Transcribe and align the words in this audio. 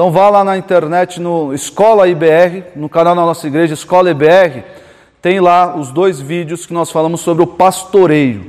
Então 0.00 0.10
vá 0.10 0.30
lá 0.30 0.42
na 0.42 0.56
internet 0.56 1.20
no 1.20 1.52
Escola 1.52 2.08
IBR, 2.08 2.64
no 2.74 2.88
canal 2.88 3.14
da 3.14 3.20
nossa 3.20 3.46
igreja 3.46 3.74
Escola 3.74 4.10
IBR, 4.10 4.64
tem 5.20 5.40
lá 5.40 5.76
os 5.76 5.90
dois 5.90 6.18
vídeos 6.18 6.64
que 6.64 6.72
nós 6.72 6.90
falamos 6.90 7.20
sobre 7.20 7.42
o 7.42 7.46
pastoreio. 7.46 8.46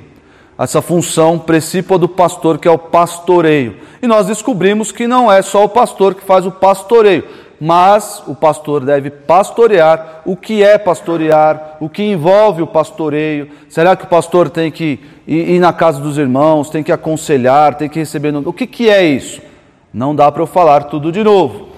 Essa 0.58 0.82
função 0.82 1.38
principal 1.38 1.98
do 1.98 2.08
pastor, 2.08 2.58
que 2.58 2.70
é 2.70 2.72
o 2.72 2.78
pastoreio. 2.78 3.76
E 4.02 4.08
nós 4.08 4.28
descobrimos 4.28 4.94
que 4.94 5.06
não 5.08 5.30
é 5.30 5.42
só 5.42 5.66
o 5.66 5.68
pastor 5.68 6.16
que 6.16 6.24
faz 6.24 6.46
o 6.46 6.52
pastoreio, 6.52 7.26
mas 7.60 8.24
o 8.28 8.34
pastor 8.34 8.86
deve 8.86 9.10
pastorear. 9.10 10.22
O 10.24 10.38
que 10.38 10.64
é 10.64 10.78
pastorear? 10.78 11.76
O 11.82 11.90
que 11.90 12.02
envolve 12.02 12.62
o 12.62 12.68
pastoreio? 12.68 13.50
Será 13.68 13.98
que 13.98 14.06
o 14.06 14.08
pastor 14.08 14.50
tem 14.50 14.72
que 14.72 15.02
ir, 15.28 15.60
na 15.60 15.74
casa 15.74 16.00
dos 16.00 16.18
irmãos, 16.18 16.70
tem 16.70 16.82
que 16.82 16.94
aconselhar, 16.94 17.76
tem 17.76 17.90
que 17.90 18.00
receber. 18.00 18.34
O 18.38 18.54
que, 18.54 18.66
que 18.66 18.90
é 18.90 19.04
isso? 19.04 19.51
Não 19.94 20.16
dá 20.16 20.32
para 20.32 20.42
eu 20.42 20.48
falar 20.48 20.86
tudo 20.86 21.12
de 21.12 21.24
novo. 21.24 21.70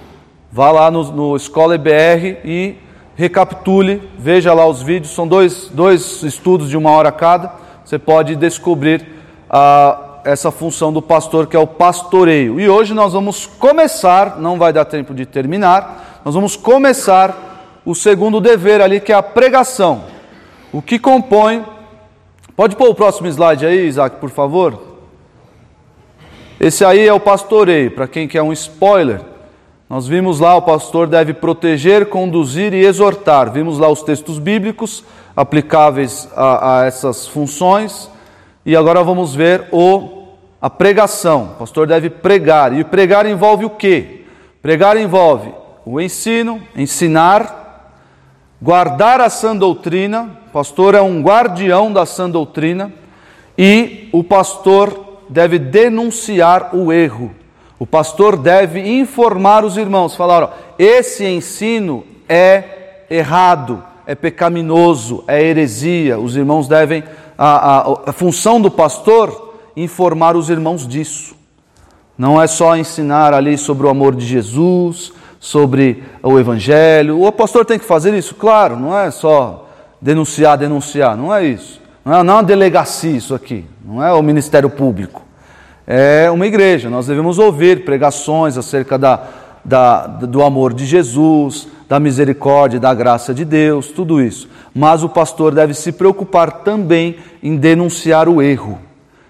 Vá 0.51 0.71
lá 0.71 0.91
no, 0.91 1.03
no 1.11 1.35
Escola 1.35 1.75
EBR 1.75 2.45
e 2.45 2.77
recapitule, 3.15 4.07
veja 4.17 4.53
lá 4.53 4.67
os 4.67 4.81
vídeos, 4.81 5.13
são 5.13 5.27
dois, 5.27 5.69
dois 5.73 6.21
estudos 6.23 6.69
de 6.69 6.77
uma 6.77 6.91
hora 6.91 7.11
cada. 7.11 7.51
Você 7.83 7.97
pode 7.97 8.35
descobrir 8.35 9.05
ah, 9.49 10.19
essa 10.23 10.51
função 10.51 10.93
do 10.93 11.01
pastor 11.01 11.47
que 11.47 11.55
é 11.55 11.59
o 11.59 11.67
pastoreio. 11.67 12.59
E 12.59 12.69
hoje 12.69 12.93
nós 12.93 13.13
vamos 13.13 13.45
começar, 13.45 14.39
não 14.39 14.57
vai 14.57 14.71
dar 14.71 14.85
tempo 14.85 15.13
de 15.13 15.25
terminar, 15.25 16.21
nós 16.23 16.35
vamos 16.35 16.55
começar 16.55 17.81
o 17.85 17.93
segundo 17.93 18.39
dever 18.39 18.81
ali, 18.81 18.99
que 18.99 19.11
é 19.11 19.15
a 19.15 19.23
pregação. 19.23 20.03
O 20.71 20.81
que 20.81 20.97
compõe. 20.97 21.65
Pode 22.55 22.75
pôr 22.75 22.89
o 22.89 22.95
próximo 22.95 23.27
slide 23.27 23.65
aí, 23.65 23.87
Isaac, 23.87 24.17
por 24.17 24.29
favor? 24.29 24.92
Esse 26.63 26.85
aí 26.85 27.05
é 27.05 27.11
o 27.11 27.19
pastoreio, 27.19 27.91
para 27.91 28.07
quem 28.07 28.25
quer 28.25 28.41
um 28.41 28.53
spoiler. 28.53 29.19
Nós 29.89 30.07
vimos 30.07 30.39
lá, 30.39 30.55
o 30.55 30.61
pastor 30.61 31.07
deve 31.07 31.33
proteger, 31.33 32.05
conduzir 32.05 32.73
e 32.73 32.85
exortar. 32.85 33.51
Vimos 33.51 33.77
lá 33.77 33.89
os 33.89 34.01
textos 34.01 34.39
bíblicos 34.39 35.03
aplicáveis 35.35 36.29
a, 36.33 36.79
a 36.79 36.85
essas 36.85 37.27
funções. 37.27 38.09
E 38.65 38.77
agora 38.77 39.03
vamos 39.03 39.35
ver 39.35 39.67
o, 39.73 40.29
a 40.61 40.69
pregação. 40.69 41.49
O 41.55 41.59
pastor 41.59 41.85
deve 41.85 42.09
pregar. 42.09 42.71
E 42.71 42.85
pregar 42.85 43.25
envolve 43.25 43.65
o 43.65 43.69
quê? 43.69 44.21
Pregar 44.61 44.95
envolve 44.95 45.53
o 45.85 45.99
ensino, 45.99 46.61
ensinar, 46.77 47.91
guardar 48.61 49.19
a 49.19 49.29
sã 49.29 49.53
doutrina. 49.53 50.39
O 50.47 50.51
pastor 50.51 50.95
é 50.95 51.01
um 51.01 51.21
guardião 51.21 51.91
da 51.91 52.05
sã 52.05 52.29
doutrina. 52.29 52.89
E 53.57 54.07
o 54.13 54.23
pastor 54.23 55.12
deve 55.33 55.57
denunciar 55.57 56.75
o 56.75 56.93
erro. 56.93 57.31
O 57.79 57.87
pastor 57.87 58.37
deve 58.37 58.79
informar 58.79 59.65
os 59.65 59.75
irmãos, 59.75 60.15
falar: 60.15 60.43
ó, 60.43 60.49
esse 60.77 61.25
ensino 61.25 62.05
é 62.29 63.05
errado, 63.09 63.83
é 64.05 64.13
pecaminoso, 64.13 65.23
é 65.27 65.41
heresia. 65.41 66.19
Os 66.19 66.35
irmãos 66.35 66.67
devem, 66.67 67.03
a, 67.37 67.79
a, 67.79 67.93
a 68.07 68.13
função 68.13 68.61
do 68.61 68.69
pastor, 68.69 69.55
informar 69.75 70.35
os 70.35 70.49
irmãos 70.49 70.87
disso. 70.87 71.35
Não 72.15 72.39
é 72.39 72.45
só 72.45 72.77
ensinar 72.77 73.33
ali 73.33 73.57
sobre 73.57 73.87
o 73.87 73.89
amor 73.89 74.15
de 74.15 74.25
Jesus, 74.25 75.11
sobre 75.39 76.03
o 76.21 76.39
Evangelho. 76.39 77.23
O 77.23 77.31
pastor 77.31 77.65
tem 77.65 77.79
que 77.79 77.85
fazer 77.85 78.13
isso, 78.13 78.35
claro, 78.35 78.77
não 78.77 78.97
é 78.97 79.09
só 79.09 79.67
denunciar, 79.99 80.59
denunciar, 80.59 81.17
não 81.17 81.33
é 81.33 81.43
isso. 81.43 81.81
Não 82.05 82.13
é, 82.13 82.23
não 82.23 82.33
é 82.33 82.37
uma 82.37 82.43
delegacia 82.43 83.17
isso 83.17 83.33
aqui, 83.33 83.65
não 83.83 84.03
é 84.03 84.13
o 84.13 84.21
Ministério 84.21 84.69
Público 84.69 85.22
é 85.85 86.29
uma 86.31 86.47
igreja. 86.47 86.89
Nós 86.89 87.07
devemos 87.07 87.39
ouvir 87.39 87.83
pregações 87.83 88.57
acerca 88.57 88.97
da, 88.97 89.23
da, 89.63 90.07
do 90.07 90.43
amor 90.43 90.73
de 90.73 90.85
Jesus, 90.85 91.67
da 91.87 91.99
misericórdia, 91.99 92.79
da 92.79 92.93
graça 92.93 93.33
de 93.33 93.45
Deus, 93.45 93.87
tudo 93.87 94.21
isso. 94.21 94.49
Mas 94.73 95.03
o 95.03 95.09
pastor 95.09 95.53
deve 95.53 95.73
se 95.73 95.91
preocupar 95.91 96.63
também 96.63 97.17
em 97.41 97.55
denunciar 97.55 98.27
o 98.27 98.41
erro. 98.41 98.79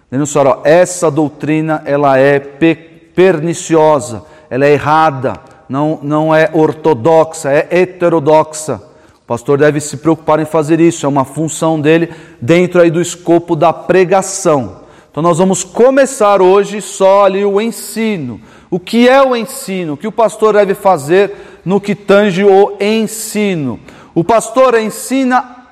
Denunciar, 0.09 0.45
ó, 0.45 0.61
essa 0.63 1.09
doutrina 1.09 1.81
ela 1.85 2.17
é 2.17 2.39
perniciosa, 2.39 4.23
ela 4.49 4.65
é 4.65 4.73
errada, 4.73 5.33
não, 5.67 5.99
não 6.01 6.35
é 6.35 6.49
ortodoxa, 6.53 7.51
é 7.51 7.67
heterodoxa. 7.71 8.79
O 9.23 9.25
pastor 9.25 9.57
deve 9.57 9.79
se 9.79 9.97
preocupar 9.97 10.39
em 10.39 10.45
fazer 10.45 10.79
isso, 10.79 11.05
é 11.05 11.09
uma 11.09 11.25
função 11.25 11.81
dele 11.81 12.11
dentro 12.39 12.79
aí 12.79 12.91
do 12.91 13.01
escopo 13.01 13.55
da 13.55 13.73
pregação. 13.73 14.82
Então 15.13 15.21
nós 15.21 15.37
vamos 15.37 15.63
começar 15.63 16.41
hoje 16.41 16.81
só 16.81 17.25
ali 17.25 17.45
o 17.45 17.61
ensino. 17.61 18.41
O 18.71 18.79
que 18.79 19.07
é 19.07 19.21
o 19.21 19.35
ensino? 19.35 19.93
O 19.93 19.97
que 19.97 20.07
o 20.07 20.11
pastor 20.11 20.55
deve 20.55 20.73
fazer 20.73 21.59
no 21.63 21.79
que 21.79 21.93
tange 21.93 22.43
o 22.43 22.75
ensino? 22.81 23.79
O 24.15 24.23
pastor 24.23 24.73
ensina 24.73 25.67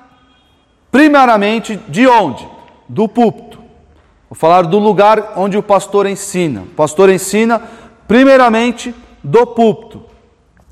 primeiramente 0.91 1.75
de 1.87 2.05
onde? 2.07 2.47
Do 2.87 3.09
púlpito. 3.09 3.57
Vou 4.29 4.35
falar 4.35 4.61
do 4.67 4.77
lugar 4.77 5.33
onde 5.35 5.57
o 5.57 5.63
pastor 5.63 6.05
ensina. 6.05 6.61
O 6.61 6.75
pastor 6.75 7.09
ensina 7.09 7.59
primeiramente 8.07 8.93
do 9.23 9.47
púlpito. 9.47 10.03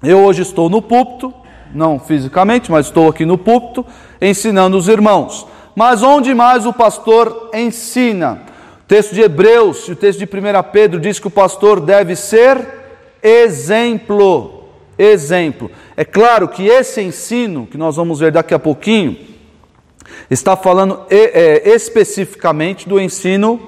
Eu 0.03 0.19
hoje 0.19 0.43
estou 0.43 0.69
no 0.69 0.79
púlpito, 0.79 1.33
não 1.73 1.97
fisicamente, 1.97 2.71
mas 2.71 2.85
estou 2.85 3.09
aqui 3.09 3.25
no 3.25 3.35
púlpito 3.35 3.83
ensinando 4.21 4.77
os 4.77 4.87
irmãos. 4.87 5.47
Mas 5.75 6.03
onde 6.03 6.35
mais 6.35 6.67
o 6.67 6.73
pastor 6.73 7.49
ensina? 7.51 8.47
Texto 8.89 9.13
de 9.13 9.21
Hebreus 9.21 9.87
e 9.87 9.91
o 9.91 9.95
texto 9.95 10.17
de 10.17 10.25
1 10.25 10.63
Pedro 10.71 10.99
diz 10.99 11.19
que 11.19 11.27
o 11.27 11.31
pastor 11.31 11.79
deve 11.79 12.15
ser 12.15 12.67
exemplo. 13.21 14.63
Exemplo. 14.97 15.69
É 15.95 16.03
claro 16.03 16.47
que 16.47 16.65
esse 16.65 16.99
ensino, 16.99 17.67
que 17.67 17.77
nós 17.77 17.97
vamos 17.97 18.19
ver 18.19 18.31
daqui 18.31 18.51
a 18.51 18.57
pouquinho, 18.57 19.15
está 20.27 20.57
falando 20.57 21.01
é, 21.07 21.69
especificamente 21.69 22.89
do 22.89 22.99
ensino 22.99 23.59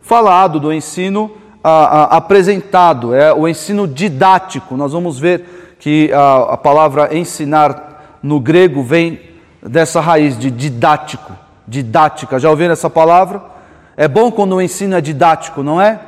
falado, 0.00 0.58
do 0.58 0.72
ensino 0.72 1.30
apresentado, 1.62 3.14
é 3.14 3.32
o 3.32 3.46
ensino 3.46 3.86
didático. 3.86 4.76
Nós 4.76 4.92
vamos 4.92 5.16
ver 5.16 5.76
que 5.78 6.12
a, 6.12 6.54
a 6.54 6.56
palavra 6.56 7.16
ensinar 7.16 8.18
no 8.20 8.40
grego 8.40 8.82
vem 8.82 9.20
dessa 9.62 10.00
raiz 10.00 10.36
de 10.36 10.50
didático, 10.50 11.32
didática. 11.68 12.40
Já 12.40 12.50
ouviram 12.50 12.72
essa 12.72 12.90
palavra? 12.90 13.59
É 14.00 14.08
bom 14.08 14.30
quando 14.30 14.56
o 14.56 14.62
ensino 14.62 14.96
é 14.96 15.00
didático, 15.02 15.62
não 15.62 15.78
é? 15.78 16.00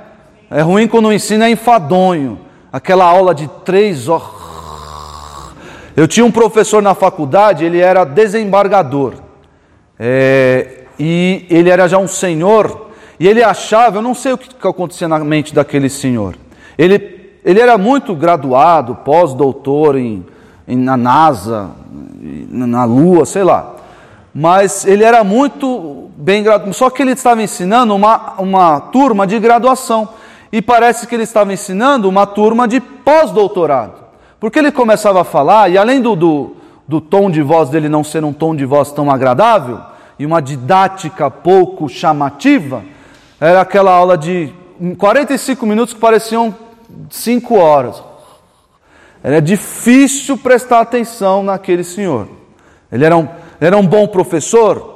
É 0.50 0.62
ruim 0.62 0.88
quando 0.88 1.08
o 1.08 1.12
ensino 1.12 1.44
é 1.44 1.50
enfadonho. 1.50 2.40
Aquela 2.72 3.04
aula 3.04 3.34
de 3.34 3.46
três 3.66 4.08
horas. 4.08 4.28
Eu 5.94 6.08
tinha 6.08 6.24
um 6.24 6.30
professor 6.30 6.80
na 6.80 6.94
faculdade, 6.94 7.66
ele 7.66 7.80
era 7.80 8.04
desembargador. 8.04 9.12
É, 9.98 10.84
e 10.98 11.44
ele 11.50 11.68
era 11.68 11.86
já 11.86 11.98
um 11.98 12.08
senhor. 12.08 12.92
E 13.20 13.28
ele 13.28 13.42
achava, 13.42 13.98
eu 13.98 14.02
não 14.02 14.14
sei 14.14 14.32
o 14.32 14.38
que, 14.38 14.66
acontecia 14.66 15.06
na 15.06 15.18
mente 15.18 15.54
daquele 15.54 15.90
senhor. 15.90 16.34
Ele, 16.78 17.30
ele 17.44 17.60
era 17.60 17.76
muito 17.76 18.14
graduado, 18.14 18.94
pós-doutor 19.04 19.98
em, 19.98 20.24
em, 20.66 20.78
na 20.78 20.96
NASA, 20.96 21.68
na 22.48 22.86
Lua, 22.86 23.26
sei 23.26 23.44
lá 23.44 23.74
mas 24.34 24.86
ele 24.86 25.04
era 25.04 25.22
muito 25.22 26.10
bem 26.22 26.42
graduado. 26.42 26.72
Só 26.72 26.88
que 26.88 27.02
ele 27.02 27.12
estava 27.12 27.42
ensinando 27.42 27.94
uma, 27.94 28.34
uma 28.38 28.80
turma 28.80 29.26
de 29.26 29.38
graduação. 29.38 30.08
E 30.52 30.62
parece 30.62 31.06
que 31.06 31.14
ele 31.14 31.24
estava 31.24 31.52
ensinando 31.52 32.08
uma 32.08 32.26
turma 32.26 32.68
de 32.68 32.80
pós-doutorado. 32.80 33.94
Porque 34.38 34.58
ele 34.58 34.70
começava 34.70 35.22
a 35.22 35.24
falar, 35.24 35.70
e 35.70 35.78
além 35.78 36.00
do, 36.00 36.14
do, 36.14 36.56
do 36.86 37.00
tom 37.00 37.30
de 37.30 37.42
voz 37.42 37.68
dele 37.70 37.88
não 37.88 38.04
ser 38.04 38.24
um 38.24 38.32
tom 38.32 38.54
de 38.54 38.64
voz 38.64 38.92
tão 38.92 39.10
agradável, 39.10 39.80
e 40.18 40.26
uma 40.26 40.40
didática 40.40 41.30
pouco 41.30 41.88
chamativa, 41.88 42.84
era 43.40 43.60
aquela 43.60 43.92
aula 43.92 44.16
de 44.16 44.52
45 44.98 45.66
minutos 45.66 45.94
que 45.94 46.00
pareciam 46.00 46.54
5 47.10 47.54
horas. 47.56 48.02
Era 49.22 49.40
difícil 49.40 50.36
prestar 50.36 50.80
atenção 50.80 51.42
naquele 51.42 51.82
senhor. 51.82 52.28
Ele 52.90 53.04
era 53.04 53.16
um 53.16 53.28
era 53.60 53.78
um 53.78 53.86
bom 53.86 54.08
professor? 54.08 54.91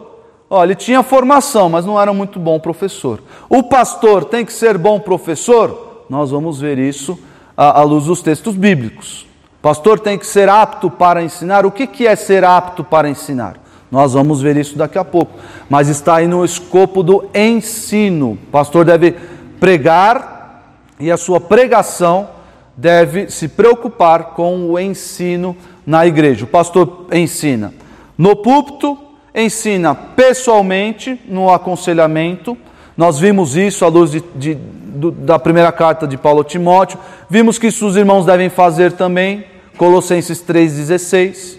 Olha, 0.48 0.68
ele 0.68 0.74
tinha 0.76 1.02
formação, 1.02 1.68
mas 1.68 1.84
não 1.84 2.00
era 2.00 2.12
muito 2.12 2.38
bom 2.38 2.60
professor. 2.60 3.20
O 3.48 3.64
pastor 3.64 4.24
tem 4.24 4.44
que 4.44 4.52
ser 4.52 4.78
bom 4.78 5.00
professor? 5.00 6.04
Nós 6.08 6.30
vamos 6.30 6.60
ver 6.60 6.78
isso 6.78 7.18
à, 7.56 7.82
luz 7.82 8.04
dos 8.04 8.22
textos 8.22 8.54
bíblicos. 8.54 9.26
O 9.58 9.62
pastor 9.62 9.98
tem 9.98 10.16
que 10.16 10.26
ser 10.26 10.48
apto 10.48 10.88
para 10.88 11.22
ensinar. 11.22 11.66
O 11.66 11.72
que 11.72 12.06
é 12.06 12.14
ser 12.14 12.44
apto 12.44 12.84
para 12.84 13.08
ensinar? 13.08 13.56
Nós 13.90 14.12
vamos 14.12 14.40
ver 14.40 14.56
isso 14.56 14.78
daqui 14.78 14.98
a 14.98 15.04
pouco. 15.04 15.32
Mas 15.68 15.88
está 15.88 16.16
aí 16.16 16.28
no 16.28 16.44
escopo 16.44 17.02
do 17.02 17.24
ensino. 17.34 18.32
O 18.32 18.50
pastor 18.52 18.84
deve 18.84 19.16
pregar 19.58 20.76
e 21.00 21.10
a 21.10 21.16
sua 21.16 21.40
pregação 21.40 22.28
deve 22.76 23.30
se 23.30 23.48
preocupar 23.48 24.34
com 24.34 24.70
o 24.70 24.78
ensino 24.78 25.56
na 25.84 26.06
igreja. 26.06 26.44
O 26.44 26.48
pastor 26.48 27.06
ensina 27.12 27.74
no 28.16 28.36
púlpito, 28.36 28.98
ensina 29.36 29.94
pessoalmente, 29.94 31.20
no 31.28 31.52
aconselhamento. 31.52 32.56
Nós 32.96 33.18
vimos 33.18 33.54
isso 33.54 33.84
à 33.84 33.88
luz 33.88 34.10
de, 34.10 34.24
de, 34.34 34.54
do, 34.54 35.10
da 35.10 35.38
primeira 35.38 35.70
carta 35.70 36.06
de 36.06 36.16
Paulo 36.16 36.40
a 36.40 36.44
Timóteo. 36.44 36.98
Vimos 37.28 37.58
que 37.58 37.66
isso 37.66 37.86
os 37.86 37.96
irmãos 37.96 38.24
devem 38.24 38.48
fazer 38.48 38.92
também, 38.92 39.44
Colossenses 39.76 40.42
3,16. 40.42 41.58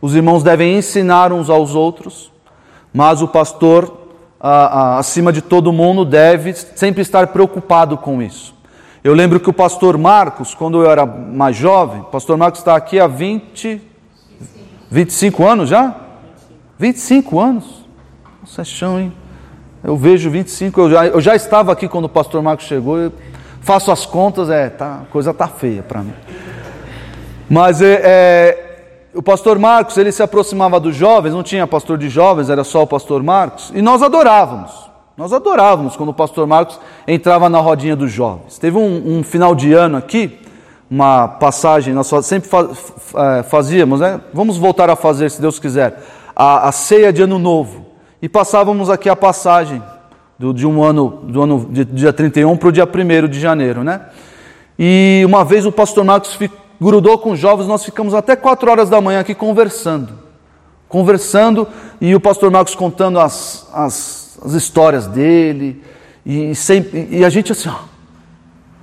Os 0.00 0.14
irmãos 0.14 0.42
devem 0.42 0.78
ensinar 0.78 1.30
uns 1.30 1.50
aos 1.50 1.74
outros, 1.74 2.32
mas 2.94 3.20
o 3.20 3.28
pastor, 3.28 4.08
acima 4.40 5.30
de 5.30 5.42
todo 5.42 5.72
mundo, 5.72 6.04
deve 6.06 6.54
sempre 6.54 7.02
estar 7.02 7.26
preocupado 7.26 7.98
com 7.98 8.22
isso. 8.22 8.54
Eu 9.04 9.12
lembro 9.12 9.38
que 9.38 9.50
o 9.50 9.52
pastor 9.52 9.98
Marcos, 9.98 10.54
quando 10.54 10.82
eu 10.82 10.90
era 10.90 11.04
mais 11.04 11.56
jovem, 11.56 12.00
o 12.00 12.04
pastor 12.04 12.36
Marcos 12.38 12.60
está 12.60 12.74
aqui 12.74 12.98
há 12.98 13.06
20, 13.06 13.80
25 14.90 15.46
anos 15.46 15.68
já? 15.68 16.07
25 16.78 17.40
anos? 17.40 17.64
Nossa, 18.40 18.62
é 18.62 18.64
chão, 18.64 19.00
hein? 19.00 19.12
Eu 19.82 19.96
vejo 19.96 20.30
25, 20.30 20.80
eu 20.80 20.90
já, 20.90 21.06
eu 21.06 21.20
já 21.20 21.34
estava 21.34 21.72
aqui 21.72 21.88
quando 21.88 22.04
o 22.04 22.08
pastor 22.08 22.42
Marcos 22.42 22.66
chegou, 22.66 22.98
eu 22.98 23.12
faço 23.60 23.90
as 23.90 24.06
contas, 24.06 24.48
é, 24.48 24.68
tá, 24.68 25.02
a 25.02 25.12
coisa 25.12 25.34
tá 25.34 25.48
feia 25.48 25.82
para 25.82 26.02
mim. 26.02 26.12
Mas 27.48 27.80
é, 27.80 28.00
é, 28.04 29.10
o 29.14 29.22
pastor 29.22 29.58
Marcos, 29.58 29.96
ele 29.96 30.12
se 30.12 30.22
aproximava 30.22 30.78
dos 30.78 30.94
jovens, 30.94 31.32
não 31.32 31.42
tinha 31.42 31.66
pastor 31.66 31.98
de 31.98 32.08
jovens, 32.08 32.50
era 32.50 32.62
só 32.62 32.82
o 32.82 32.86
pastor 32.86 33.22
Marcos, 33.22 33.72
e 33.74 33.82
nós 33.82 34.02
adorávamos. 34.02 34.88
Nós 35.16 35.32
adorávamos 35.32 35.96
quando 35.96 36.10
o 36.10 36.14
pastor 36.14 36.46
Marcos 36.46 36.78
entrava 37.06 37.48
na 37.48 37.58
rodinha 37.58 37.96
dos 37.96 38.12
jovens. 38.12 38.56
Teve 38.56 38.78
um, 38.78 39.18
um 39.18 39.22
final 39.24 39.52
de 39.54 39.72
ano 39.72 39.96
aqui, 39.96 40.38
uma 40.88 41.26
passagem, 41.26 41.92
nós 41.92 42.08
sempre 42.24 42.48
é, 43.16 43.42
fazíamos, 43.42 44.00
né? 44.00 44.20
Vamos 44.32 44.56
voltar 44.56 44.88
a 44.88 44.96
fazer, 44.96 45.30
se 45.30 45.40
Deus 45.40 45.58
quiser, 45.58 46.00
a, 46.38 46.68
a 46.68 46.72
ceia 46.72 47.12
de 47.12 47.20
ano 47.20 47.36
novo. 47.36 47.86
E 48.22 48.28
passávamos 48.28 48.88
aqui 48.88 49.08
a 49.08 49.16
passagem 49.16 49.82
do, 50.38 50.54
de 50.54 50.64
um 50.64 50.84
ano, 50.84 51.24
do 51.24 51.42
ano 51.42 51.68
de, 51.68 51.84
dia 51.84 52.12
31 52.12 52.56
para 52.56 52.68
o 52.68 52.72
dia 52.72 52.86
1 52.86 53.28
de 53.28 53.40
janeiro, 53.40 53.82
né? 53.82 54.02
E 54.78 55.24
uma 55.26 55.44
vez 55.44 55.66
o 55.66 55.72
pastor 55.72 56.04
Marcos 56.04 56.34
fi, 56.34 56.48
grudou 56.80 57.18
com 57.18 57.32
os 57.32 57.38
jovens, 57.40 57.66
nós 57.66 57.84
ficamos 57.84 58.14
até 58.14 58.36
4 58.36 58.70
horas 58.70 58.88
da 58.88 59.00
manhã 59.00 59.18
aqui 59.18 59.34
conversando. 59.34 60.12
Conversando 60.88 61.66
e 62.00 62.14
o 62.14 62.20
pastor 62.20 62.52
Marcos 62.52 62.76
contando 62.76 63.18
as, 63.18 63.68
as, 63.72 64.38
as 64.44 64.52
histórias 64.52 65.08
dele. 65.08 65.82
E, 66.24 66.54
sempre, 66.54 67.08
e 67.10 67.24
a 67.24 67.30
gente 67.30 67.50
assim, 67.50 67.68
ó, 67.68 67.78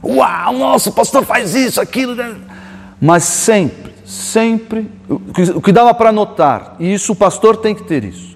uau, 0.06 0.54
nossa, 0.54 0.90
o 0.90 0.94
pastor 0.94 1.24
faz 1.24 1.56
isso, 1.56 1.80
aquilo. 1.80 2.16
Né? 2.16 2.36
Mas 3.02 3.24
sempre, 3.24 3.85
sempre, 4.06 4.90
o 5.10 5.20
que, 5.62 5.70
o 5.70 5.74
dava 5.74 5.94
para 5.94 6.12
notar, 6.12 6.76
e 6.80 6.94
isso 6.94 7.12
o 7.14 7.16
pastor 7.16 7.58
tem 7.58 7.76
que 7.76 7.84
ter 7.84 8.04
isso 8.04 8.36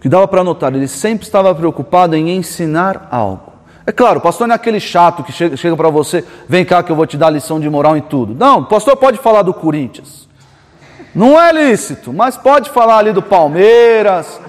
que 0.00 0.08
dava 0.08 0.28
para 0.28 0.44
notar, 0.44 0.74
ele 0.74 0.88
sempre 0.88 1.26
estava 1.26 1.54
preocupado 1.54 2.14
em 2.14 2.30
ensinar 2.30 3.08
algo. 3.10 3.52
É 3.86 3.92
claro, 3.92 4.18
o 4.18 4.22
pastor 4.22 4.46
não 4.46 4.52
é 4.52 4.56
aquele 4.56 4.78
chato 4.78 5.22
que 5.22 5.32
chega, 5.32 5.56
chega 5.56 5.76
para 5.76 5.88
você, 5.88 6.24
vem 6.48 6.64
cá 6.64 6.82
que 6.82 6.92
eu 6.92 6.96
vou 6.96 7.06
te 7.06 7.16
dar 7.16 7.30
lição 7.30 7.58
de 7.58 7.68
moral 7.70 7.96
em 7.96 8.02
tudo. 8.02 8.34
Não, 8.34 8.60
o 8.60 8.64
pastor 8.66 8.96
pode 8.96 9.18
falar 9.18 9.42
do 9.42 9.54
Corinthians. 9.54 10.28
Não 11.14 11.40
é 11.40 11.50
lícito, 11.50 12.12
mas 12.12 12.36
pode 12.36 12.70
falar 12.70 12.98
ali 12.98 13.12
do 13.12 13.22
Palmeiras, 13.22 14.40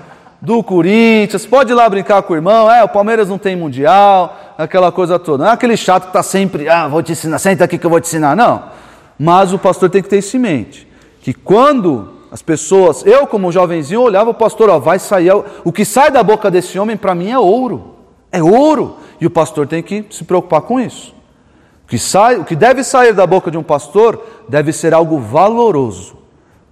do 0.42 0.62
Corinthians, 0.62 1.46
pode 1.46 1.72
ir 1.72 1.76
lá 1.76 1.90
brincar 1.90 2.22
com 2.22 2.34
o 2.34 2.36
irmão, 2.36 2.70
é, 2.70 2.84
o 2.84 2.90
Palmeiras 2.90 3.30
não 3.30 3.38
tem 3.38 3.56
mundial, 3.56 4.38
aquela 4.58 4.92
coisa 4.92 5.18
toda. 5.18 5.46
Não 5.46 5.52
é 5.52 5.54
aquele 5.54 5.78
chato 5.78 6.04
que 6.04 6.10
está 6.10 6.22
sempre, 6.22 6.68
ah, 6.68 6.88
vou 6.88 7.02
te 7.02 7.14
ensinar, 7.14 7.40
senta 7.40 7.64
aqui 7.64 7.78
que 7.78 7.86
eu 7.86 7.90
vou 7.90 8.00
te 8.00 8.08
ensinar. 8.08 8.36
Não. 8.36 8.64
Mas 9.20 9.52
o 9.52 9.60
pastor 9.60 9.90
tem 9.90 10.02
que 10.02 10.08
ter 10.08 10.20
isso 10.20 10.38
em 10.38 10.40
mente, 10.40 10.88
que 11.22 11.34
quando 11.34 12.14
as 12.32 12.42
pessoas, 12.42 13.06
eu 13.06 13.28
como 13.28 13.52
jovenzinho 13.52 14.02
olhava 14.02 14.30
o 14.30 14.34
pastor, 14.34 14.70
ó, 14.70 14.80
vai 14.80 14.98
sair, 14.98 15.32
o 15.64 15.72
que 15.72 15.84
sai 15.84 16.10
da 16.10 16.24
boca 16.24 16.50
desse 16.50 16.80
homem 16.80 16.96
para 16.96 17.14
mim 17.14 17.32
é 17.32 17.38
ouro. 17.38 17.96
É 18.32 18.42
ouro. 18.42 18.98
E 19.20 19.26
o 19.26 19.30
pastor 19.30 19.68
tem 19.68 19.82
que 19.84 20.06
se 20.12 20.24
preocupar 20.24 20.62
com 20.62 20.80
isso. 20.80 21.14
O 21.84 21.90
que, 21.90 21.98
sai, 21.98 22.38
o 22.38 22.46
que 22.46 22.56
deve 22.56 22.84
sair 22.84 23.14
da 23.14 23.26
boca 23.26 23.50
de 23.50 23.58
um 23.58 23.64
pastor 23.64 24.24
deve 24.48 24.72
ser 24.72 24.94
algo 24.94 25.20
valoroso, 25.20 26.16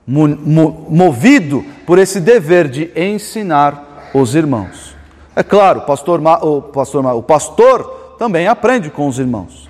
movido 0.08 1.66
por 1.86 1.98
esse 1.98 2.22
dever 2.22 2.70
de 2.70 2.92
ensinar 2.96 4.12
os 4.14 4.36
irmãos. 4.36 4.96
É 5.36 5.42
claro, 5.42 5.80
o 5.80 5.82
pastor, 5.84 6.22
o 6.44 6.62
pastor, 6.62 7.06
o 7.06 7.24
pastor 7.24 8.16
também 8.20 8.48
aprende 8.48 8.92
com 8.92 9.08
os 9.08 9.18
irmãos, 9.18 9.68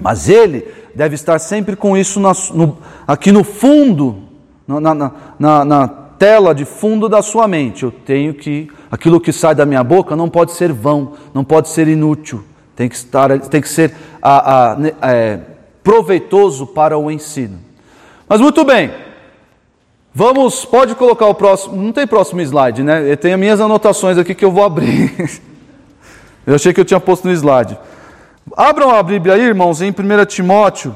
mas 0.00 0.28
ele 0.30 0.66
deve 0.96 1.14
estar 1.14 1.38
sempre 1.38 1.76
com 1.76 1.96
isso 1.96 2.18
no, 2.18 2.78
aqui 3.06 3.30
no 3.30 3.44
fundo 3.44 4.22
na, 4.66 4.80
na, 4.80 5.12
na, 5.38 5.64
na 5.64 5.88
tela 5.88 6.54
de 6.54 6.64
fundo 6.64 7.06
da 7.06 7.20
sua 7.20 7.46
mente. 7.46 7.82
Eu 7.82 7.90
tenho 7.90 8.32
que, 8.32 8.68
aquilo 8.90 9.20
que 9.20 9.30
sai 9.30 9.54
da 9.54 9.66
minha 9.66 9.84
boca 9.84 10.16
não 10.16 10.30
pode 10.30 10.52
ser 10.52 10.72
vão, 10.72 11.12
não 11.34 11.44
pode 11.44 11.68
ser 11.68 11.86
inútil, 11.86 12.42
tem 12.74 12.88
que, 12.88 12.94
estar, 12.94 13.38
tem 13.40 13.60
que 13.60 13.68
ser 13.68 13.94
a, 14.22 14.72
a, 14.72 14.76
é, 15.02 15.40
proveitoso 15.84 16.66
para 16.66 16.96
o 16.96 17.10
ensino. 17.10 17.58
Mas 18.26 18.40
muito 18.40 18.64
bem, 18.64 18.90
vamos, 20.14 20.64
pode 20.64 20.94
colocar 20.94 21.26
o 21.26 21.34
próximo, 21.34 21.76
não 21.76 21.92
tem 21.92 22.06
próximo 22.06 22.40
slide, 22.40 22.82
né? 22.82 23.12
Eu 23.12 23.16
tenho 23.18 23.34
as 23.34 23.40
minhas 23.40 23.60
anotações 23.60 24.16
aqui 24.16 24.34
que 24.34 24.44
eu 24.44 24.50
vou 24.50 24.64
abrir. 24.64 25.40
eu 26.46 26.54
achei 26.54 26.72
que 26.72 26.80
eu 26.80 26.84
tinha 26.86 26.98
posto 26.98 27.28
no 27.28 27.34
slide. 27.34 27.78
Abram 28.54 28.90
a 28.90 29.02
Bíblia 29.02 29.34
aí, 29.34 29.40
irmãos, 29.40 29.82
em 29.82 29.90
1 29.90 30.24
Timóteo, 30.26 30.94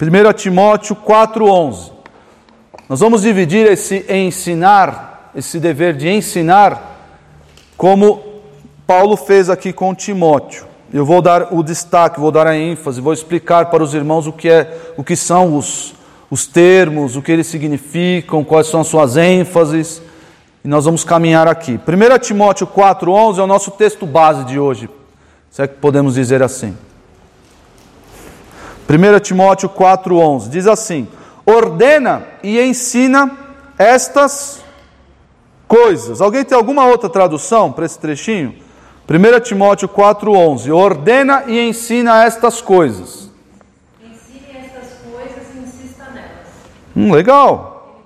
1 0.00 0.32
Timóteo 0.34 0.94
4,11. 0.94 1.92
Nós 2.90 3.00
vamos 3.00 3.22
dividir 3.22 3.66
esse 3.66 4.04
ensinar, 4.12 5.32
esse 5.34 5.58
dever 5.58 5.96
de 5.96 6.10
ensinar, 6.10 6.98
como 7.74 8.22
Paulo 8.86 9.16
fez 9.16 9.48
aqui 9.48 9.72
com 9.72 9.94
Timóteo. 9.94 10.66
Eu 10.92 11.06
vou 11.06 11.22
dar 11.22 11.54
o 11.54 11.62
destaque, 11.62 12.20
vou 12.20 12.30
dar 12.30 12.46
a 12.46 12.56
ênfase, 12.56 13.00
vou 13.00 13.14
explicar 13.14 13.70
para 13.70 13.82
os 13.82 13.94
irmãos 13.94 14.26
o 14.26 14.32
que, 14.32 14.50
é, 14.50 14.92
o 14.96 15.02
que 15.02 15.16
são 15.16 15.56
os, 15.56 15.94
os 16.30 16.46
termos, 16.46 17.16
o 17.16 17.22
que 17.22 17.32
eles 17.32 17.46
significam, 17.46 18.44
quais 18.44 18.66
são 18.66 18.82
as 18.82 18.88
suas 18.88 19.16
ênfases. 19.16 20.02
E 20.62 20.68
nós 20.68 20.84
vamos 20.84 21.02
caminhar 21.02 21.48
aqui. 21.48 21.80
1 21.88 22.18
Timóteo 22.18 22.66
4,11 22.66 23.38
é 23.38 23.42
o 23.42 23.46
nosso 23.46 23.70
texto 23.70 24.04
base 24.04 24.44
de 24.44 24.58
hoje, 24.58 24.86
se 25.56 25.62
é 25.62 25.66
que 25.66 25.76
podemos 25.76 26.16
dizer 26.16 26.42
assim. 26.42 26.76
1 28.86 29.20
Timóteo 29.20 29.70
4,11 29.70 30.50
diz 30.50 30.66
assim: 30.66 31.08
ordena 31.46 32.24
e 32.42 32.60
ensina 32.60 33.30
estas 33.78 34.62
coisas. 35.66 36.20
Alguém 36.20 36.44
tem 36.44 36.54
alguma 36.54 36.84
outra 36.84 37.08
tradução 37.08 37.72
para 37.72 37.86
esse 37.86 37.98
trechinho? 37.98 38.54
1 39.08 39.40
Timóteo 39.40 39.88
4,11: 39.88 40.70
Ordena 40.70 41.44
e 41.46 41.58
ensina 41.58 42.22
estas 42.22 42.60
coisas. 42.60 43.30
Ensine 43.98 44.58
estas 44.58 44.90
coisas 45.10 45.54
e 45.54 45.58
insista 45.58 46.04
nelas. 46.12 46.48
Hum, 46.94 47.12
legal. 47.12 48.02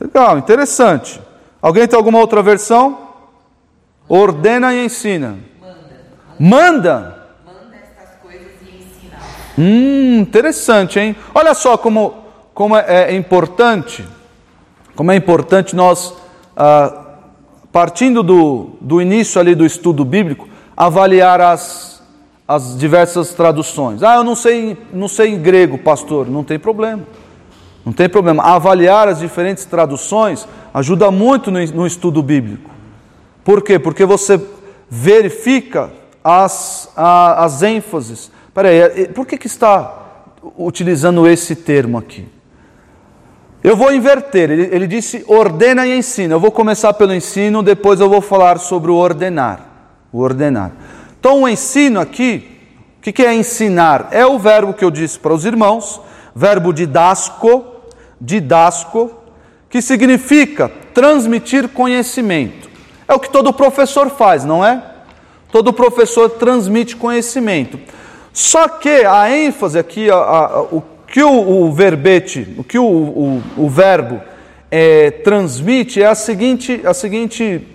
Legal, 0.00 0.36
interessante. 0.38 1.22
Alguém 1.62 1.86
tem 1.86 1.96
alguma 1.96 2.18
outra 2.18 2.42
versão? 2.42 2.98
Ordena 4.08 4.74
e 4.74 4.84
ensina. 4.84 5.48
Manda. 6.42 7.28
Manda. 7.44 7.76
Estas 7.76 8.16
coisas 8.22 8.48
e 8.62 8.78
ensina. 8.78 9.18
Hum, 9.58 10.20
interessante, 10.20 10.98
hein? 10.98 11.14
Olha 11.34 11.52
só 11.52 11.76
como 11.76 12.20
como 12.60 12.76
é, 12.76 13.12
é 13.12 13.14
importante, 13.14 14.04
como 14.94 15.10
é 15.10 15.16
importante 15.16 15.74
nós, 15.74 16.14
ah, 16.54 17.06
partindo 17.72 18.22
do, 18.22 18.72
do 18.80 19.00
início 19.00 19.40
ali 19.40 19.54
do 19.54 19.64
estudo 19.64 20.04
bíblico, 20.04 20.46
avaliar 20.76 21.40
as, 21.40 22.02
as 22.46 22.76
diversas 22.76 23.32
traduções. 23.32 24.02
Ah, 24.02 24.16
eu 24.16 24.24
não 24.24 24.34
sei, 24.34 24.76
não 24.92 25.08
sei 25.08 25.30
em 25.30 25.38
grego, 25.40 25.78
pastor, 25.78 26.28
não 26.28 26.44
tem 26.44 26.58
problema. 26.58 27.02
Não 27.82 27.94
tem 27.94 28.10
problema. 28.10 28.42
Avaliar 28.42 29.08
as 29.08 29.20
diferentes 29.20 29.64
traduções 29.64 30.46
ajuda 30.74 31.10
muito 31.10 31.50
no, 31.50 31.64
no 31.68 31.86
estudo 31.86 32.22
bíblico. 32.22 32.70
Por 33.42 33.62
quê? 33.62 33.78
Porque 33.78 34.04
você 34.04 34.38
verifica 34.90 35.90
as, 36.22 36.88
a, 36.96 37.44
as 37.44 37.62
ênfases. 37.62 38.30
Peraí, 38.54 39.08
por 39.08 39.26
que, 39.26 39.38
que 39.38 39.46
está 39.46 39.94
utilizando 40.56 41.26
esse 41.26 41.54
termo 41.54 41.98
aqui? 41.98 42.26
Eu 43.62 43.76
vou 43.76 43.92
inverter, 43.92 44.50
ele, 44.50 44.74
ele, 44.74 44.86
disse 44.86 45.22
ordena 45.28 45.86
e 45.86 45.96
ensina. 45.96 46.34
Eu 46.34 46.40
vou 46.40 46.50
começar 46.50 46.94
pelo 46.94 47.14
ensino, 47.14 47.62
depois 47.62 48.00
eu 48.00 48.08
vou 48.08 48.22
falar 48.22 48.58
sobre 48.58 48.90
o 48.90 48.94
ordenar. 48.94 49.66
O 50.10 50.18
ordenar. 50.18 50.72
Então, 51.18 51.42
o 51.42 51.48
ensino 51.48 52.00
aqui, 52.00 52.58
o 52.98 53.02
que, 53.02 53.12
que 53.12 53.22
é 53.22 53.34
ensinar? 53.34 54.08
É 54.12 54.24
o 54.24 54.38
verbo 54.38 54.72
que 54.72 54.84
eu 54.84 54.90
disse 54.90 55.18
para 55.18 55.34
os 55.34 55.44
irmãos, 55.44 56.00
verbo 56.34 56.72
didasco, 56.72 57.66
didasco, 58.18 59.14
que 59.68 59.82
significa 59.82 60.70
transmitir 60.94 61.68
conhecimento. 61.68 62.70
É 63.06 63.12
o 63.12 63.20
que 63.20 63.28
todo 63.28 63.52
professor 63.52 64.08
faz, 64.08 64.42
não 64.42 64.64
é? 64.64 64.82
Todo 65.50 65.72
professor 65.72 66.30
transmite 66.30 66.96
conhecimento. 66.96 67.78
Só 68.32 68.68
que 68.68 69.04
a 69.04 69.30
ênfase 69.30 69.78
aqui, 69.78 70.10
a, 70.10 70.14
a, 70.14 70.62
o 70.62 70.82
que 71.06 71.22
o, 71.22 71.64
o 71.64 71.72
verbete, 71.72 72.54
o 72.56 72.64
que 72.64 72.78
o, 72.78 72.84
o, 72.84 73.42
o 73.56 73.68
verbo 73.68 74.20
é, 74.70 75.10
transmite 75.10 76.00
é 76.00 76.06
a 76.06 76.14
seguinte, 76.14 76.80
a 76.84 76.94
seguinte 76.94 77.66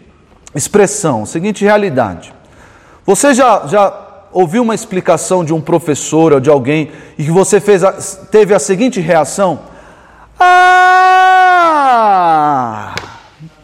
expressão, 0.55 1.23
a 1.23 1.25
seguinte 1.25 1.65
realidade. 1.65 2.33
Você 3.05 3.33
já, 3.33 3.67
já 3.67 4.05
ouviu 4.31 4.63
uma 4.63 4.73
explicação 4.73 5.43
de 5.43 5.53
um 5.53 5.59
professor 5.59 6.31
ou 6.31 6.39
de 6.39 6.49
alguém 6.49 6.91
e 7.17 7.25
que 7.25 7.31
você 7.31 7.59
fez 7.59 7.83
a, 7.83 7.91
teve 8.31 8.53
a 8.53 8.59
seguinte 8.59 9.01
reação? 9.01 9.59
Ah! 10.39 11.35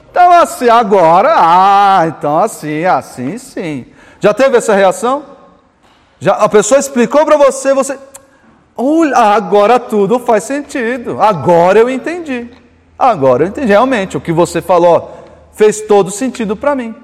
Então 0.10 0.32
assim, 0.34 0.68
agora, 0.68 1.34
ah, 1.38 2.04
então 2.08 2.38
assim, 2.38 2.84
assim 2.84 3.38
sim. 3.38 3.86
Já 4.22 4.34
teve 4.34 4.56
essa 4.56 4.76
reação? 4.76 5.24
Já 6.20 6.34
a 6.34 6.48
pessoa 6.48 6.80
explicou 6.80 7.26
para 7.26 7.36
você, 7.36 7.74
você, 7.74 7.98
olha, 8.78 9.18
agora 9.18 9.80
tudo 9.80 10.20
faz 10.20 10.44
sentido. 10.44 11.20
Agora 11.20 11.80
eu 11.80 11.90
entendi. 11.90 12.48
Agora 12.98 13.44
eu 13.44 13.48
entendi 13.48 13.68
realmente 13.68 14.16
o 14.16 14.22
que 14.22 14.32
você 14.32 14.62
falou 14.62 15.18
fez 15.54 15.82
todo 15.82 16.12
sentido 16.12 16.56
para 16.56 16.76
mim. 16.76 16.96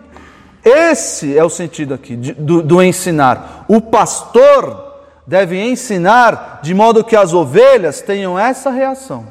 Esse 0.64 1.36
é 1.36 1.44
o 1.44 1.50
sentido 1.50 1.96
aqui 1.96 2.16
de, 2.16 2.34
do, 2.34 2.62
do 2.62 2.84
ensinar. 2.84 3.66
O 3.68 3.82
pastor 3.82 4.86
deve 5.26 5.60
ensinar 5.60 6.60
de 6.62 6.76
modo 6.76 7.04
que 7.04 7.16
as 7.16 7.34
ovelhas 7.34 8.00
tenham 8.00 8.38
essa 8.38 8.70
reação. 8.70 9.26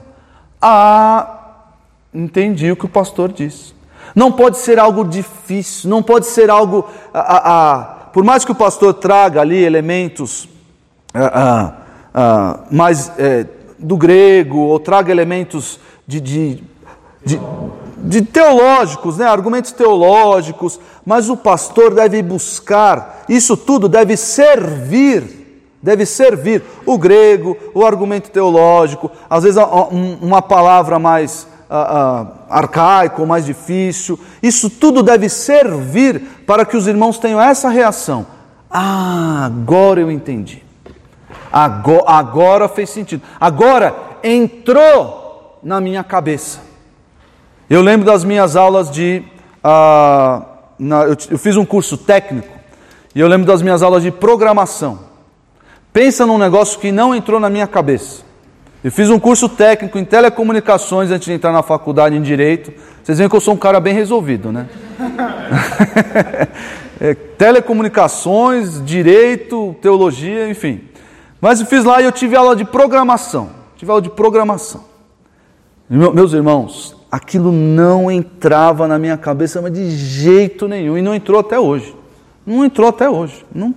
Ah, 0.60 1.66
entendi 2.12 2.72
o 2.72 2.76
que 2.76 2.86
o 2.86 2.88
pastor 2.88 3.30
disse. 3.30 3.75
Não 4.16 4.32
pode 4.32 4.56
ser 4.56 4.78
algo 4.78 5.04
difícil, 5.04 5.90
não 5.90 6.02
pode 6.02 6.26
ser 6.26 6.50
algo. 6.50 6.88
Ah, 7.14 8.08
por 8.12 8.24
mais 8.24 8.44
que 8.44 8.50
o 8.50 8.54
pastor 8.54 8.94
traga 8.94 9.42
ali 9.42 9.62
elementos 9.62 10.48
ah, 11.14 11.74
mais 12.70 13.12
é, 13.18 13.46
do 13.78 13.96
grego, 13.96 14.58
ou 14.58 14.80
traga 14.80 15.12
elementos 15.12 15.78
de, 16.06 16.18
de, 16.18 16.64
de 17.22 17.38
de 18.06 18.22
teológicos, 18.22 19.18
né, 19.18 19.26
argumentos 19.26 19.72
teológicos, 19.72 20.78
mas 21.04 21.28
o 21.28 21.36
pastor 21.36 21.92
deve 21.92 22.22
buscar, 22.22 23.24
isso 23.28 23.56
tudo 23.56 23.88
deve 23.88 24.16
servir, 24.16 25.72
deve 25.82 26.06
servir 26.06 26.62
o 26.84 26.96
grego, 26.96 27.56
o 27.74 27.84
argumento 27.84 28.30
teológico, 28.30 29.10
às 29.28 29.42
vezes 29.42 29.58
uma 30.20 30.40
palavra 30.40 30.98
mais 31.00 31.48
uh, 31.70 31.74
uh, 31.74 32.28
arcaico, 32.48 33.26
mais 33.26 33.44
difícil, 33.44 34.18
isso 34.42 34.70
tudo 34.70 35.02
deve 35.02 35.28
servir 35.28 36.20
para 36.46 36.64
que 36.64 36.76
os 36.76 36.86
irmãos 36.86 37.18
tenham 37.18 37.40
essa 37.40 37.68
reação. 37.68 38.26
Ah, 38.70 39.46
agora 39.46 40.00
eu 40.00 40.10
entendi. 40.10 40.62
Agora, 41.52 42.04
agora 42.06 42.68
fez 42.68 42.90
sentido. 42.90 43.22
Agora 43.40 43.94
entrou 44.22 45.58
na 45.62 45.80
minha 45.80 46.04
cabeça. 46.04 46.60
Eu 47.68 47.82
lembro 47.82 48.06
das 48.06 48.24
minhas 48.24 48.56
aulas 48.56 48.90
de. 48.90 49.22
Uh, 49.58 50.44
na, 50.78 51.04
eu, 51.04 51.16
eu 51.30 51.38
fiz 51.38 51.56
um 51.56 51.64
curso 51.64 51.96
técnico 51.96 52.48
e 53.14 53.20
eu 53.20 53.26
lembro 53.26 53.46
das 53.46 53.62
minhas 53.62 53.82
aulas 53.82 54.02
de 54.02 54.10
programação. 54.10 54.98
Pensa 55.92 56.26
num 56.26 56.36
negócio 56.36 56.78
que 56.78 56.92
não 56.92 57.14
entrou 57.14 57.40
na 57.40 57.48
minha 57.48 57.66
cabeça. 57.66 58.25
Eu 58.86 58.92
fiz 58.92 59.10
um 59.10 59.18
curso 59.18 59.48
técnico 59.48 59.98
em 59.98 60.04
telecomunicações 60.04 61.10
antes 61.10 61.26
de 61.26 61.32
entrar 61.32 61.50
na 61.50 61.60
faculdade 61.60 62.14
em 62.14 62.22
direito. 62.22 62.72
Vocês 63.02 63.18
veem 63.18 63.28
que 63.28 63.34
eu 63.34 63.40
sou 63.40 63.54
um 63.54 63.56
cara 63.56 63.80
bem 63.80 63.92
resolvido, 63.92 64.52
né? 64.52 64.68
é, 67.00 67.12
telecomunicações, 67.12 68.80
direito, 68.86 69.74
teologia, 69.82 70.48
enfim. 70.48 70.82
Mas 71.40 71.58
eu 71.58 71.66
fiz 71.66 71.82
lá 71.82 72.00
e 72.00 72.04
eu 72.04 72.12
tive 72.12 72.36
aula 72.36 72.54
de 72.54 72.64
programação. 72.64 73.50
Tive 73.76 73.90
aula 73.90 74.00
de 74.00 74.10
programação. 74.10 74.84
Meus 75.90 76.32
irmãos, 76.32 76.96
aquilo 77.10 77.50
não 77.50 78.08
entrava 78.08 78.86
na 78.86 79.00
minha 79.00 79.16
cabeça, 79.16 79.60
mas 79.60 79.72
de 79.72 79.90
jeito 79.90 80.68
nenhum, 80.68 80.96
e 80.96 81.02
não 81.02 81.12
entrou 81.12 81.40
até 81.40 81.58
hoje. 81.58 81.92
Não 82.46 82.64
entrou 82.64 82.88
até 82.88 83.10
hoje. 83.10 83.44
Não, 83.52 83.74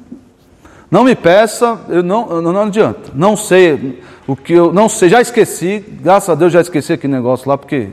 não 0.89 1.03
me 1.03 1.15
peça, 1.15 1.79
eu 1.88 2.01
não, 2.01 2.41
não 2.41 2.62
adianta. 2.62 3.12
Não 3.13 3.38
sei 3.38 4.01
o 4.27 4.36
que 4.36 4.53
eu 4.53 4.72
não 4.72 4.88
sei, 4.88 5.10
já 5.10 5.22
esqueci, 5.22 5.84
graças 6.01 6.29
a 6.29 6.36
Deus 6.36 6.53
já 6.53 6.62
esqueci 6.62 6.93
aquele 6.93 7.13
negócio 7.13 7.48
lá, 7.50 7.58
porque 7.58 7.89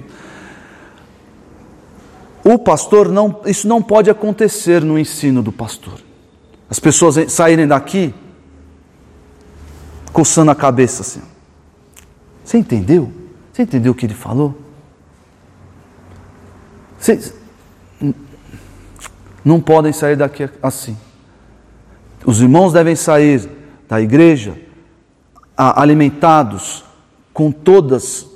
o 2.45 2.59
pastor 2.59 3.09
não, 3.11 3.41
isso 3.47 3.67
não 3.67 3.83
pode 3.83 4.09
acontecer 4.09 4.83
no 4.83 4.99
ensino 4.99 5.43
do 5.43 5.51
pastor. 5.51 5.99
As 6.71 6.79
pessoas 6.79 7.33
saírem 7.33 7.67
daqui 7.67 8.15
coçando 10.13 10.51
a 10.51 10.55
cabeça 10.55 11.03
assim. 11.03 11.23
Você 12.45 12.59
entendeu? 12.59 13.13
Você 13.53 13.63
entendeu 13.63 13.93
o 13.93 13.95
que 13.95 14.07
ele 14.07 14.15
falou? 14.15 14.55
Vocês 16.99 17.35
não 19.45 19.61
podem 19.61 19.93
sair 19.93 20.17
daqui 20.17 20.49
assim. 20.63 20.97
Os 22.27 22.43
irmãos 22.43 22.73
devem 22.73 22.97
sair 22.97 23.49
da 23.89 24.01
igreja 24.01 24.55
alimentados 25.57 26.85
com 27.33 27.53
todas, 27.53 28.27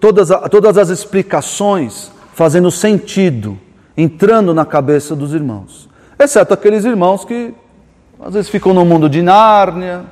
todas, 0.00 0.28
todas 0.50 0.78
as 0.78 0.88
explicações 0.88 2.10
fazendo 2.32 2.70
sentido, 2.70 3.58
entrando 3.94 4.54
na 4.54 4.64
cabeça 4.64 5.14
dos 5.14 5.34
irmãos. 5.34 5.86
Exceto 6.18 6.54
aqueles 6.54 6.86
irmãos 6.86 7.26
que 7.26 7.52
às 8.24 8.32
vezes 8.32 8.48
ficam 8.48 8.72
no 8.72 8.86
mundo 8.86 9.06
de 9.06 9.20
Nárnia, 9.20 10.04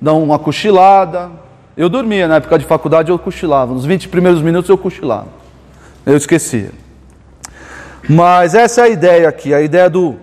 dão 0.00 0.20
uma 0.20 0.38
cochilada. 0.38 1.30
Eu 1.76 1.88
dormia 1.88 2.26
na 2.26 2.36
época 2.36 2.58
de 2.58 2.64
faculdade, 2.64 3.08
eu 3.08 3.18
cochilava. 3.18 3.72
Nos 3.72 3.84
20 3.84 4.08
primeiros 4.08 4.42
minutos 4.42 4.68
eu 4.68 4.76
cochilava. 4.76 5.28
Eu 6.04 6.16
esquecia. 6.16 6.72
Mas 8.08 8.54
essa 8.54 8.80
é 8.80 8.84
a 8.84 8.88
ideia 8.88 9.28
aqui, 9.28 9.54
a 9.54 9.62
ideia 9.62 9.88
do, 9.88 10.16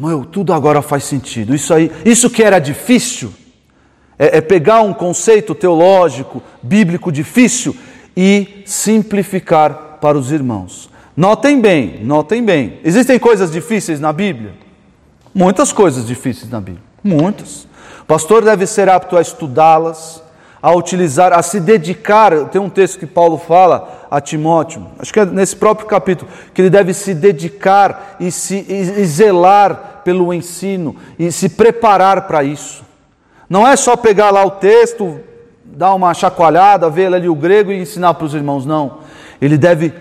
meu, 0.00 0.24
tudo 0.24 0.52
agora 0.54 0.80
faz 0.80 1.04
sentido. 1.04 1.54
Isso 1.54 1.74
aí, 1.74 1.92
isso 2.04 2.30
que 2.30 2.42
era 2.42 2.58
difícil, 2.58 3.32
é, 4.18 4.38
é 4.38 4.40
pegar 4.40 4.80
um 4.80 4.94
conceito 4.94 5.54
teológico, 5.54 6.42
bíblico 6.62 7.12
difícil 7.12 7.76
e 8.16 8.62
simplificar 8.64 9.98
para 10.00 10.16
os 10.16 10.32
irmãos. 10.32 10.88
Notem 11.14 11.60
bem, 11.60 12.02
notem 12.02 12.42
bem. 12.42 12.78
Existem 12.82 13.18
coisas 13.18 13.50
difíceis 13.50 14.00
na 14.00 14.12
Bíblia? 14.12 14.54
Muitas 15.34 15.70
coisas 15.70 16.06
difíceis 16.06 16.50
na 16.50 16.60
Bíblia, 16.60 16.82
muitas. 17.04 17.64
O 18.00 18.04
pastor 18.06 18.42
deve 18.42 18.66
ser 18.66 18.88
apto 18.88 19.18
a 19.18 19.20
estudá-las, 19.20 20.22
a 20.62 20.72
utilizar, 20.72 21.32
a 21.32 21.42
se 21.42 21.60
dedicar. 21.60 22.48
Tem 22.48 22.60
um 22.60 22.70
texto 22.70 22.98
que 22.98 23.06
Paulo 23.06 23.38
fala 23.38 24.06
a 24.10 24.20
Timóteo, 24.20 24.86
acho 24.98 25.12
que 25.12 25.20
é 25.20 25.24
nesse 25.24 25.54
próprio 25.54 25.86
capítulo, 25.86 26.30
que 26.52 26.60
ele 26.60 26.70
deve 26.70 26.92
se 26.92 27.14
dedicar 27.14 28.16
e 28.18 28.32
se 28.32 28.66
e 28.68 29.04
zelar 29.04 29.89
pelo 30.04 30.32
ensino 30.32 30.96
e 31.18 31.30
se 31.30 31.48
preparar 31.48 32.26
para 32.26 32.42
isso. 32.42 32.84
Não 33.48 33.66
é 33.66 33.76
só 33.76 33.96
pegar 33.96 34.30
lá 34.30 34.44
o 34.44 34.52
texto, 34.52 35.20
dar 35.64 35.94
uma 35.94 36.14
chacoalhada, 36.14 36.88
ver 36.88 37.12
ali 37.12 37.28
o 37.28 37.34
grego 37.34 37.72
e 37.72 37.80
ensinar 37.80 38.14
para 38.14 38.26
os 38.26 38.34
irmãos, 38.34 38.64
não. 38.64 38.98
Ele 39.40 39.58
deve 39.58 39.92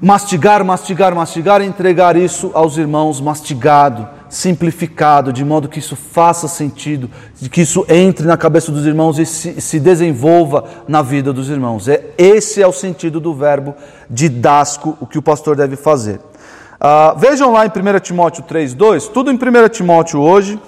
mastigar, 0.00 0.64
mastigar, 0.64 1.14
mastigar 1.14 1.62
e 1.62 1.66
entregar 1.66 2.16
isso 2.16 2.50
aos 2.54 2.76
irmãos 2.76 3.20
mastigado 3.20 4.08
simplificado, 4.32 5.30
de 5.30 5.44
modo 5.44 5.68
que 5.68 5.78
isso 5.78 5.94
faça 5.94 6.48
sentido, 6.48 7.10
que 7.50 7.60
isso 7.60 7.84
entre 7.86 8.26
na 8.26 8.38
cabeça 8.38 8.72
dos 8.72 8.86
irmãos 8.86 9.18
e 9.18 9.26
se, 9.26 9.60
se 9.60 9.78
desenvolva 9.78 10.64
na 10.88 11.02
vida 11.02 11.34
dos 11.34 11.50
irmãos. 11.50 11.86
É, 11.86 12.02
esse 12.16 12.62
é 12.62 12.66
o 12.66 12.72
sentido 12.72 13.20
do 13.20 13.34
verbo 13.34 13.74
didasco, 14.08 14.96
o 14.98 15.06
que 15.06 15.18
o 15.18 15.22
pastor 15.22 15.54
deve 15.54 15.76
fazer. 15.76 16.18
Ah, 16.84 17.14
vejam 17.16 17.52
lá 17.52 17.64
em 17.64 17.68
1 17.68 18.00
Timóteo 18.00 18.42
3,2, 18.42 19.08
tudo 19.08 19.30
em 19.30 19.36
1 19.36 19.68
Timóteo 19.68 20.20
hoje, 20.20 20.58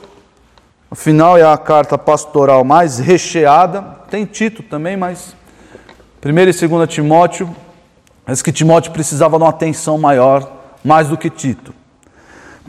afinal 0.88 1.36
é 1.36 1.42
a 1.42 1.58
carta 1.58 1.98
pastoral 1.98 2.62
mais 2.62 3.00
recheada, 3.00 3.82
tem 4.08 4.24
Tito 4.24 4.62
também, 4.62 4.96
mas 4.96 5.34
1 6.24 6.28
e 6.38 6.68
2 6.68 6.88
Timóteo, 6.88 7.52
mas 8.24 8.42
que 8.42 8.52
Timóteo 8.52 8.92
precisava 8.92 9.36
de 9.38 9.42
uma 9.42 9.50
atenção 9.50 9.98
maior, 9.98 10.48
mais 10.84 11.08
do 11.08 11.18
que 11.18 11.28
Tito. 11.28 11.74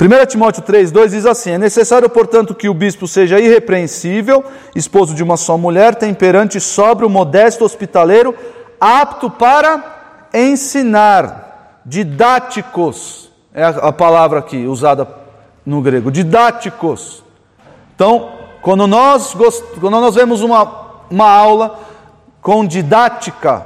1 0.02 0.26
Timóteo 0.26 0.64
3,2 0.64 1.10
diz 1.10 1.28
assim: 1.28 1.52
É 1.52 1.60
necessário, 1.60 2.10
portanto, 2.10 2.56
que 2.56 2.68
o 2.68 2.74
bispo 2.74 3.08
seja 3.08 3.40
irrepreensível, 3.40 4.44
esposo 4.76 5.14
de 5.14 5.22
uma 5.22 5.38
só 5.38 5.56
mulher, 5.56 5.94
temperante, 5.94 6.60
sóbrio, 6.60 7.08
modesto, 7.12 7.64
hospitaleiro, 7.64 8.34
apto 8.82 9.30
para 9.30 10.30
ensinar, 10.34 11.82
didáticos, 11.86 13.25
é 13.56 13.64
a 13.64 13.92
palavra 13.92 14.40
aqui 14.40 14.66
usada 14.66 15.08
no 15.66 15.82
grego, 15.82 16.12
didáticos. 16.12 17.24
Então, 17.96 18.30
quando 18.62 18.86
nós, 18.86 19.34
quando 19.34 19.90
nós 19.90 20.14
vemos 20.14 20.42
uma, 20.42 21.02
uma 21.10 21.30
aula 21.30 21.80
com 22.42 22.66
didática, 22.66 23.66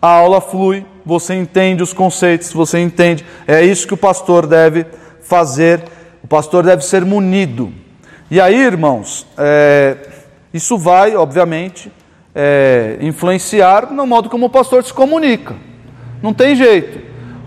a 0.00 0.08
aula 0.08 0.40
flui, 0.40 0.86
você 1.04 1.34
entende 1.34 1.82
os 1.82 1.92
conceitos, 1.92 2.52
você 2.52 2.78
entende, 2.78 3.24
é 3.48 3.64
isso 3.64 3.86
que 3.86 3.94
o 3.94 3.96
pastor 3.96 4.46
deve 4.46 4.86
fazer 5.22 5.82
o 6.26 6.28
pastor 6.28 6.64
deve 6.64 6.84
ser 6.84 7.04
munido. 7.04 7.72
E 8.28 8.40
aí, 8.40 8.56
irmãos, 8.56 9.24
é, 9.38 9.96
isso 10.52 10.76
vai, 10.76 11.14
obviamente, 11.14 11.88
é, 12.34 12.98
influenciar 13.00 13.92
no 13.92 14.04
modo 14.04 14.28
como 14.28 14.46
o 14.46 14.50
pastor 14.50 14.82
se 14.82 14.92
comunica. 14.92 15.54
Não 16.20 16.34
tem 16.34 16.56
jeito. 16.56 16.98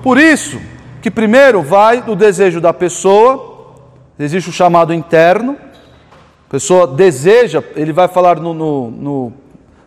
Por 0.02 0.18
isso 0.18 0.62
que 1.02 1.10
primeiro 1.10 1.62
vai 1.62 2.02
do 2.02 2.16
desejo 2.16 2.60
da 2.60 2.74
pessoa, 2.74 3.76
existe 4.20 4.50
o 4.50 4.54
chamado 4.54 4.94
interno, 4.94 5.58
A 6.48 6.52
pessoa 6.52 6.88
deseja, 6.88 7.64
ele 7.76 7.94
vai 7.94 8.08
falar 8.08 8.40
no, 8.40 8.54
no, 8.54 8.92
no 8.92 9.34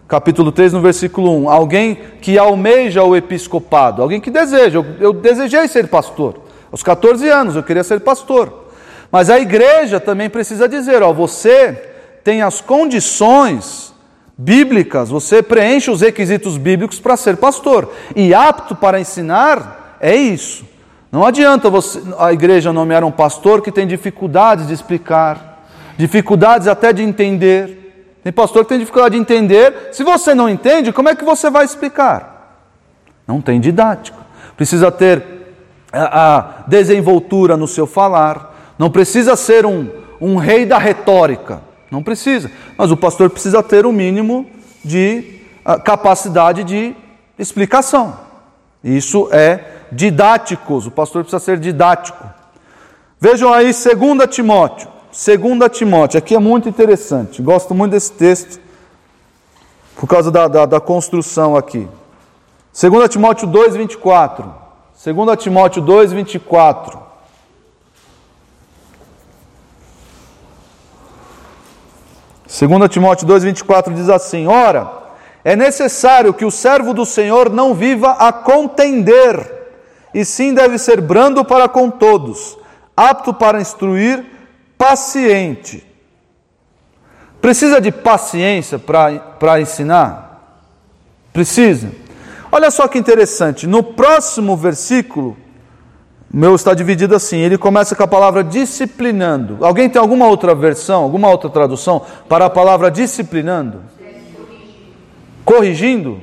capítulo 0.06 0.52
3, 0.52 0.72
no 0.72 0.80
versículo 0.80 1.36
1, 1.44 1.50
alguém 1.50 1.98
que 2.20 2.38
almeja 2.38 3.02
o 3.02 3.16
episcopado, 3.16 4.00
alguém 4.00 4.20
que 4.20 4.30
deseja, 4.30 4.78
eu, 4.78 4.86
eu 5.00 5.12
desejei 5.12 5.66
ser 5.66 5.88
pastor. 5.88 6.36
Aos 6.70 6.82
14 6.82 7.28
anos 7.28 7.56
eu 7.56 7.62
queria 7.62 7.84
ser 7.84 8.00
pastor. 8.00 8.68
Mas 9.10 9.28
a 9.28 9.38
igreja 9.38 10.00
também 10.00 10.30
precisa 10.30 10.68
dizer, 10.68 11.02
ó, 11.02 11.12
você 11.12 11.72
tem 12.24 12.40
as 12.40 12.60
condições 12.60 13.92
bíblicas, 14.38 15.10
você 15.10 15.42
preenche 15.42 15.90
os 15.90 16.00
requisitos 16.00 16.56
bíblicos 16.56 16.98
para 16.98 17.16
ser 17.16 17.36
pastor. 17.36 17.92
E 18.16 18.32
apto 18.32 18.74
para 18.74 19.00
ensinar 19.00 19.98
é 20.00 20.16
isso. 20.16 20.64
Não 21.12 21.26
adianta 21.26 21.68
você, 21.68 22.02
a 22.18 22.32
igreja 22.32 22.72
nomear 22.72 23.04
um 23.04 23.10
pastor 23.10 23.60
que 23.60 23.70
tem 23.70 23.86
dificuldades 23.86 24.66
de 24.66 24.72
explicar, 24.72 25.62
dificuldades 25.98 26.66
até 26.66 26.90
de 26.90 27.02
entender. 27.02 28.16
Tem 28.24 28.32
pastor 28.32 28.62
que 28.62 28.70
tem 28.70 28.78
dificuldade 28.78 29.14
de 29.14 29.20
entender. 29.20 29.90
Se 29.92 30.02
você 30.02 30.34
não 30.34 30.48
entende, 30.48 30.90
como 30.90 31.10
é 31.10 31.14
que 31.14 31.22
você 31.22 31.50
vai 31.50 31.66
explicar? 31.66 32.64
Não 33.26 33.42
tem 33.42 33.60
didática. 33.60 34.16
Precisa 34.56 34.90
ter 34.90 35.22
a, 35.92 36.38
a 36.38 36.44
desenvoltura 36.66 37.58
no 37.58 37.68
seu 37.68 37.86
falar. 37.86 38.74
Não 38.78 38.90
precisa 38.90 39.36
ser 39.36 39.66
um, 39.66 39.90
um 40.18 40.36
rei 40.36 40.64
da 40.64 40.78
retórica. 40.78 41.60
Não 41.90 42.02
precisa. 42.02 42.50
Mas 42.78 42.90
o 42.90 42.96
pastor 42.96 43.28
precisa 43.28 43.62
ter 43.62 43.84
o 43.84 43.90
um 43.90 43.92
mínimo 43.92 44.46
de 44.82 45.40
capacidade 45.84 46.64
de 46.64 46.96
explicação. 47.38 48.31
Isso 48.82 49.28
é 49.32 49.64
didático. 49.90 50.78
O 50.78 50.90
pastor 50.90 51.22
precisa 51.22 51.42
ser 51.42 51.58
didático. 51.58 52.24
Vejam 53.20 53.52
aí 53.52 53.72
2 53.72 54.34
Timóteo. 54.34 54.88
2 55.10 55.76
Timóteo, 55.76 56.18
aqui 56.18 56.34
é 56.34 56.38
muito 56.38 56.68
interessante, 56.68 57.42
gosto 57.42 57.74
muito 57.74 57.92
desse 57.92 58.12
texto, 58.12 58.58
por 59.94 60.06
causa 60.06 60.30
da, 60.30 60.48
da, 60.48 60.64
da 60.64 60.80
construção 60.80 61.54
aqui. 61.54 61.86
2 62.72 63.08
Timóteo 63.10 63.46
2, 63.46 63.76
24. 63.76 64.54
2 65.04 65.42
Timóteo 65.42 65.82
2, 65.82 66.12
24. 66.12 67.02
Segunda 72.52 72.86
Timóteo 72.86 73.26
2:24 73.26 73.94
diz 73.94 74.10
assim: 74.10 74.46
Ora, 74.46 74.86
é 75.44 75.56
necessário 75.56 76.32
que 76.32 76.44
o 76.44 76.50
servo 76.50 76.94
do 76.94 77.04
Senhor 77.04 77.50
não 77.50 77.74
viva 77.74 78.12
a 78.12 78.32
contender, 78.32 79.62
e 80.14 80.24
sim 80.24 80.54
deve 80.54 80.78
ser 80.78 81.00
brando 81.00 81.44
para 81.44 81.68
com 81.68 81.90
todos, 81.90 82.56
apto 82.96 83.34
para 83.34 83.60
instruir, 83.60 84.24
paciente. 84.78 85.86
Precisa 87.40 87.80
de 87.80 87.90
paciência 87.90 88.78
para 88.78 89.60
ensinar? 89.60 90.60
Precisa. 91.32 91.90
Olha 92.52 92.70
só 92.70 92.86
que 92.86 92.98
interessante, 92.98 93.66
no 93.66 93.82
próximo 93.82 94.56
versículo, 94.56 95.36
meu 96.32 96.54
está 96.54 96.72
dividido 96.72 97.16
assim, 97.16 97.38
ele 97.38 97.58
começa 97.58 97.96
com 97.96 98.02
a 98.02 98.08
palavra 98.08 98.44
disciplinando. 98.44 99.64
Alguém 99.64 99.88
tem 99.88 100.00
alguma 100.00 100.26
outra 100.26 100.54
versão, 100.54 101.02
alguma 101.02 101.28
outra 101.28 101.50
tradução 101.50 102.02
para 102.28 102.46
a 102.46 102.50
palavra 102.50 102.90
disciplinando? 102.90 103.82
Corrigindo? 105.44 106.20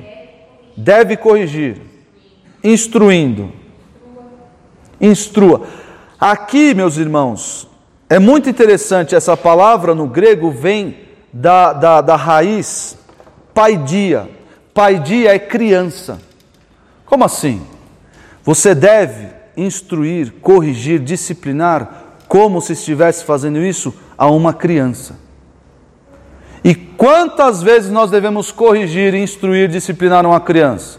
Deve 0.76 1.16
corrigir. 1.16 1.80
Instruindo. 2.62 3.52
Instrua. 5.00 5.66
Aqui, 6.18 6.74
meus 6.74 6.96
irmãos, 6.96 7.68
é 8.08 8.18
muito 8.18 8.50
interessante, 8.50 9.14
essa 9.14 9.36
palavra 9.36 9.94
no 9.94 10.06
grego 10.06 10.50
vem 10.50 10.96
da, 11.32 11.72
da, 11.72 12.00
da 12.00 12.16
raiz 12.16 12.98
paidia. 13.54 14.28
Paidia 14.74 15.34
é 15.34 15.38
criança. 15.38 16.20
Como 17.06 17.24
assim? 17.24 17.62
Você 18.44 18.74
deve 18.74 19.28
instruir, 19.56 20.32
corrigir, 20.40 21.00
disciplinar, 21.00 22.18
como 22.26 22.60
se 22.60 22.72
estivesse 22.72 23.24
fazendo 23.24 23.58
isso 23.58 23.94
a 24.16 24.30
uma 24.30 24.52
criança. 24.52 25.18
E 26.62 26.74
quantas 26.74 27.62
vezes 27.62 27.90
nós 27.90 28.10
devemos 28.10 28.52
corrigir, 28.52 29.14
instruir, 29.14 29.68
disciplinar 29.68 30.26
uma 30.26 30.40
criança? 30.40 30.98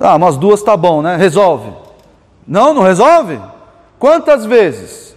Ah, 0.00 0.16
umas 0.16 0.36
duas 0.36 0.62
tá 0.62 0.76
bom, 0.76 1.02
né? 1.02 1.16
Resolve. 1.16 1.72
Não, 2.46 2.72
não 2.72 2.82
resolve? 2.82 3.38
Quantas 3.98 4.46
vezes? 4.46 5.16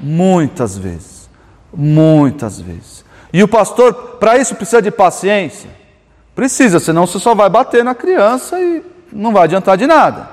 Muitas 0.00 0.76
vezes. 0.76 1.28
Muitas 1.72 2.60
vezes. 2.60 3.04
E 3.32 3.42
o 3.42 3.48
pastor, 3.48 3.92
para 4.18 4.38
isso, 4.38 4.54
precisa 4.54 4.80
de 4.80 4.90
paciência? 4.90 5.70
Precisa, 6.34 6.80
senão 6.80 7.06
você 7.06 7.18
só 7.18 7.34
vai 7.34 7.48
bater 7.48 7.84
na 7.84 7.94
criança 7.94 8.60
e 8.60 8.82
não 9.12 9.32
vai 9.32 9.44
adiantar 9.44 9.76
de 9.76 9.86
nada. 9.86 10.28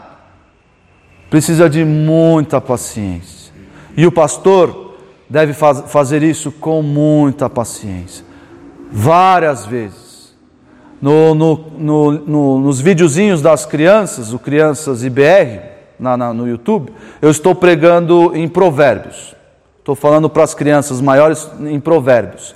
Precisa 1.30 1.70
de 1.70 1.86
muita 1.86 2.60
paciência. 2.60 3.54
E 3.96 4.06
o 4.06 4.12
pastor 4.12 4.91
deve 5.32 5.54
faz, 5.54 5.84
fazer 5.88 6.22
isso 6.22 6.52
com 6.52 6.82
muita 6.82 7.50
paciência. 7.50 8.26
Várias 8.92 9.66
vezes. 9.66 10.36
No, 11.02 11.34
no, 11.34 11.56
no, 11.78 12.12
no, 12.12 12.60
nos 12.60 12.82
videozinhos 12.82 13.42
das 13.42 13.66
crianças, 13.66 14.34
o 14.34 14.38
Crianças 14.38 15.04
IBR, 15.04 15.62
na, 15.98 16.18
na, 16.18 16.34
no 16.34 16.48
YouTube, 16.48 16.92
eu 17.22 17.32
estou 17.32 17.56
pregando 17.56 18.36
em 18.36 18.48
provérbios. 18.48 19.34
Estou 19.80 19.96
falando 19.96 20.30
para 20.30 20.44
as 20.44 20.54
crianças 20.54 21.00
maiores 21.00 21.50
em 21.62 21.80
provérbios. 21.80 22.54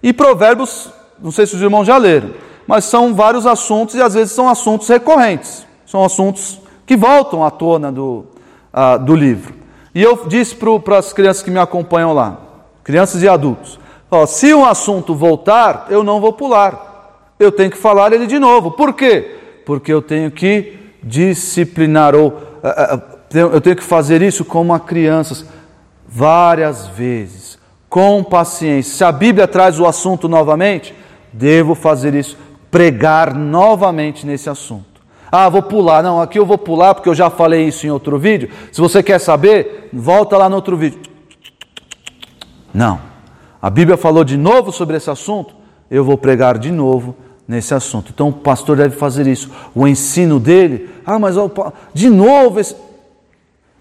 E 0.00 0.12
provérbios, 0.12 0.90
não 1.20 1.32
sei 1.32 1.44
se 1.44 1.56
os 1.56 1.60
irmãos 1.60 1.86
já 1.86 1.98
leram, 1.98 2.30
mas 2.66 2.84
são 2.84 3.14
vários 3.14 3.46
assuntos 3.46 3.96
e 3.96 4.00
às 4.00 4.14
vezes 4.14 4.32
são 4.32 4.48
assuntos 4.48 4.88
recorrentes. 4.88 5.66
São 5.84 6.04
assuntos 6.04 6.60
que 6.86 6.96
voltam 6.96 7.44
à 7.44 7.50
tona 7.50 7.90
do, 7.90 8.24
uh, 8.72 8.98
do 9.04 9.14
livro. 9.14 9.61
E 9.94 10.02
eu 10.02 10.26
disse 10.26 10.54
para 10.54 10.98
as 10.98 11.12
crianças 11.12 11.42
que 11.42 11.50
me 11.50 11.58
acompanham 11.58 12.12
lá, 12.12 12.38
crianças 12.82 13.22
e 13.22 13.28
adultos, 13.28 13.78
ó, 14.10 14.24
se 14.26 14.54
um 14.54 14.64
assunto 14.64 15.14
voltar, 15.14 15.86
eu 15.90 16.02
não 16.02 16.20
vou 16.20 16.32
pular. 16.32 17.34
Eu 17.38 17.50
tenho 17.50 17.70
que 17.70 17.76
falar 17.76 18.12
ele 18.12 18.26
de 18.26 18.38
novo. 18.38 18.70
Por 18.70 18.94
quê? 18.94 19.38
Porque 19.66 19.92
eu 19.92 20.00
tenho 20.00 20.30
que 20.30 20.78
disciplinar 21.02 22.14
ou 22.14 22.28
uh, 22.28 22.96
uh, 22.96 23.12
eu 23.34 23.60
tenho 23.60 23.76
que 23.76 23.82
fazer 23.82 24.22
isso 24.22 24.44
como 24.44 24.74
a 24.74 24.80
crianças 24.80 25.44
várias 26.06 26.86
vezes, 26.86 27.58
com 27.88 28.22
paciência. 28.22 28.94
Se 28.94 29.04
a 29.04 29.10
Bíblia 29.10 29.48
traz 29.48 29.80
o 29.80 29.86
assunto 29.86 30.28
novamente, 30.28 30.94
devo 31.32 31.74
fazer 31.74 32.14
isso, 32.14 32.36
pregar 32.70 33.34
novamente 33.34 34.26
nesse 34.26 34.50
assunto. 34.50 34.91
Ah, 35.34 35.48
vou 35.48 35.62
pular. 35.62 36.02
Não, 36.02 36.20
aqui 36.20 36.38
eu 36.38 36.44
vou 36.44 36.58
pular 36.58 36.94
porque 36.94 37.08
eu 37.08 37.14
já 37.14 37.30
falei 37.30 37.66
isso 37.66 37.86
em 37.86 37.90
outro 37.90 38.18
vídeo. 38.18 38.50
Se 38.70 38.78
você 38.78 39.02
quer 39.02 39.18
saber, 39.18 39.88
volta 39.90 40.36
lá 40.36 40.46
no 40.46 40.56
outro 40.56 40.76
vídeo. 40.76 41.00
Não. 42.74 43.00
A 43.60 43.70
Bíblia 43.70 43.96
falou 43.96 44.24
de 44.24 44.36
novo 44.36 44.70
sobre 44.70 44.98
esse 44.98 45.08
assunto, 45.08 45.54
eu 45.90 46.04
vou 46.04 46.18
pregar 46.18 46.58
de 46.58 46.70
novo 46.70 47.16
nesse 47.48 47.72
assunto. 47.72 48.10
Então 48.12 48.28
o 48.28 48.32
pastor 48.32 48.76
deve 48.76 48.94
fazer 48.94 49.26
isso. 49.26 49.50
O 49.74 49.88
ensino 49.88 50.38
dele, 50.38 50.90
ah, 51.06 51.18
mas 51.18 51.36
de 51.94 52.10
novo 52.10 52.60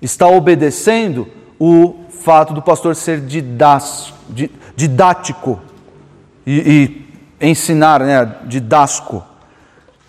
está 0.02 0.28
obedecendo 0.28 1.28
o 1.60 1.96
fato 2.10 2.54
do 2.54 2.62
pastor 2.62 2.96
ser 2.96 3.20
didático 4.76 5.60
e, 6.46 7.06
e 7.42 7.50
ensinar, 7.50 8.00
né, 8.00 8.36
didasco. 8.46 9.31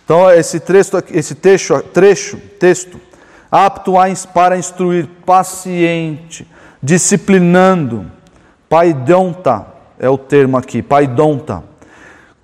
Então, 0.04 0.30
esse 0.30 0.60
trecho, 0.60 0.90
esse 1.10 1.34
trecho, 1.34 1.80
trecho, 1.82 2.36
texto, 2.58 3.00
apto 3.50 3.94
para 4.32 4.58
instruir, 4.58 5.08
paciente, 5.24 6.46
disciplinando, 6.82 8.10
paidonta 8.68 9.66
é 9.98 10.08
o 10.08 10.18
termo 10.18 10.56
aqui, 10.56 10.82
paidonta. 10.82 11.62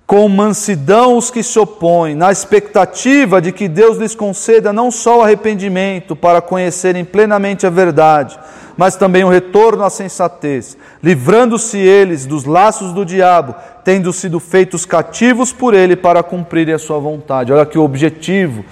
Com 0.07 0.27
mansidão 0.29 1.17
os 1.17 1.29
que 1.29 1.43
se 1.43 1.59
opõem, 1.59 2.15
na 2.15 2.31
expectativa 2.31 3.41
de 3.41 3.51
que 3.51 3.67
Deus 3.67 3.97
lhes 3.97 4.15
conceda 4.15 4.73
não 4.73 4.89
só 4.89 5.19
o 5.19 5.21
arrependimento 5.21 6.15
para 6.15 6.41
conhecerem 6.41 7.03
plenamente 7.03 7.67
a 7.67 7.69
verdade, 7.69 8.39
mas 8.79 8.95
também 8.95 9.25
o 9.25 9.29
retorno 9.29 9.83
à 9.83 9.89
sensatez, 9.89 10.77
livrando-se 11.03 11.77
eles 11.77 12.25
dos 12.25 12.45
laços 12.45 12.93
do 12.93 13.03
diabo, 13.03 13.53
tendo 13.83 14.13
sido 14.13 14.39
feitos 14.39 14.85
cativos 14.85 15.51
por 15.51 15.73
ele 15.73 15.97
para 15.97 16.23
cumprirem 16.23 16.73
a 16.73 16.79
sua 16.79 16.97
vontade. 16.97 17.51
Olha 17.51 17.65
que 17.65 17.77
o 17.77 17.83
objetivo 17.83 18.63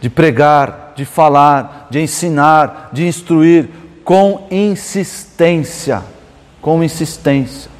de 0.00 0.10
pregar, 0.10 0.94
de 0.96 1.04
falar, 1.04 1.86
de 1.90 2.00
ensinar, 2.00 2.90
de 2.92 3.06
instruir 3.06 3.68
com 4.02 4.48
insistência, 4.50 6.02
com 6.60 6.82
insistência. 6.82 7.70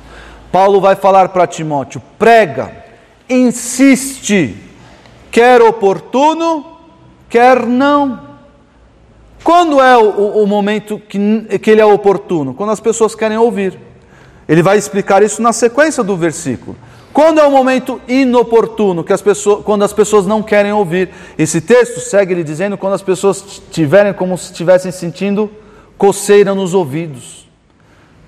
Paulo 0.53 0.81
vai 0.81 0.95
falar 0.95 1.31
para 1.31 1.49
Timóteo: 1.49 2.01
prega, 2.17 2.71
insiste, 3.29 4.55
quer 5.33 5.61
oportuno, 5.61 6.76
quer 7.37 7.67
não. 7.67 8.19
Quando 9.45 9.79
é 9.79 9.97
o, 9.99 10.43
o 10.43 10.47
momento 10.47 10.99
que, 10.99 11.59
que 11.59 11.71
ele 11.71 11.83
é 11.83 11.85
oportuno? 11.85 12.55
Quando 12.55 12.71
as 12.71 12.81
pessoas 12.81 13.15
querem 13.15 13.37
ouvir. 13.37 13.79
Ele 14.49 14.63
vai 14.63 14.79
explicar 14.79 15.23
isso 15.23 15.43
na 15.43 15.53
sequência 15.53 16.03
do 16.03 16.17
versículo. 16.17 16.75
Quando 17.13 17.39
é 17.39 17.47
o 17.47 17.51
momento 17.51 18.01
inoportuno, 18.09 19.05
que 19.05 19.13
as 19.13 19.21
pessoas, 19.21 19.65
quando 19.65 19.85
as 19.85 19.93
pessoas 19.93 20.27
não 20.27 20.43
querem 20.43 20.73
ouvir. 20.73 21.11
Esse 21.37 21.61
texto 21.61 22.01
segue 22.01 22.33
ele 22.33 22.43
dizendo 22.43 22.79
quando 22.79 22.95
as 22.95 23.03
pessoas 23.03 23.61
tiverem 23.71 24.15
como 24.15 24.39
se 24.39 24.53
estivessem 24.53 24.91
sentindo 24.91 25.51
coceira 25.99 26.55
nos 26.55 26.73
ouvidos. 26.73 27.47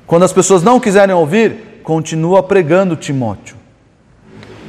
Quando 0.06 0.24
as 0.24 0.32
pessoas 0.32 0.62
não 0.62 0.78
quiserem 0.78 1.14
ouvir, 1.14 1.80
continua 1.82 2.42
pregando 2.42 2.94
Timóteo. 2.96 3.56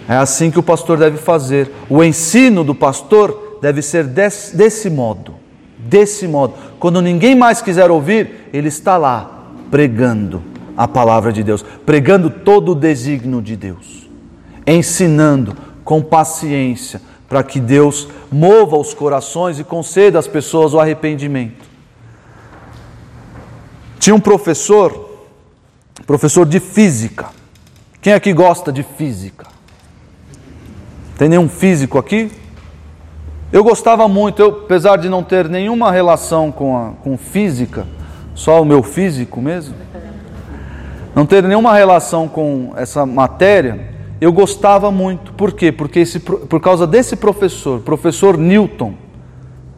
É 0.08 0.16
assim 0.16 0.50
que 0.50 0.60
o 0.60 0.64
pastor 0.64 0.98
deve 0.98 1.18
fazer. 1.18 1.72
O 1.90 2.04
ensino 2.04 2.64
do 2.64 2.74
pastor 2.74 3.49
deve 3.62 3.82
ser 3.82 4.06
desse, 4.06 4.90
modo 4.90 5.36
desse 5.78 6.28
modo. 6.28 6.54
Quando 6.80 7.02
ninguém 7.02 7.36
mais 7.36 7.62
quiser 7.62 7.90
ouvir, 7.90 8.50
ele 8.52 8.68
está 8.68 8.98
lá 8.98 9.48
pregando 9.72 10.44
a 10.76 10.88
palavra 10.88 11.32
de 11.32 11.44
Deus, 11.44 11.64
pregando 11.86 12.30
todo 12.30 12.72
o 12.72 12.76
desígnio 12.76 13.42
de 13.42 13.56
Deus, 13.56 14.10
ensinando 14.66 15.56
com 15.84 16.02
paciência 16.02 17.02
para 17.28 17.44
que 17.44 17.60
Deus 17.60 18.08
mova 18.32 18.78
os 18.78 18.94
corações 18.94 19.60
e 19.60 19.64
conceda 19.64 20.18
às 20.18 20.28
pessoas 20.28 20.74
o 20.74 20.80
arrependimento. 20.80 21.70
Tinha 24.00 24.16
um 24.16 24.20
professor, 24.20 25.10
professor 26.08 26.46
de 26.46 26.60
física. 26.60 27.30
Quem 28.02 28.14
aqui 28.14 28.34
gosta 28.34 28.72
de 28.72 28.82
física? 28.82 29.46
Tem 31.18 31.30
nenhum 31.30 31.50
físico 31.50 31.98
aqui? 31.98 32.32
Eu 33.52 33.64
gostava 33.64 34.08
muito, 34.08 34.40
eu, 34.42 34.50
apesar 34.50 34.98
de 34.98 35.10
não 35.10 35.24
ter 35.24 35.50
nenhuma 35.50 35.92
relação 35.92 36.52
com, 36.52 36.78
a, 36.78 36.92
com 37.04 37.18
física, 37.18 37.88
só 38.36 38.62
o 38.62 38.66
meu 38.66 38.84
físico 38.84 39.42
mesmo, 39.42 39.74
não 41.16 41.26
ter 41.26 41.44
nenhuma 41.44 41.74
relação 41.74 42.28
com 42.28 42.74
essa 42.76 43.08
matéria, 43.08 43.90
eu 44.22 44.32
gostava 44.32 44.92
muito. 44.92 45.34
Por 45.34 45.52
quê? 45.54 45.72
Porque 45.72 46.00
esse, 46.00 46.20
por 46.20 46.60
causa 46.62 46.86
desse 46.86 47.16
professor, 47.16 47.80
professor 47.80 48.38
Newton, 48.38 48.94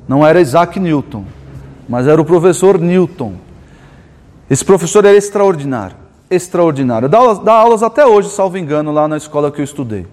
não 0.05 0.27
era 0.27 0.41
Isaac 0.41 0.77
Newton, 0.77 1.23
mas 1.88 2.07
era 2.07 2.21
o 2.21 2.25
professor 2.25 2.77
Newton. 2.77 3.36
Esse 4.49 4.65
professor 4.65 5.05
era 5.05 5.15
extraordinário, 5.15 5.95
extraordinário. 6.29 7.07
Dá 7.07 7.19
aulas, 7.19 7.39
dá 7.39 7.53
aulas 7.53 7.84
até 7.84 8.05
hoje, 8.05 8.29
salvo 8.31 8.57
engano, 8.57 8.91
lá 8.91 9.07
na 9.07 9.15
escola 9.15 9.49
que 9.49 9.62
eu 9.62 9.65
estudei. 9.65 10.05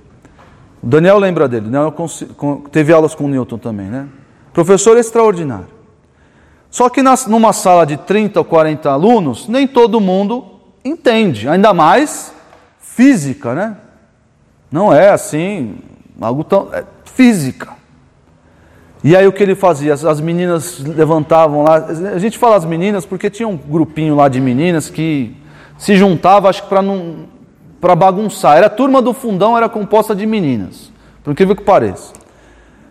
O 0.82 0.86
Daniel 0.86 1.18
lembra 1.18 1.48
dele, 1.48 1.68
Daniel 1.68 1.94
teve 2.70 2.92
aulas 2.92 3.14
com 3.14 3.28
Newton 3.28 3.58
também, 3.58 3.86
né? 3.86 4.06
Professor 4.52 4.96
extraordinário. 4.96 5.78
Só 6.70 6.88
que 6.88 7.02
numa 7.02 7.52
sala 7.52 7.86
de 7.86 7.96
30 7.96 8.40
ou 8.40 8.44
40 8.44 8.90
alunos, 8.90 9.48
nem 9.48 9.66
todo 9.66 10.00
mundo 10.00 10.44
entende, 10.84 11.48
ainda 11.48 11.72
mais 11.72 12.32
física, 12.78 13.54
né? 13.54 13.76
Não 14.70 14.92
é 14.92 15.10
assim, 15.10 15.76
algo 16.20 16.44
tão. 16.44 16.68
É 16.72 16.84
física. 17.04 17.76
E 19.02 19.16
aí 19.16 19.26
o 19.26 19.32
que 19.32 19.42
ele 19.42 19.54
fazia? 19.54 19.94
As, 19.94 20.04
as 20.04 20.20
meninas 20.20 20.78
levantavam 20.80 21.62
lá. 21.62 21.76
A 21.76 22.18
gente 22.18 22.36
fala 22.36 22.56
as 22.56 22.64
meninas 22.64 23.06
porque 23.06 23.30
tinha 23.30 23.48
um 23.48 23.56
grupinho 23.56 24.14
lá 24.14 24.28
de 24.28 24.40
meninas 24.40 24.90
que 24.90 25.34
se 25.78 25.96
juntava, 25.96 26.48
acho 26.48 26.64
que 26.64 26.68
para 26.68 26.82
não 26.82 27.26
para 27.80 27.94
bagunçar. 27.94 28.56
Era 28.56 28.66
a 28.66 28.70
turma 28.70 29.00
do 29.00 29.12
fundão, 29.12 29.56
era 29.56 29.68
composta 29.68 30.14
de 30.14 30.26
meninas, 30.26 30.92
por 31.22 31.32
incrível 31.32 31.54
que 31.54 31.62
pareça. 31.62 32.12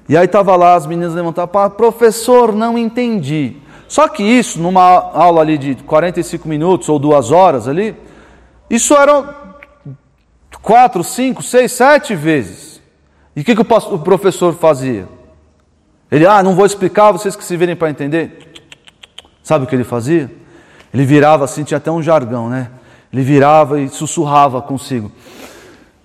E 0.09 0.15
aí 0.15 0.25
estava 0.25 0.55
lá, 0.55 0.75
as 0.75 0.85
meninas 0.85 1.13
levantavam, 1.13 1.69
professor, 1.71 2.53
não 2.53 2.77
entendi. 2.77 3.57
Só 3.87 4.07
que 4.07 4.23
isso, 4.23 4.59
numa 4.59 4.81
aula 4.81 5.41
ali 5.41 5.57
de 5.57 5.75
45 5.75 6.47
minutos 6.47 6.87
ou 6.89 6.99
duas 6.99 7.31
horas 7.31 7.67
ali, 7.67 7.95
isso 8.69 8.93
era 8.93 9.35
quatro, 10.61 11.03
cinco, 11.03 11.41
seis, 11.41 11.71
sete 11.71 12.15
vezes. 12.15 12.81
E 13.35 13.41
o 13.41 13.43
que, 13.43 13.55
que 13.55 13.61
o 13.61 13.99
professor 13.99 14.53
fazia? 14.55 15.07
Ele, 16.11 16.25
ah, 16.25 16.41
não 16.41 16.55
vou 16.55 16.65
explicar, 16.65 17.11
vocês 17.11 17.35
que 17.35 17.43
se 17.43 17.55
virem 17.55 17.75
para 17.75 17.89
entender. 17.89 18.53
Sabe 19.43 19.65
o 19.65 19.67
que 19.67 19.75
ele 19.75 19.83
fazia? 19.83 20.31
Ele 20.93 21.05
virava 21.05 21.45
assim, 21.45 21.63
tinha 21.63 21.77
até 21.77 21.91
um 21.91 22.01
jargão, 22.01 22.49
né? 22.49 22.69
Ele 23.17 23.25
virava 23.25 23.81
e 23.81 23.89
sussurrava 23.89 24.61
consigo. 24.61 25.11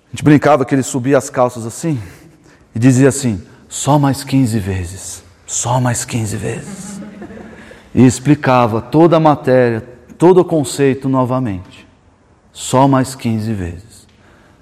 A 0.07 0.09
gente 0.09 0.23
brincava 0.23 0.65
que 0.65 0.73
ele 0.73 0.81
subia 0.81 1.15
as 1.15 1.29
calças 1.29 1.63
assim 1.63 2.01
e 2.73 2.79
dizia 2.79 3.09
assim: 3.09 3.39
só 3.69 3.99
mais 3.99 4.23
15 4.23 4.57
vezes, 4.57 5.23
só 5.45 5.79
mais 5.79 6.05
15 6.05 6.35
vezes. 6.35 7.01
E 7.93 8.03
explicava 8.03 8.81
toda 8.81 9.17
a 9.17 9.19
matéria, 9.19 9.87
todo 10.17 10.39
o 10.39 10.45
conceito 10.45 11.07
novamente. 11.07 11.87
Só 12.51 12.87
mais 12.87 13.13
15 13.13 13.53
vezes. 13.53 14.07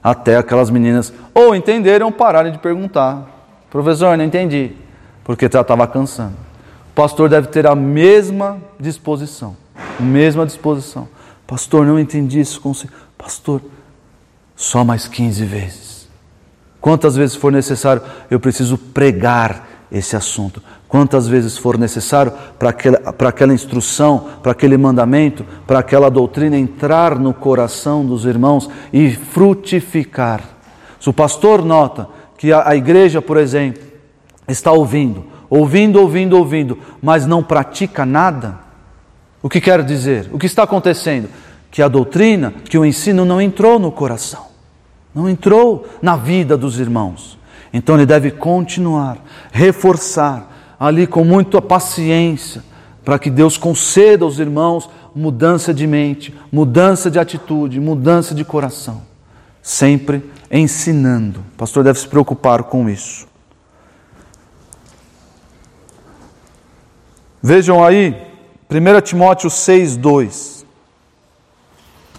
Até 0.03 0.35
aquelas 0.35 0.69
meninas 0.69 1.13
ou 1.33 1.55
entenderam 1.55 2.07
ou 2.07 2.11
pararem 2.11 2.51
de 2.51 2.57
perguntar. 2.57 3.29
Professor, 3.69 4.17
não 4.17 4.25
entendi. 4.25 4.73
Porque 5.23 5.49
já 5.49 5.61
estava 5.61 5.87
cansando. 5.87 6.35
O 6.89 6.93
pastor 6.93 7.29
deve 7.29 7.47
ter 7.47 7.65
a 7.65 7.75
mesma 7.75 8.57
disposição. 8.77 9.55
Mesma 9.97 10.45
disposição. 10.45 11.07
Pastor, 11.51 11.85
não 11.85 11.99
entendi 11.99 12.39
isso. 12.39 12.61
Pastor, 13.17 13.61
só 14.55 14.85
mais 14.85 15.05
15 15.05 15.43
vezes. 15.43 16.07
Quantas 16.79 17.17
vezes 17.17 17.35
for 17.35 17.51
necessário, 17.51 18.01
eu 18.29 18.39
preciso 18.39 18.77
pregar 18.77 19.67
esse 19.91 20.15
assunto. 20.15 20.63
Quantas 20.87 21.27
vezes 21.27 21.57
for 21.57 21.77
necessário 21.77 22.31
para 22.57 22.69
aquela, 22.69 23.11
para 23.11 23.27
aquela 23.27 23.53
instrução, 23.53 24.29
para 24.41 24.53
aquele 24.53 24.77
mandamento, 24.77 25.45
para 25.67 25.79
aquela 25.79 26.09
doutrina 26.09 26.57
entrar 26.57 27.19
no 27.19 27.33
coração 27.33 28.05
dos 28.05 28.23
irmãos 28.23 28.69
e 28.93 29.11
frutificar. 29.11 30.41
Se 31.01 31.09
o 31.09 31.13
pastor 31.13 31.65
nota 31.65 32.07
que 32.37 32.53
a, 32.53 32.65
a 32.65 32.77
igreja, 32.77 33.21
por 33.21 33.35
exemplo, 33.35 33.83
está 34.47 34.71
ouvindo, 34.71 35.25
ouvindo, 35.49 35.99
ouvindo, 35.99 36.37
ouvindo, 36.37 36.77
mas 37.01 37.25
não 37.25 37.43
pratica 37.43 38.05
nada, 38.05 38.60
o 39.41 39.49
que 39.49 39.59
quer 39.59 39.83
dizer? 39.83 40.29
O 40.31 40.37
que 40.37 40.45
está 40.45 40.63
acontecendo? 40.63 41.29
Que 41.69 41.81
a 41.81 41.87
doutrina, 41.87 42.53
que 42.69 42.77
o 42.77 42.85
ensino 42.85 43.25
não 43.25 43.41
entrou 43.41 43.79
no 43.79 43.91
coração, 43.91 44.47
não 45.15 45.29
entrou 45.29 45.87
na 46.01 46.15
vida 46.15 46.55
dos 46.55 46.79
irmãos. 46.79 47.39
Então 47.73 47.95
ele 47.95 48.05
deve 48.05 48.31
continuar, 48.31 49.17
reforçar 49.51 50.75
ali 50.79 51.07
com 51.07 51.23
muita 51.23 51.61
paciência, 51.61 52.63
para 53.03 53.17
que 53.17 53.29
Deus 53.31 53.57
conceda 53.57 54.25
aos 54.25 54.37
irmãos 54.37 54.89
mudança 55.15 55.73
de 55.73 55.87
mente, 55.87 56.33
mudança 56.51 57.09
de 57.09 57.17
atitude, 57.17 57.79
mudança 57.79 58.35
de 58.35 58.45
coração. 58.45 59.01
Sempre 59.61 60.23
ensinando. 60.51 61.39
O 61.53 61.57
pastor 61.57 61.83
deve 61.83 61.99
se 61.99 62.07
preocupar 62.07 62.63
com 62.63 62.89
isso. 62.89 63.27
Vejam 67.41 67.83
aí 67.83 68.30
1 68.73 69.01
Timóteo 69.01 69.49
6, 69.49 69.97
2. 69.97 70.65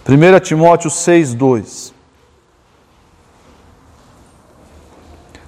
1 0.07 0.39
Timóteo 0.39 0.87
6, 0.87 1.33
2. 1.33 1.93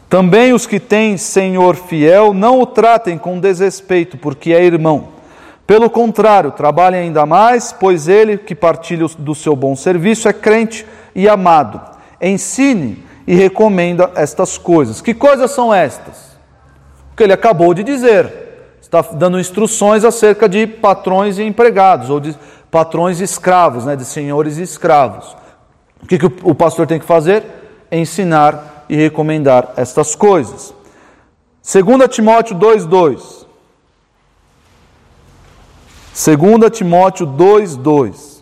Também 0.09 0.51
os 0.51 0.65
que 0.65 0.79
têm 0.79 1.15
Senhor 1.15 1.75
fiel 1.75 2.33
não 2.33 2.59
o 2.59 2.65
tratem 2.65 3.19
com 3.19 3.39
desrespeito, 3.39 4.17
porque 4.17 4.51
é 4.51 4.63
irmão. 4.63 5.09
Pelo 5.67 5.91
contrário, 5.91 6.51
trabalhem 6.51 7.01
ainda 7.01 7.23
mais, 7.23 7.71
pois 7.71 8.07
ele 8.07 8.39
que 8.39 8.55
partilha 8.55 9.05
do 9.19 9.35
seu 9.35 9.55
bom 9.55 9.75
serviço 9.75 10.27
é 10.27 10.33
crente 10.33 10.87
e 11.13 11.29
amado. 11.29 11.79
Ensine 12.19 13.03
e 13.27 13.35
recomenda 13.35 14.09
estas 14.15 14.57
coisas. 14.57 15.01
Que 15.01 15.13
coisas 15.13 15.51
são 15.51 15.71
estas? 15.71 16.35
O 17.11 17.15
que 17.15 17.21
ele 17.21 17.33
acabou 17.33 17.75
de 17.75 17.83
dizer 17.83 18.44
está 18.99 19.13
dando 19.13 19.39
instruções 19.39 20.03
acerca 20.03 20.47
de 20.47 20.65
patrões 20.65 21.37
e 21.37 21.43
empregados, 21.43 22.09
ou 22.09 22.19
de 22.19 22.35
patrões 22.71 23.19
e 23.19 23.23
escravos, 23.23 23.85
né, 23.85 23.95
de 23.95 24.05
senhores 24.05 24.57
e 24.57 24.63
escravos. 24.63 25.35
O 26.01 26.07
que, 26.07 26.17
que 26.17 26.25
o 26.25 26.53
pastor 26.53 26.85
tem 26.85 26.99
que 26.99 27.05
fazer? 27.05 27.43
Ensinar 27.91 28.85
e 28.89 28.95
recomendar 28.95 29.73
estas 29.77 30.15
coisas. 30.15 30.73
2 31.63 32.07
Timóteo 32.09 32.55
2,2. 32.55 33.45
2 36.13 36.71
Timóteo 36.71 37.25
2,2. 37.25 38.35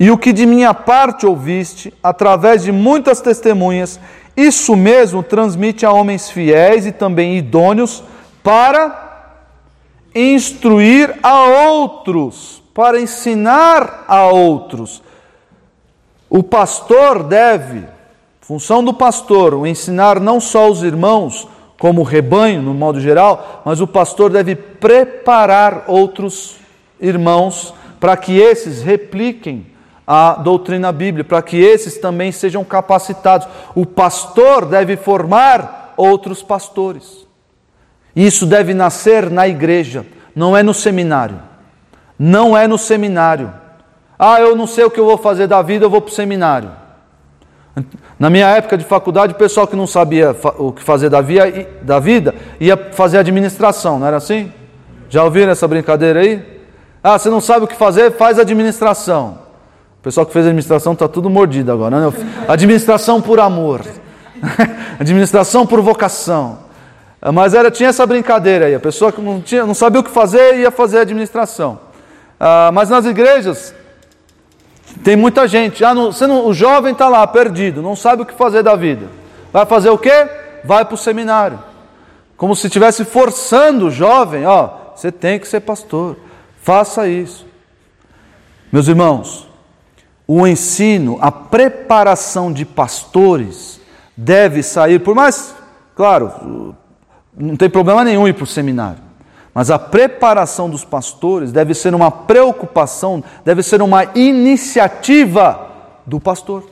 E 0.00 0.10
o 0.10 0.18
que 0.18 0.32
de 0.32 0.46
minha 0.46 0.72
parte 0.72 1.26
ouviste, 1.26 1.92
através 2.00 2.62
de 2.62 2.70
muitas 2.70 3.20
testemunhas, 3.20 3.98
isso 4.36 4.76
mesmo 4.76 5.22
transmite 5.24 5.84
a 5.84 5.90
homens 5.90 6.30
fiéis 6.30 6.86
e 6.86 6.92
também 6.92 7.36
idôneos 7.36 8.04
para 8.44 9.07
instruir 10.14 11.18
a 11.22 11.44
outros, 11.44 12.62
para 12.74 13.00
ensinar 13.00 14.04
a 14.06 14.26
outros. 14.26 15.02
O 16.30 16.42
pastor 16.42 17.22
deve, 17.22 17.84
função 18.40 18.84
do 18.84 18.94
pastor, 18.94 19.54
o 19.54 19.66
ensinar 19.66 20.20
não 20.20 20.40
só 20.40 20.70
os 20.70 20.82
irmãos 20.82 21.48
como 21.78 22.02
rebanho, 22.02 22.60
no 22.60 22.74
modo 22.74 23.00
geral, 23.00 23.62
mas 23.64 23.80
o 23.80 23.86
pastor 23.86 24.30
deve 24.30 24.54
preparar 24.54 25.84
outros 25.86 26.56
irmãos 27.00 27.72
para 28.00 28.16
que 28.16 28.38
esses 28.38 28.82
repliquem 28.82 29.66
a 30.06 30.34
doutrina 30.34 30.90
bíblica, 30.90 31.28
para 31.28 31.42
que 31.42 31.56
esses 31.56 31.98
também 31.98 32.32
sejam 32.32 32.64
capacitados. 32.64 33.46
O 33.74 33.84
pastor 33.84 34.64
deve 34.64 34.96
formar 34.96 35.92
outros 35.96 36.42
pastores. 36.42 37.27
Isso 38.14 38.46
deve 38.46 38.74
nascer 38.74 39.30
na 39.30 39.46
igreja, 39.46 40.04
não 40.34 40.56
é 40.56 40.62
no 40.62 40.74
seminário. 40.74 41.40
Não 42.18 42.56
é 42.56 42.66
no 42.66 42.76
seminário. 42.76 43.52
Ah, 44.18 44.40
eu 44.40 44.56
não 44.56 44.66
sei 44.66 44.84
o 44.84 44.90
que 44.90 44.98
eu 44.98 45.04
vou 45.04 45.16
fazer 45.16 45.46
da 45.46 45.62
vida, 45.62 45.84
eu 45.84 45.90
vou 45.90 46.00
para 46.00 46.10
o 46.10 46.14
seminário. 46.14 46.70
Na 48.18 48.28
minha 48.28 48.48
época 48.48 48.76
de 48.76 48.84
faculdade, 48.84 49.32
o 49.32 49.36
pessoal 49.36 49.66
que 49.66 49.76
não 49.76 49.86
sabia 49.86 50.34
o 50.58 50.72
que 50.72 50.82
fazer 50.82 51.08
da, 51.08 51.20
via, 51.20 51.68
da 51.82 52.00
vida 52.00 52.34
ia 52.58 52.76
fazer 52.76 53.18
administração, 53.18 54.00
não 54.00 54.06
era 54.06 54.16
assim? 54.16 54.52
Já 55.08 55.22
ouviram 55.22 55.52
essa 55.52 55.68
brincadeira 55.68 56.20
aí? 56.20 56.42
Ah, 57.02 57.16
você 57.16 57.30
não 57.30 57.40
sabe 57.40 57.64
o 57.64 57.68
que 57.68 57.76
fazer, 57.76 58.12
faz 58.12 58.38
administração. 58.38 59.38
O 60.00 60.02
pessoal 60.02 60.26
que 60.26 60.32
fez 60.32 60.46
administração 60.46 60.92
está 60.92 61.06
tudo 61.06 61.30
mordido 61.30 61.70
agora. 61.70 62.00
Né? 62.00 62.12
Administração 62.48 63.22
por 63.22 63.38
amor, 63.38 63.82
administração 64.98 65.64
por 65.64 65.80
vocação. 65.80 66.67
Mas 67.32 67.52
era, 67.52 67.70
tinha 67.70 67.88
essa 67.88 68.06
brincadeira 68.06 68.66
aí. 68.66 68.74
A 68.74 68.80
pessoa 68.80 69.10
que 69.10 69.20
não, 69.20 69.40
tinha, 69.40 69.66
não 69.66 69.74
sabia 69.74 70.00
o 70.00 70.04
que 70.04 70.10
fazer 70.10 70.56
ia 70.56 70.70
fazer 70.70 71.00
administração. 71.00 71.80
Ah, 72.38 72.70
mas 72.72 72.88
nas 72.88 73.04
igrejas 73.04 73.74
tem 75.02 75.16
muita 75.16 75.46
gente, 75.46 75.84
ah, 75.84 75.94
não, 75.94 76.10
não, 76.10 76.46
o 76.46 76.54
jovem 76.54 76.92
está 76.92 77.08
lá 77.08 77.26
perdido, 77.26 77.82
não 77.82 77.94
sabe 77.94 78.22
o 78.22 78.26
que 78.26 78.34
fazer 78.34 78.62
da 78.62 78.74
vida. 78.74 79.06
Vai 79.52 79.66
fazer 79.66 79.90
o 79.90 79.98
quê? 79.98 80.28
Vai 80.64 80.84
para 80.84 80.94
o 80.94 80.98
seminário. 80.98 81.58
Como 82.36 82.54
se 82.54 82.66
estivesse 82.68 83.04
forçando 83.04 83.86
o 83.86 83.90
jovem, 83.90 84.46
ó, 84.46 84.70
você 84.94 85.10
tem 85.10 85.38
que 85.38 85.48
ser 85.48 85.60
pastor, 85.60 86.16
faça 86.62 87.08
isso. 87.08 87.46
Meus 88.70 88.88
irmãos, 88.88 89.48
o 90.26 90.46
ensino, 90.46 91.18
a 91.20 91.32
preparação 91.32 92.52
de 92.52 92.64
pastores 92.64 93.80
deve 94.16 94.62
sair, 94.62 95.00
por 95.00 95.14
mais, 95.14 95.54
claro, 95.96 96.76
não 97.38 97.56
tem 97.56 97.70
problema 97.70 98.04
nenhum 98.04 98.26
ir 98.26 98.34
para 98.34 98.44
o 98.44 98.46
seminário. 98.46 99.08
Mas 99.54 99.70
a 99.70 99.78
preparação 99.78 100.68
dos 100.68 100.84
pastores 100.84 101.50
deve 101.52 101.74
ser 101.74 101.94
uma 101.94 102.10
preocupação, 102.10 103.22
deve 103.44 103.62
ser 103.62 103.80
uma 103.80 104.04
iniciativa 104.14 105.68
do 106.06 106.20
pastor. 106.20 106.68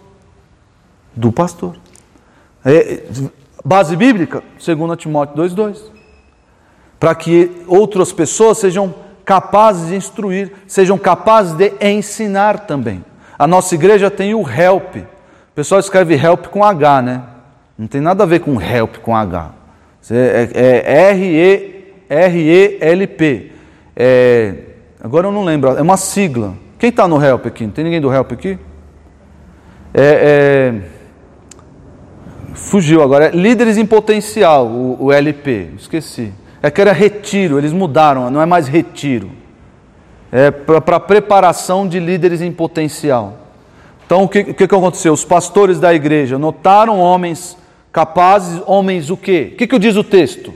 Do 1.14 1.32
pastor. 1.32 1.76
É, 2.64 3.02
base 3.64 3.96
bíblica, 3.96 4.42
2 4.64 4.98
Timóteo 4.98 5.36
2,2. 5.36 5.78
Para 6.98 7.14
que 7.14 7.64
outras 7.66 8.12
pessoas 8.12 8.58
sejam 8.58 8.94
capazes 9.24 9.88
de 9.88 9.96
instruir, 9.96 10.52
sejam 10.66 10.96
capazes 10.96 11.54
de 11.54 11.72
ensinar 11.80 12.60
também. 12.60 13.04
A 13.38 13.46
nossa 13.46 13.74
igreja 13.74 14.10
tem 14.10 14.34
o 14.34 14.48
help. 14.48 14.96
O 14.96 15.54
pessoal 15.54 15.80
escreve 15.80 16.14
help 16.14 16.46
com 16.46 16.64
H, 16.64 17.02
né? 17.02 17.22
Não 17.76 17.86
tem 17.86 18.00
nada 18.00 18.22
a 18.22 18.26
ver 18.26 18.40
com 18.40 18.60
help 18.60 18.98
com 18.98 19.14
H. 19.14 19.50
É, 20.10 20.48
é 20.54 21.10
R-E 21.10 21.76
R-E-L-P. 22.08 23.52
É, 23.94 24.54
agora 25.02 25.26
eu 25.26 25.32
não 25.32 25.44
lembro, 25.44 25.70
é 25.70 25.82
uma 25.82 25.96
sigla. 25.96 26.54
Quem 26.78 26.90
está 26.90 27.08
no 27.08 27.22
Help 27.22 27.46
aqui? 27.46 27.64
Não 27.64 27.72
tem 27.72 27.84
ninguém 27.84 28.00
do 28.00 28.12
Help 28.12 28.32
aqui? 28.32 28.58
É, 29.92 30.72
é, 30.72 30.74
fugiu 32.54 33.02
agora. 33.02 33.26
É 33.26 33.30
Líderes 33.30 33.76
em 33.76 33.86
Potencial, 33.86 34.66
o, 34.66 35.06
o, 35.06 35.12
LP. 35.12 35.70
Esqueci. 35.78 36.32
É 36.62 36.70
que 36.70 36.80
era 36.80 36.92
retiro, 36.92 37.58
eles 37.58 37.72
mudaram, 37.72 38.30
não 38.30 38.40
é 38.40 38.46
mais 38.46 38.68
retiro. 38.68 39.30
É 40.30 40.50
para 40.50 41.00
preparação 41.00 41.86
de 41.86 42.00
líderes 42.00 42.42
em 42.42 42.50
potencial. 42.50 43.38
Então 44.04 44.24
o 44.24 44.28
que, 44.28 44.40
o 44.40 44.54
que 44.54 44.64
aconteceu? 44.64 45.12
Os 45.12 45.24
pastores 45.24 45.78
da 45.78 45.94
igreja 45.94 46.36
notaram 46.38 46.98
homens 46.98 47.56
capazes, 47.96 48.62
homens 48.66 49.08
o 49.08 49.16
quê? 49.16 49.52
O 49.54 49.56
que, 49.56 49.66
que 49.66 49.78
diz 49.78 49.96
o 49.96 50.04
texto? 50.04 50.52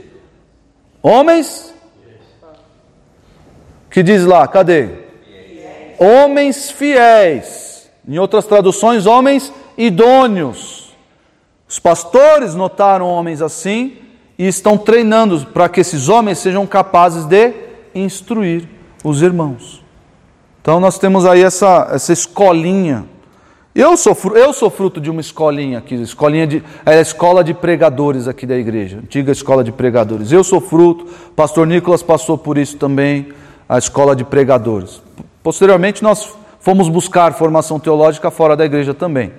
Homens? 1.01 1.73
Que 3.89 4.03
diz 4.03 4.23
lá, 4.25 4.47
cadê? 4.47 4.89
Homens 5.97 6.69
fiéis. 6.69 7.89
Em 8.07 8.19
outras 8.19 8.45
traduções, 8.45 9.07
homens 9.07 9.51
idôneos. 9.75 10.95
Os 11.67 11.79
pastores 11.79 12.53
notaram 12.53 13.07
homens 13.07 13.41
assim 13.41 13.97
e 14.37 14.47
estão 14.47 14.77
treinando 14.77 15.47
para 15.47 15.67
que 15.67 15.79
esses 15.79 16.09
homens 16.09 16.37
sejam 16.37 16.67
capazes 16.67 17.25
de 17.25 17.53
instruir 17.95 18.69
os 19.03 19.23
irmãos. 19.23 19.83
Então 20.61 20.79
nós 20.79 20.99
temos 20.99 21.25
aí 21.25 21.41
essa, 21.41 21.89
essa 21.91 22.13
escolinha 22.13 23.07
eu 23.73 23.95
sou, 23.95 24.15
eu 24.35 24.51
sou 24.51 24.69
fruto 24.69 24.99
de 24.99 25.09
uma 25.09 25.21
escolinha 25.21 25.77
aqui, 25.77 25.95
escolinha 25.95 26.45
de, 26.45 26.63
é 26.85 26.97
a 26.97 27.01
escola 27.01 27.41
de 27.41 27.53
pregadores 27.53 28.27
aqui 28.27 28.45
da 28.45 28.57
igreja, 28.57 28.97
antiga 28.97 29.31
escola 29.31 29.63
de 29.63 29.71
pregadores. 29.71 30.31
Eu 30.31 30.43
sou 30.43 30.59
fruto, 30.59 31.05
pastor 31.35 31.65
Nicolas 31.65 32.03
passou 32.03 32.37
por 32.37 32.57
isso 32.57 32.75
também, 32.77 33.29
a 33.69 33.77
escola 33.77 34.13
de 34.13 34.25
pregadores. 34.25 35.01
Posteriormente 35.41 36.03
nós 36.03 36.33
fomos 36.59 36.89
buscar 36.89 37.33
formação 37.33 37.79
teológica 37.79 38.29
fora 38.29 38.57
da 38.57 38.65
igreja 38.65 38.93
também, 38.93 39.31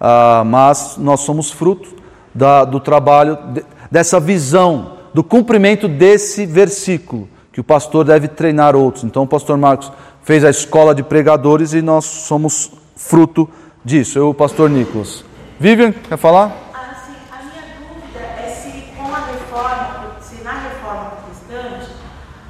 ah, 0.00 0.42
mas 0.46 0.96
nós 0.96 1.20
somos 1.20 1.50
fruto 1.50 1.94
da, 2.34 2.64
do 2.64 2.80
trabalho, 2.80 3.38
de, 3.52 3.62
dessa 3.90 4.18
visão, 4.18 4.94
do 5.12 5.22
cumprimento 5.22 5.86
desse 5.86 6.46
versículo, 6.46 7.28
que 7.52 7.60
o 7.60 7.64
pastor 7.64 8.06
deve 8.06 8.28
treinar 8.28 8.74
outros. 8.74 9.04
Então 9.04 9.24
o 9.24 9.28
pastor 9.28 9.58
Marcos 9.58 9.92
fez 10.22 10.42
a 10.42 10.48
escola 10.50 10.94
de 10.94 11.02
pregadores 11.02 11.74
e 11.74 11.82
nós 11.82 12.06
somos 12.06 12.72
fruto 12.96 13.48
disso, 13.84 14.18
eu, 14.18 14.30
o 14.30 14.34
pastor 14.34 14.70
Nicolas. 14.70 15.24
Vivian, 15.60 15.92
quer 15.92 16.16
falar? 16.16 16.52
Ah, 16.72 16.94
sim. 17.04 17.14
A 17.30 17.42
minha 17.42 17.76
dúvida 17.78 18.18
é 18.18 18.48
se 18.48 18.88
com 18.96 19.14
a 19.14 19.18
reforma, 19.18 20.16
se 20.20 20.42
na 20.42 20.52
reforma 20.52 21.10
protestante 21.10 21.92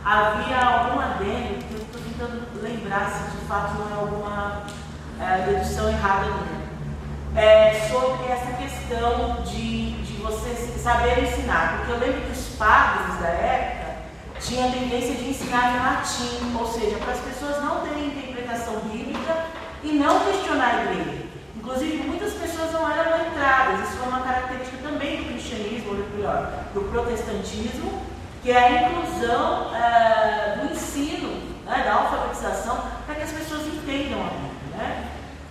havia 0.05 0.59
algum 0.59 1.01
adendo, 1.01 1.65
que 1.65 1.75
eu 1.75 1.81
estou 1.81 2.01
tentando 2.01 2.47
lembrar 2.63 3.11
se 3.11 3.37
de 3.37 3.47
fato 3.47 3.75
não 3.79 3.91
é 3.91 4.01
alguma 4.01 4.63
é, 5.21 5.43
dedução 5.47 5.89
errada 5.89 6.27
minha, 6.27 7.43
é, 7.45 7.89
sobre 7.91 8.33
essa 8.33 8.53
questão 8.53 9.43
de, 9.43 9.93
de 10.03 10.23
você 10.23 10.55
saber 10.79 11.25
ensinar. 11.25 11.79
Porque 11.79 11.93
eu 11.93 11.99
lembro 11.99 12.21
que 12.23 12.33
os 12.33 12.57
padres 12.57 13.19
da 13.21 13.29
época 13.29 13.95
tinham 14.41 14.69
a 14.69 14.73
tendência 14.73 15.15
de 15.15 15.31
ensinar 15.31 15.75
em 15.75 15.79
latim, 15.79 16.57
ou 16.57 16.67
seja, 16.67 16.97
para 16.99 17.13
as 17.13 17.21
pessoas 17.21 17.63
não 17.65 17.81
terem 17.81 18.07
interpretação 18.07 18.81
bíblica 18.91 19.47
e 19.83 19.93
não 19.93 20.21
questionar 20.21 20.75
a 20.75 20.83
igreja. 20.85 21.24
Inclusive, 21.65 22.07
muitas 22.07 22.35
pessoas 22.35 22.73
não 22.73 22.87
eram 22.91 23.25
letradas. 23.25 23.89
Isso 23.89 23.97
foi 23.97 24.09
uma 24.09 24.21
característica 24.21 24.77
também 24.83 25.17
do 25.17 25.25
cristianismo, 25.33 25.93
ou 25.93 25.97
melhor, 26.15 26.53
do 26.75 26.83
protestantismo, 26.83 28.03
que 28.43 28.51
é 28.51 28.59
a 28.59 28.83
inclusão 28.83 29.75
é, 29.75 30.59
do 30.59 30.73
ensino, 30.73 31.31
né, 31.65 31.83
da 31.87 31.95
alfabetização, 31.95 32.79
para 33.07 33.15
que 33.15 33.23
as 33.23 33.33
pessoas 33.33 33.63
entendam 33.67 34.21
a 34.21 34.29
Bíblia. 34.29 34.77
Né? 34.77 35.09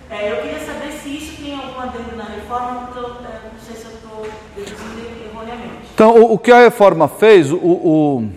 É, 0.08 0.30
eu 0.30 0.36
queria 0.42 0.60
saber 0.60 0.92
se 0.92 1.16
isso 1.16 1.42
tem 1.42 1.56
algum 1.56 1.80
adendo 1.80 2.16
na 2.16 2.24
reforma, 2.24 2.90
é, 2.96 3.50
não 3.52 3.60
sei 3.60 3.74
se 3.74 3.84
eu 3.86 3.90
estou 3.90 4.28
deduzindo 4.54 5.24
erroneamente. 5.28 5.88
Então, 5.92 6.14
o, 6.14 6.34
o, 6.34 6.38
que 6.38 6.52
a 6.52 6.60
reforma 6.60 7.08
fez, 7.08 7.50
o, 7.50 7.56
o, 7.56 8.28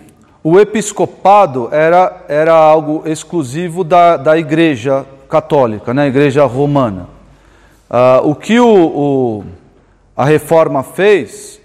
o 0.42 0.58
episcopado 0.58 1.68
era, 1.70 2.24
era 2.26 2.54
algo 2.54 3.04
exclusivo 3.06 3.84
da, 3.84 4.16
da 4.16 4.36
igreja 4.36 5.06
católica, 5.28 5.94
né, 5.94 6.02
a 6.02 6.08
igreja 6.08 6.44
romana. 6.44 7.17
Uh, 7.90 8.28
o 8.28 8.34
que 8.34 8.60
o, 8.60 8.66
o, 8.66 9.44
a 10.16 10.24
reforma 10.24 10.82
fez 10.82 11.58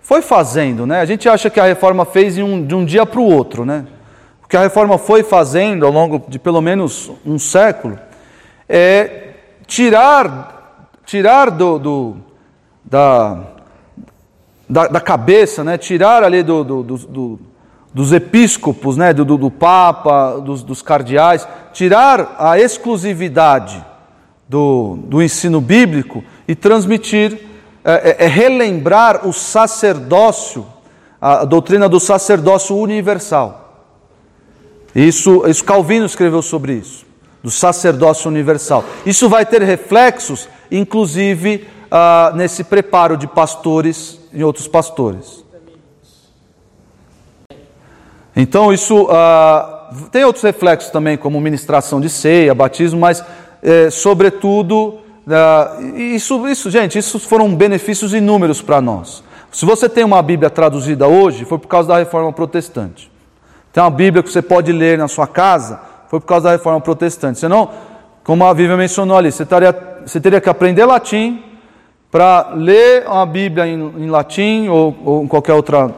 foi 0.00 0.22
fazendo, 0.22 0.86
né? 0.86 1.00
A 1.00 1.04
gente 1.04 1.28
acha 1.28 1.50
que 1.50 1.60
a 1.60 1.64
reforma 1.64 2.04
fez 2.04 2.38
um, 2.38 2.64
de 2.64 2.74
um 2.74 2.84
dia 2.84 3.04
para 3.04 3.20
o 3.20 3.24
outro, 3.24 3.64
né? 3.64 3.86
O 4.42 4.48
que 4.48 4.56
a 4.56 4.60
reforma 4.60 4.96
foi 4.96 5.22
fazendo 5.22 5.84
ao 5.84 5.92
longo 5.92 6.24
de 6.28 6.38
pelo 6.38 6.60
menos 6.60 7.10
um 7.26 7.38
século 7.38 7.98
é 8.68 9.34
tirar, 9.66 10.88
tirar 11.04 11.50
do, 11.50 11.78
do 11.78 12.16
da, 12.84 13.40
da, 14.68 14.86
da, 14.86 15.00
cabeça, 15.00 15.64
né? 15.64 15.76
tirar 15.76 16.22
ali 16.22 16.42
do, 16.42 16.62
do, 16.62 16.82
do 16.82 17.40
dos 17.92 18.12
episcopos, 18.12 18.96
né? 18.96 19.12
do, 19.12 19.24
do, 19.24 19.50
Papa, 19.50 20.38
dos, 20.38 20.62
dos 20.62 20.82
cardeais, 20.82 21.48
tirar 21.72 22.36
a 22.38 22.58
exclusividade 22.58 23.82
do, 24.48 24.98
do 25.04 25.22
ensino 25.22 25.60
bíblico 25.60 26.22
e 26.46 26.54
transmitir, 26.54 27.38
é, 27.84 28.16
é, 28.18 28.24
é 28.24 28.28
relembrar 28.28 29.26
o 29.26 29.32
sacerdócio, 29.32 30.66
a 31.20 31.44
doutrina 31.44 31.88
do 31.88 31.98
sacerdócio 31.98 32.76
universal. 32.76 33.66
Isso, 34.94 35.46
isso 35.46 35.64
Calvino 35.64 36.06
escreveu 36.06 36.40
sobre 36.40 36.74
isso, 36.74 37.04
do 37.42 37.50
sacerdócio 37.50 38.30
universal. 38.30 38.84
Isso 39.04 39.28
vai 39.28 39.44
ter 39.44 39.62
reflexos, 39.62 40.48
inclusive, 40.70 41.68
ah, 41.90 42.32
nesse 42.34 42.64
preparo 42.64 43.16
de 43.16 43.26
pastores 43.26 44.18
e 44.32 44.42
outros 44.42 44.66
pastores. 44.66 45.44
Então, 48.34 48.72
isso 48.72 49.06
ah, 49.10 49.90
tem 50.10 50.24
outros 50.24 50.42
reflexos 50.42 50.90
também, 50.90 51.16
como 51.16 51.40
ministração 51.40 52.00
de 52.00 52.08
ceia, 52.08 52.54
batismo, 52.54 53.00
mas, 53.00 53.22
é, 53.62 53.90
sobretudo, 53.90 54.98
ah, 55.28 55.78
isso, 55.96 56.46
isso, 56.46 56.70
gente, 56.70 56.98
isso 56.98 57.18
foram 57.18 57.54
benefícios 57.54 58.14
inúmeros 58.14 58.62
para 58.62 58.80
nós. 58.80 59.24
Se 59.50 59.64
você 59.64 59.88
tem 59.88 60.04
uma 60.04 60.22
Bíblia 60.22 60.50
traduzida 60.50 61.08
hoje, 61.08 61.44
foi 61.44 61.58
por 61.58 61.66
causa 61.66 61.88
da 61.88 61.98
reforma 61.98 62.32
protestante. 62.32 63.10
Tem 63.72 63.82
uma 63.82 63.90
Bíblia 63.90 64.22
que 64.22 64.30
você 64.30 64.42
pode 64.42 64.70
ler 64.70 64.98
na 64.98 65.08
sua 65.08 65.26
casa, 65.26 65.80
foi 66.08 66.20
por 66.20 66.26
causa 66.26 66.44
da 66.44 66.52
reforma 66.52 66.80
protestante. 66.80 67.38
Senão, 67.38 67.70
como 68.22 68.44
a 68.44 68.54
Bíblia 68.54 68.76
mencionou 68.76 69.16
ali, 69.16 69.32
você, 69.32 69.44
taria, 69.44 69.74
você 70.04 70.20
teria 70.20 70.40
que 70.40 70.48
aprender 70.48 70.84
latim 70.84 71.42
para 72.10 72.50
ler 72.54 73.04
a 73.06 73.26
Bíblia 73.26 73.66
em, 73.66 73.78
em 73.98 74.10
latim 74.10 74.68
ou, 74.68 74.96
ou, 75.04 75.24
em 75.24 75.26
qualquer 75.26 75.54
outra, 75.54 75.90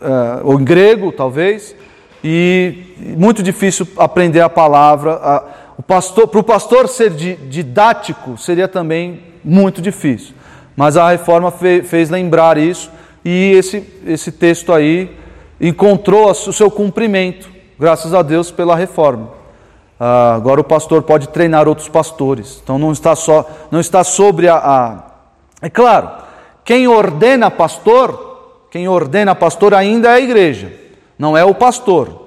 é, 0.00 0.40
ou 0.42 0.60
em 0.60 0.64
grego 0.64 1.12
talvez, 1.12 1.74
e 2.22 3.14
muito 3.16 3.42
difícil 3.42 3.86
aprender 3.96 4.40
a 4.40 4.48
palavra. 4.48 5.12
A, 5.22 5.44
pastor, 5.86 6.28
para 6.28 6.40
o 6.40 6.44
pastor 6.44 6.88
ser 6.88 7.10
didático 7.10 8.36
seria 8.36 8.68
também 8.68 9.22
muito 9.44 9.80
difícil. 9.82 10.34
Mas 10.76 10.96
a 10.96 11.10
reforma 11.10 11.50
fe, 11.50 11.82
fez 11.82 12.10
lembrar 12.10 12.58
isso 12.58 12.90
e 13.24 13.52
esse, 13.52 13.84
esse 14.06 14.32
texto 14.32 14.72
aí 14.72 15.16
encontrou 15.60 16.30
o 16.30 16.34
seu 16.34 16.70
cumprimento, 16.70 17.48
graças 17.78 18.12
a 18.12 18.22
Deus 18.22 18.50
pela 18.50 18.74
reforma. 18.74 19.30
Ah, 19.98 20.34
agora 20.34 20.60
o 20.60 20.64
pastor 20.64 21.02
pode 21.02 21.28
treinar 21.28 21.68
outros 21.68 21.88
pastores. 21.88 22.60
Então 22.62 22.78
não 22.78 22.92
está 22.92 23.14
só, 23.14 23.48
não 23.70 23.80
está 23.80 24.02
sobre 24.02 24.48
a, 24.48 24.56
a, 24.56 25.04
é 25.62 25.70
claro, 25.70 26.10
quem 26.64 26.88
ordena 26.88 27.50
pastor, 27.50 28.66
quem 28.70 28.88
ordena 28.88 29.34
pastor 29.34 29.74
ainda 29.74 30.08
é 30.08 30.14
a 30.14 30.20
igreja, 30.20 30.72
não 31.18 31.36
é 31.36 31.44
o 31.44 31.54
pastor. 31.54 32.23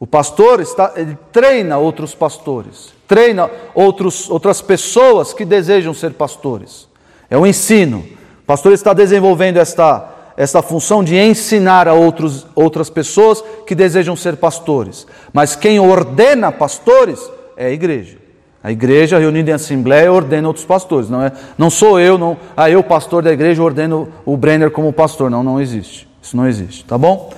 O 0.00 0.06
pastor 0.06 0.60
está, 0.60 0.92
ele 0.96 1.18
treina 1.32 1.76
outros 1.76 2.14
pastores, 2.14 2.92
treina 3.06 3.50
outros, 3.74 4.30
outras 4.30 4.62
pessoas 4.62 5.32
que 5.32 5.44
desejam 5.44 5.92
ser 5.92 6.12
pastores. 6.12 6.88
É 7.28 7.36
o 7.36 7.46
ensino. 7.46 8.04
O 8.42 8.46
pastor 8.46 8.72
está 8.72 8.92
desenvolvendo 8.92 9.56
esta, 9.56 10.08
esta 10.36 10.62
função 10.62 11.02
de 11.02 11.16
ensinar 11.16 11.88
a 11.88 11.94
outros, 11.94 12.46
outras 12.54 12.88
pessoas 12.88 13.42
que 13.66 13.74
desejam 13.74 14.14
ser 14.14 14.36
pastores. 14.36 15.06
Mas 15.32 15.56
quem 15.56 15.80
ordena 15.80 16.52
pastores 16.52 17.20
é 17.56 17.66
a 17.66 17.70
igreja. 17.70 18.18
A 18.62 18.70
igreja 18.70 19.18
reunida 19.18 19.50
em 19.50 19.54
assembleia 19.54 20.12
ordena 20.12 20.46
outros 20.46 20.64
pastores. 20.64 21.10
Não, 21.10 21.22
é, 21.22 21.32
não 21.56 21.70
sou 21.70 21.98
eu, 21.98 22.16
não, 22.16 22.36
ah, 22.56 22.70
eu, 22.70 22.82
pastor 22.82 23.22
da 23.22 23.32
igreja, 23.32 23.62
ordeno 23.62 24.08
o 24.24 24.36
Brenner 24.36 24.70
como 24.70 24.92
pastor. 24.92 25.30
Não, 25.30 25.42
não 25.42 25.60
existe. 25.60 26.08
Isso 26.22 26.36
não 26.36 26.46
existe, 26.46 26.84
tá 26.84 26.96
bom? 26.96 27.30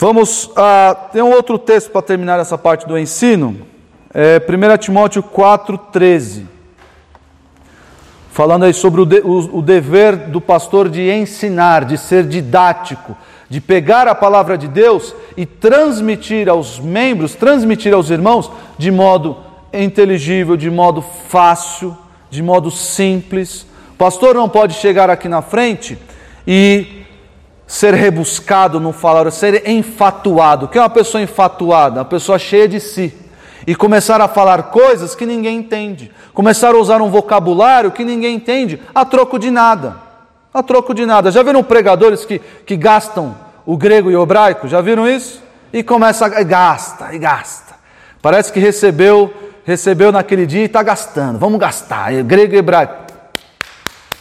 Vamos, 0.00 0.48
ah, 0.54 1.08
tem 1.12 1.20
um 1.20 1.32
outro 1.32 1.58
texto 1.58 1.90
para 1.90 2.00
terminar 2.02 2.38
essa 2.38 2.56
parte 2.56 2.86
do 2.86 2.96
ensino. 2.96 3.66
É 4.14 4.38
1 4.38 4.78
Timóteo 4.78 5.24
4, 5.24 5.76
13 5.76 6.46
falando 8.30 8.66
aí 8.66 8.72
sobre 8.72 9.00
o, 9.00 9.04
de, 9.04 9.18
o, 9.18 9.58
o, 9.58 9.60
dever 9.60 10.14
do 10.28 10.40
pastor 10.40 10.88
de 10.88 11.10
ensinar, 11.10 11.84
de 11.84 11.98
ser 11.98 12.22
didático, 12.22 13.16
de 13.50 13.60
pegar 13.60 14.06
a 14.06 14.14
palavra 14.14 14.56
de 14.56 14.68
Deus 14.68 15.12
e 15.36 15.44
transmitir 15.44 16.48
aos 16.48 16.78
membros, 16.78 17.34
transmitir 17.34 17.92
aos 17.92 18.10
irmãos 18.10 18.48
de 18.78 18.92
modo 18.92 19.38
inteligível, 19.72 20.56
de 20.56 20.70
modo 20.70 21.04
fácil, 21.28 21.98
de 22.30 22.40
modo 22.40 22.70
simples. 22.70 23.66
O 23.94 23.96
pastor 23.96 24.36
não 24.36 24.48
pode 24.48 24.74
chegar 24.74 25.10
aqui 25.10 25.28
na 25.28 25.42
frente 25.42 25.98
e 26.46 27.04
ser 27.68 27.92
rebuscado 27.92 28.80
no 28.80 28.92
falar, 28.92 29.30
ser 29.30 29.68
enfatuado. 29.68 30.64
O 30.64 30.68
que 30.68 30.78
é 30.78 30.80
uma 30.80 30.88
pessoa 30.88 31.22
enfatuada? 31.22 32.00
Uma 32.00 32.06
pessoa 32.06 32.38
cheia 32.38 32.66
de 32.66 32.80
si 32.80 33.14
e 33.66 33.76
começar 33.76 34.18
a 34.22 34.26
falar 34.26 34.64
coisas 34.64 35.14
que 35.14 35.26
ninguém 35.26 35.58
entende, 35.58 36.10
começar 36.32 36.74
a 36.74 36.78
usar 36.78 37.02
um 37.02 37.10
vocabulário 37.10 37.92
que 37.92 38.02
ninguém 38.02 38.36
entende, 38.36 38.80
a 38.94 39.04
troco 39.04 39.38
de 39.38 39.50
nada. 39.50 39.96
A 40.54 40.62
troco 40.62 40.94
de 40.94 41.04
nada. 41.04 41.30
Já 41.30 41.42
viram 41.42 41.62
pregadores 41.62 42.24
que, 42.24 42.38
que 42.38 42.74
gastam 42.74 43.36
o 43.66 43.76
grego 43.76 44.10
e 44.10 44.16
o 44.16 44.22
hebraico? 44.22 44.66
Já 44.66 44.80
viram 44.80 45.06
isso? 45.06 45.42
E 45.70 45.82
começa 45.82 46.24
a 46.24 46.42
gasta 46.42 47.14
e 47.14 47.18
gasta. 47.18 47.74
Parece 48.22 48.50
que 48.50 48.58
recebeu, 48.58 49.30
recebeu 49.66 50.10
naquele 50.10 50.46
dia 50.46 50.62
e 50.62 50.64
está 50.64 50.82
gastando. 50.82 51.38
Vamos 51.38 51.60
gastar. 51.60 52.14
É 52.14 52.22
grego 52.22 52.54
e 52.54 52.58
hebraico. 52.58 52.94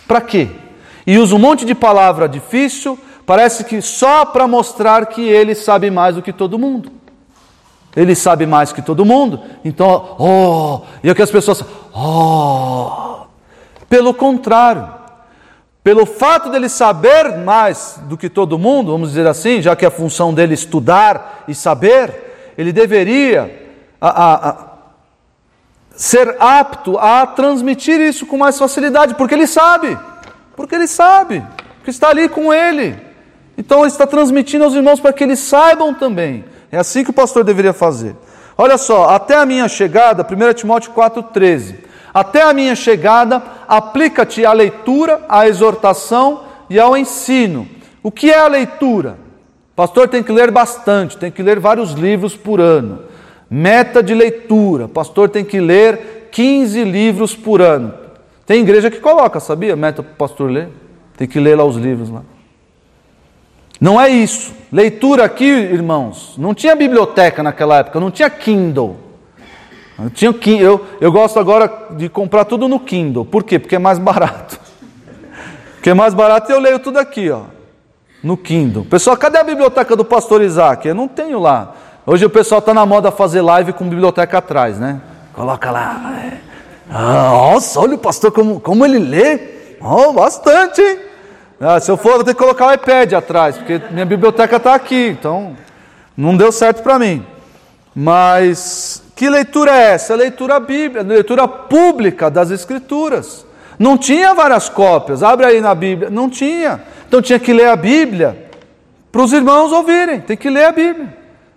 Para 0.06 0.20
quê? 0.20 0.50
E 1.06 1.18
usa 1.18 1.34
um 1.34 1.40
monte 1.40 1.64
de 1.64 1.74
palavra 1.74 2.28
difícil, 2.28 3.00
parece 3.28 3.66
que 3.66 3.82
só 3.82 4.24
para 4.24 4.48
mostrar 4.48 5.06
que 5.08 5.22
ele 5.22 5.54
sabe 5.54 5.92
mais 5.92 6.16
do 6.16 6.22
que 6.22 6.32
todo 6.32 6.58
mundo. 6.58 6.90
Ele 7.94 8.16
sabe 8.16 8.46
mais 8.46 8.72
que 8.72 8.82
todo 8.82 9.04
mundo. 9.04 9.42
Então, 9.66 10.16
oh, 10.18 10.82
e 11.04 11.10
aqui 11.10 11.22
as 11.22 11.30
pessoas, 11.30 11.62
oh. 11.94 13.26
Pelo 13.90 14.14
contrário, 14.14 14.88
pelo 15.84 16.06
fato 16.06 16.50
dele 16.50 16.70
saber 16.70 17.38
mais 17.40 18.00
do 18.04 18.18
que 18.18 18.30
todo 18.30 18.58
mundo, 18.58 18.94
vamos 18.94 19.10
dizer 19.10 19.28
assim, 19.28 19.62
já 19.62 19.76
que 19.76 19.84
é 19.84 19.90
a 19.90 19.92
função 19.92 20.34
dele 20.34 20.54
estudar 20.54 21.44
e 21.50 21.56
saber, 21.56 22.54
ele 22.58 22.72
deveria 22.72 23.74
a, 24.00 24.10
a, 24.10 24.50
a, 24.50 24.58
ser 25.92 26.38
apto 26.40 26.98
a 26.98 27.26
transmitir 27.26 28.00
isso 28.00 28.26
com 28.26 28.38
mais 28.38 28.58
facilidade, 28.58 29.16
porque 29.16 29.34
ele 29.34 29.48
sabe, 29.48 29.98
porque 30.56 30.76
ele 30.76 30.88
sabe, 30.88 31.44
que 31.84 31.90
está 31.90 32.10
ali 32.10 32.30
com 32.30 32.54
ele. 32.54 33.07
Então 33.58 33.80
ele 33.80 33.88
está 33.88 34.06
transmitindo 34.06 34.64
aos 34.64 34.76
irmãos 34.76 35.00
para 35.00 35.12
que 35.12 35.24
eles 35.24 35.40
saibam 35.40 35.94
também. 35.94 36.46
É 36.72 36.78
assim 36.78 37.04
que 37.04 37.10
o 37.10 37.14
pastor 37.14 37.44
deveria 37.44 37.74
fazer. 37.74 38.16
Olha 38.58 38.78
só, 38.78 39.10
até 39.10 39.36
a 39.36 39.46
minha 39.46 39.68
chegada, 39.68 40.26
1 40.26 40.54
Timóteo 40.54 40.92
4,13. 40.94 41.76
Até 42.14 42.42
a 42.42 42.54
minha 42.54 42.76
chegada, 42.76 43.42
aplica-te 43.68 44.46
à 44.46 44.52
leitura, 44.52 45.22
à 45.30 45.48
exortação 45.48 46.44
e 46.70 46.80
ao 46.80 46.98
ensino. 46.98 47.68
O 48.02 48.12
que 48.12 48.32
é 48.32 48.40
a 48.40 48.48
leitura? 48.48 49.18
O 49.74 49.76
pastor 49.76 50.08
tem 50.08 50.24
que 50.24 50.32
ler 50.32 50.50
bastante, 50.50 51.18
tem 51.18 51.32
que 51.32 51.44
ler 51.44 51.60
vários 51.60 51.92
livros 51.92 52.36
por 52.36 52.60
ano. 52.60 53.04
Meta 53.50 54.02
de 54.02 54.14
leitura: 54.14 54.86
o 54.86 54.90
pastor 54.90 55.30
tem 55.30 55.46
que 55.46 55.60
ler 55.60 56.30
15 56.32 56.84
livros 56.84 57.36
por 57.36 57.62
ano. 57.62 57.94
Tem 58.46 58.62
igreja 58.62 58.90
que 58.90 59.00
coloca, 59.00 59.40
sabia? 59.40 59.76
Meta 59.76 60.02
para 60.02 60.12
o 60.12 60.16
pastor 60.16 60.50
ler. 60.50 60.70
Tem 61.16 61.28
que 61.28 61.40
ler 61.40 61.56
lá 61.56 61.66
os 61.66 61.76
livros 61.76 62.10
lá. 62.10 62.24
Não 63.80 64.00
é 64.00 64.10
isso. 64.10 64.54
Leitura 64.72 65.24
aqui, 65.26 65.46
irmãos, 65.46 66.36
não 66.38 66.54
tinha 66.54 66.76
biblioteca 66.76 67.42
naquela 67.42 67.78
época, 67.78 68.00
não 68.00 68.12
tinha 68.12 68.30
Kindle. 68.30 68.98
Eu, 70.00 70.10
tinha, 70.10 70.62
eu, 70.62 70.86
eu 71.02 71.12
gosto 71.12 71.40
agora 71.40 71.72
de 71.92 72.10
comprar 72.10 72.46
tudo 72.46 72.68
no 72.68 72.80
Kindle. 72.80 73.26
Por 73.26 73.44
quê? 73.44 73.58
Porque 73.58 73.76
é 73.76 73.80
mais 73.80 73.98
barato. 73.98 74.60
Porque 75.76 75.90
é 75.90 75.94
mais 75.94 76.14
barato 76.14 76.52
e 76.52 76.54
eu 76.54 76.60
leio 76.60 76.80
tudo 76.80 76.98
aqui, 76.98 77.30
ó, 77.30 77.44
no 78.24 78.36
Kindle. 78.36 78.84
Pessoal, 78.86 79.16
cadê 79.16 79.38
a 79.38 79.44
biblioteca 79.44 79.96
do 79.96 80.04
pastor 80.04 80.42
Isaac? 80.42 80.88
Eu 80.88 80.96
não 80.96 81.08
tenho 81.08 81.40
lá. 81.40 81.74
Hoje 82.06 82.26
o 82.26 82.30
pessoal 82.30 82.60
está 82.60 82.74
na 82.74 82.86
moda 82.86 83.12
fazer 83.12 83.42
live 83.42 83.74
com 83.74 83.88
biblioteca 83.88 84.40
atrás, 84.40 84.80
né? 84.80 85.02
Coloca 85.34 85.72
lá. 85.72 86.14
Ah, 86.90 87.30
nossa, 87.32 87.80
olha 87.80 87.96
o 87.96 87.98
pastor 87.98 88.32
como, 88.32 88.60
como 88.60 88.86
ele 88.86 89.00
lê. 89.00 89.40
Oh, 89.80 90.14
bastante, 90.14 90.82
hein? 90.82 91.07
Ah, 91.60 91.80
se 91.80 91.90
eu 91.90 91.98
for, 91.98 92.16
vou 92.16 92.24
ter 92.24 92.34
que 92.34 92.40
colocar 92.40 92.68
o 92.68 92.74
iPad 92.74 93.14
atrás, 93.14 93.58
porque 93.58 93.82
minha 93.90 94.06
biblioteca 94.06 94.58
está 94.58 94.76
aqui, 94.76 95.08
então 95.08 95.56
não 96.16 96.38
deu 96.38 96.52
certo 96.52 96.84
para 96.84 97.00
mim. 97.00 97.26
Mas 97.96 99.02
que 99.16 99.28
leitura 99.28 99.72
é 99.72 99.94
essa? 99.94 100.14
Leitura 100.14 100.60
bíblica, 100.60 101.02
leitura 101.02 101.48
pública 101.48 102.30
das 102.30 102.52
Escrituras. 102.52 103.44
Não 103.80 103.98
tinha 103.98 104.36
várias 104.36 104.70
cópias, 104.70 105.24
abre 105.24 105.48
aí 105.48 105.60
na 105.60 105.74
Bíblia, 105.74 106.10
não 106.12 106.30
tinha. 106.30 106.82
Então 107.08 107.22
tinha 107.22 107.40
que 107.40 107.52
ler 107.52 107.70
a 107.70 107.76
Bíblia 107.76 108.50
para 109.12 109.24
os 109.24 109.34
irmãos 109.34 109.72
ouvirem, 109.72 110.20
tem 110.20 110.38
que 110.38 110.50
ler 110.50 110.66
a 110.66 110.72
Bíblia, 110.72 111.08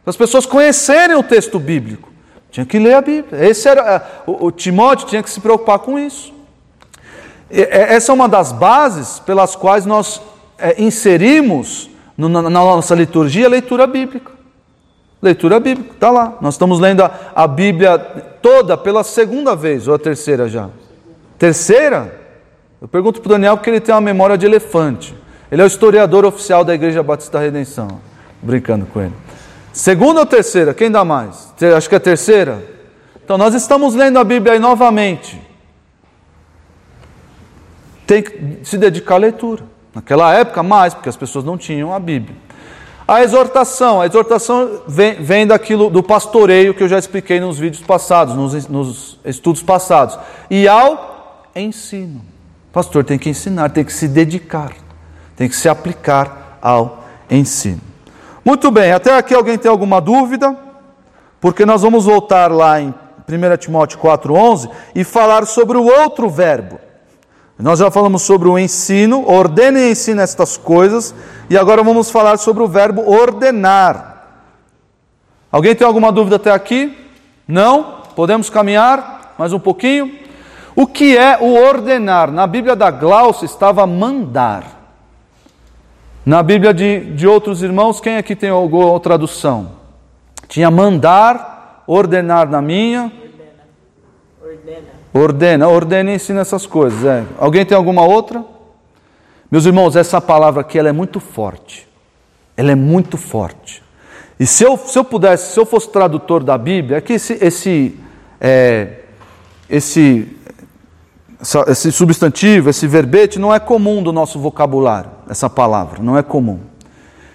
para 0.03 0.11
as 0.11 0.17
pessoas 0.17 0.47
conhecerem 0.47 1.17
o 1.17 1.23
texto 1.23 1.59
bíblico. 1.59 2.11
Tinha 2.51 2.65
que 2.65 2.79
ler 2.79 2.95
a 2.95 3.03
Bíblia. 3.03 3.45
Esse 3.45 3.69
era 3.69 3.83
é, 3.83 4.03
o, 4.27 4.47
o 4.47 4.51
Timóteo 4.51 5.07
tinha 5.07 5.23
que 5.23 5.31
se 5.31 5.41
preocupar 5.41 5.79
com 5.81 5.99
isso. 5.99 6.33
É, 7.51 7.95
essa 7.95 8.13
é 8.13 8.15
uma 8.15 8.29
das 8.29 8.53
bases 8.53 9.19
pelas 9.19 9.57
quais 9.57 9.85
nós 9.85 10.23
é, 10.59 10.81
inserimos 10.81 11.91
na 12.17 12.29
nossa 12.51 12.95
liturgia 12.95 13.47
a 13.47 13.49
leitura 13.49 13.87
bíblica. 13.87 14.31
Leitura 15.23 15.59
bíblica, 15.59 15.95
está 15.95 16.11
lá. 16.11 16.37
Nós 16.41 16.55
estamos 16.55 16.79
lendo 16.79 17.03
a, 17.03 17.11
a 17.35 17.47
Bíblia 17.47 17.99
toda 17.99 18.77
pela 18.77 19.03
segunda 19.03 19.57
vez, 19.57 19.89
ou 19.89 19.95
a 19.95 19.99
terceira 19.99 20.49
já? 20.49 20.69
Terceira? 21.39 22.21
Eu 22.81 22.87
pergunto 22.87 23.21
para 23.21 23.29
o 23.31 23.33
Daniel 23.33 23.57
porque 23.57 23.71
ele 23.71 23.81
tem 23.81 23.95
uma 23.95 24.01
memória 24.01 24.39
de 24.39 24.47
elefante. 24.47 25.15
Ele 25.51 25.61
é 25.61 25.65
o 25.65 25.67
historiador 25.67 26.25
oficial 26.25 26.65
da 26.65 26.75
Igreja 26.75 27.03
Batista 27.03 27.39
da 27.39 27.45
Redenção. 27.45 28.01
Brincando 28.43 28.87
com 28.87 29.01
ele. 29.01 29.13
Segunda 29.73 30.21
ou 30.21 30.27
terceira? 30.27 30.73
Quem 30.73 30.91
dá 30.91 31.05
mais? 31.05 31.53
Acho 31.77 31.89
que 31.89 31.95
é 31.95 31.99
terceira. 31.99 32.63
Então 33.23 33.37
nós 33.37 33.55
estamos 33.55 33.95
lendo 33.95 34.19
a 34.19 34.25
Bíblia 34.25 34.55
aí 34.55 34.59
novamente 34.59 35.50
tem 38.11 38.25
que 38.25 38.59
se 38.65 38.77
dedicar 38.77 39.15
à 39.15 39.19
leitura. 39.19 39.63
Naquela 39.95 40.35
época, 40.35 40.65
mais, 40.65 40.93
porque 40.93 41.09
as 41.09 41.17
pessoas 41.17 41.45
não 41.45 41.57
tinham 41.57 41.95
a 41.95 42.01
Bíblia. 42.01 42.37
A 43.07 43.23
exortação, 43.23 44.01
a 44.01 44.07
exortação 44.07 44.83
vem, 44.89 45.15
vem 45.23 45.47
daquilo 45.47 45.89
do 45.89 46.03
pastoreio 46.03 46.75
que 46.75 46.83
eu 46.83 46.89
já 46.89 46.99
expliquei 46.99 47.39
nos 47.39 47.57
vídeos 47.57 47.85
passados, 47.85 48.35
nos, 48.35 48.67
nos 48.67 49.21
estudos 49.25 49.63
passados. 49.63 50.19
E 50.51 50.67
ao 50.67 51.45
ensino. 51.55 52.21
O 52.69 52.73
pastor 52.73 53.05
tem 53.05 53.17
que 53.17 53.31
ensinar, 53.31 53.71
tem 53.71 53.85
que 53.85 53.93
se 53.93 54.09
dedicar, 54.09 54.73
tem 55.37 55.49
que 55.49 55.55
se 55.55 55.69
aplicar 55.69 56.59
ao 56.61 57.05
ensino. 57.31 57.81
Muito 58.45 58.73
bem, 58.73 58.91
até 58.91 59.17
aqui 59.17 59.35
alguém 59.37 59.57
tem 59.57 59.71
alguma 59.71 60.01
dúvida? 60.01 60.57
Porque 61.41 61.65
nós 61.65 61.83
vamos 61.83 62.07
voltar 62.07 62.51
lá 62.51 62.81
em 62.81 62.89
1 62.89 63.57
Timóteo 63.57 64.01
4,11 64.01 64.69
e 64.97 65.05
falar 65.05 65.47
sobre 65.47 65.79
o 65.79 65.85
outro 65.85 66.29
verbo. 66.29 66.90
Nós 67.61 67.79
já 67.79 67.91
falamos 67.91 68.23
sobre 68.23 68.49
o 68.49 68.59
ensino, 68.59 69.29
ordene 69.29 69.81
e 69.81 69.91
ensina 69.91 70.23
estas 70.23 70.57
coisas, 70.57 71.15
e 71.51 71.59
agora 71.59 71.83
vamos 71.83 72.11
falar 72.11 72.39
sobre 72.39 72.63
o 72.63 72.69
verbo 72.69 73.03
ordenar. 73.03 74.25
Alguém 75.53 75.75
tem 75.75 75.87
alguma 75.87 76.11
dúvida 76.11 76.37
até 76.37 76.51
aqui? 76.51 76.97
Não? 77.47 78.01
Podemos 78.17 78.49
caminhar 78.49 79.35
mais 79.37 79.53
um 79.53 79.59
pouquinho? 79.59 80.19
O 80.75 80.87
que 80.87 81.19
é 81.19 81.37
o 81.39 81.53
ordenar? 81.55 82.31
Na 82.31 82.47
Bíblia 82.47 82.75
da 82.75 82.91
Glaucia 82.91 83.45
estava 83.45 83.87
mandar. 83.87 84.81
Na 86.25 86.43
Bíblia 86.43 86.73
de, 86.73 87.13
de 87.15 87.27
outros 87.27 87.63
irmãos, 87.63 88.01
quem 88.01 88.17
aqui 88.17 88.35
tem 88.35 88.49
alguma 88.49 88.99
tradução? 89.01 89.73
Tinha 90.49 90.71
mandar, 90.71 91.85
ordenar 91.87 92.49
na 92.49 92.63
minha. 92.63 93.13
Ordena. 93.23 94.71
Ordena. 94.73 95.00
Ordena, 95.13 95.69
ordena 95.69 96.13
e 96.13 96.15
ensina 96.15 96.41
essas 96.41 96.67
coisas. 96.67 97.05
É. 97.05 97.25
Alguém 97.39 97.65
tem 97.65 97.77
alguma 97.77 98.05
outra? 98.05 98.45
Meus 99.51 99.67
irmãos, 99.67 99.97
essa 99.97 100.21
palavra 100.21 100.61
aqui 100.61 100.79
ela 100.79 100.89
é 100.89 100.93
muito 100.93 101.19
forte. 101.19 101.89
Ela 102.57 102.71
é 102.73 102.75
muito 102.77 103.17
forte. 103.17 103.83
E 104.39 104.47
se 104.47 104.65
eu, 104.65 104.77
se 104.79 104.99
eu 104.99 105.05
pudesse, 105.05 105.53
se 105.53 105.59
eu 105.61 105.67
fosse 105.67 105.91
tradutor 105.91 106.45
da 106.45 106.57
Bíblia, 106.57 106.99
é 106.99 107.01
que 107.01 107.15
esse, 107.15 107.37
esse, 107.45 107.99
é, 108.41 109.01
esse, 109.69 110.35
esse 111.67 111.91
substantivo, 111.91 112.71
esse 112.71 112.87
verbete, 112.87 113.39
não 113.39 113.53
é 113.53 113.59
comum 113.59 114.03
do 114.03 114.13
nosso 114.13 114.39
vocabulário, 114.39 115.11
essa 115.29 115.51
palavra, 115.51 116.03
não 116.03 116.17
é 116.17 116.23
comum. 116.23 116.61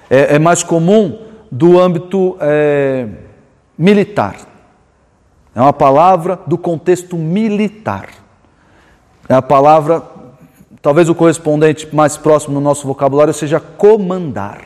É, 0.09 0.35
é 0.35 0.39
mais 0.39 0.63
comum 0.63 1.19
do 1.51 1.79
âmbito 1.79 2.37
é, 2.39 3.07
militar. 3.77 4.54
É 5.55 5.61
uma 5.61 5.71
palavra 5.71 6.37
do 6.45 6.57
contexto 6.57 7.15
militar. 7.15 8.09
É 9.29 9.33
a 9.33 9.41
palavra, 9.41 10.03
talvez 10.81 11.07
o 11.07 11.15
correspondente 11.15 11.95
mais 11.95 12.17
próximo 12.17 12.55
no 12.55 12.59
nosso 12.59 12.85
vocabulário 12.85 13.33
seja 13.33 13.57
comandar. 13.59 14.63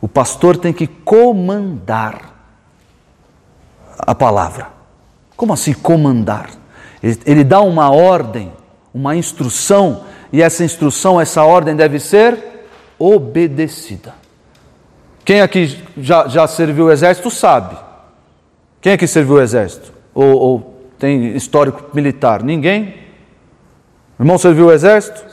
O 0.00 0.08
pastor 0.08 0.56
tem 0.56 0.72
que 0.72 0.86
comandar 0.86 2.32
a 3.98 4.14
palavra. 4.14 4.68
Como 5.36 5.52
assim 5.52 5.74
comandar? 5.74 6.50
Ele, 7.02 7.44
dá 7.44 7.60
uma 7.60 7.90
ordem, 7.90 8.50
uma 8.92 9.14
instrução, 9.14 10.04
e 10.32 10.40
essa 10.40 10.64
instrução, 10.64 11.20
essa 11.20 11.44
ordem 11.44 11.76
deve 11.76 12.00
ser 12.00 12.38
obedecida. 12.98 14.14
Quem 15.26 15.42
aqui 15.42 15.78
já, 15.98 16.26
já 16.26 16.46
serviu 16.46 16.86
o 16.86 16.90
exército 16.90 17.30
sabe 17.30 17.76
quem 18.84 18.92
é 18.92 18.98
que 18.98 19.06
serviu 19.06 19.36
o 19.36 19.40
exército? 19.40 19.94
Ou, 20.14 20.38
ou 20.38 20.80
tem 20.98 21.34
histórico 21.34 21.82
militar? 21.94 22.42
Ninguém? 22.42 22.94
O 24.18 24.22
irmão 24.22 24.36
serviu 24.36 24.66
o 24.66 24.70
exército? 24.70 25.24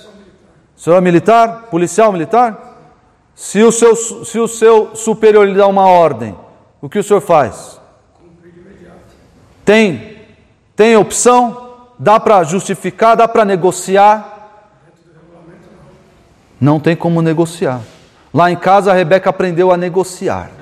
Senhor 0.74 0.96
é 0.96 1.02
militar? 1.02 1.64
Policial 1.64 2.14
militar? 2.14 2.80
Se 3.36 3.62
o, 3.62 3.70
seu, 3.70 3.94
se 3.94 4.40
o 4.40 4.48
seu 4.48 4.96
superior 4.96 5.46
lhe 5.46 5.54
dá 5.54 5.68
uma 5.68 5.86
ordem, 5.86 6.34
o 6.82 6.88
que 6.88 6.98
o 6.98 7.04
senhor 7.04 7.20
faz? 7.20 7.78
Tem, 9.66 10.20
tem 10.74 10.96
opção? 10.96 11.90
Dá 12.00 12.22
para 12.22 12.46
justificar? 12.46 13.18
Dá 13.18 13.28
para 13.28 13.44
negociar? 13.44 14.64
Não 16.58 16.80
tem 16.80 16.96
como 16.96 17.22
negociar. 17.22 17.82
Lá 18.34 18.50
em 18.50 18.56
casa 18.56 18.92
a 18.92 18.96
Rebeca 18.96 19.30
aprendeu 19.30 19.74
a 19.74 19.78
negociar. 19.78 20.61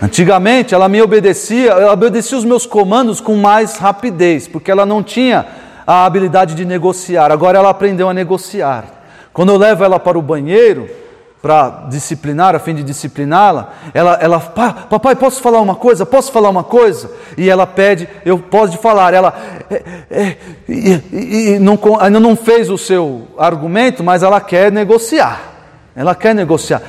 Antigamente 0.00 0.74
ela 0.74 0.88
me 0.88 1.02
obedecia, 1.02 1.72
ela 1.72 1.92
obedecia 1.92 2.38
os 2.38 2.44
meus 2.44 2.64
comandos 2.64 3.20
com 3.20 3.34
mais 3.36 3.76
rapidez, 3.76 4.46
porque 4.46 4.70
ela 4.70 4.86
não 4.86 5.02
tinha 5.02 5.44
a 5.84 6.04
habilidade 6.04 6.54
de 6.54 6.64
negociar. 6.64 7.32
Agora 7.32 7.58
ela 7.58 7.70
aprendeu 7.70 8.08
a 8.08 8.14
negociar. 8.14 8.84
Quando 9.32 9.50
eu 9.50 9.58
levo 9.58 9.82
ela 9.82 9.98
para 9.98 10.18
o 10.18 10.22
banheiro 10.22 10.88
para 11.42 11.86
disciplinar, 11.88 12.54
a 12.54 12.58
fim 12.58 12.74
de 12.74 12.82
discipliná-la, 12.82 13.72
ela, 13.94 14.18
ela, 14.20 14.38
papai, 14.38 15.16
posso 15.16 15.40
falar 15.40 15.60
uma 15.60 15.74
coisa? 15.74 16.04
Posso 16.04 16.30
falar 16.30 16.48
uma 16.48 16.64
coisa? 16.64 17.10
E 17.36 17.48
ela 17.48 17.66
pede, 17.66 18.08
eu 18.24 18.38
posso 18.38 18.78
falar. 18.78 19.14
Ela 19.14 19.34
é, 19.70 19.82
é, 20.10 20.36
e, 20.68 21.54
e, 21.54 21.58
não, 21.58 21.78
ainda 22.00 22.20
não 22.20 22.36
fez 22.36 22.70
o 22.70 22.78
seu 22.78 23.28
argumento, 23.36 24.04
mas 24.04 24.22
ela 24.22 24.40
quer 24.40 24.70
negociar. 24.70 25.40
Ela 25.96 26.14
quer 26.14 26.34
negociar. 26.34 26.82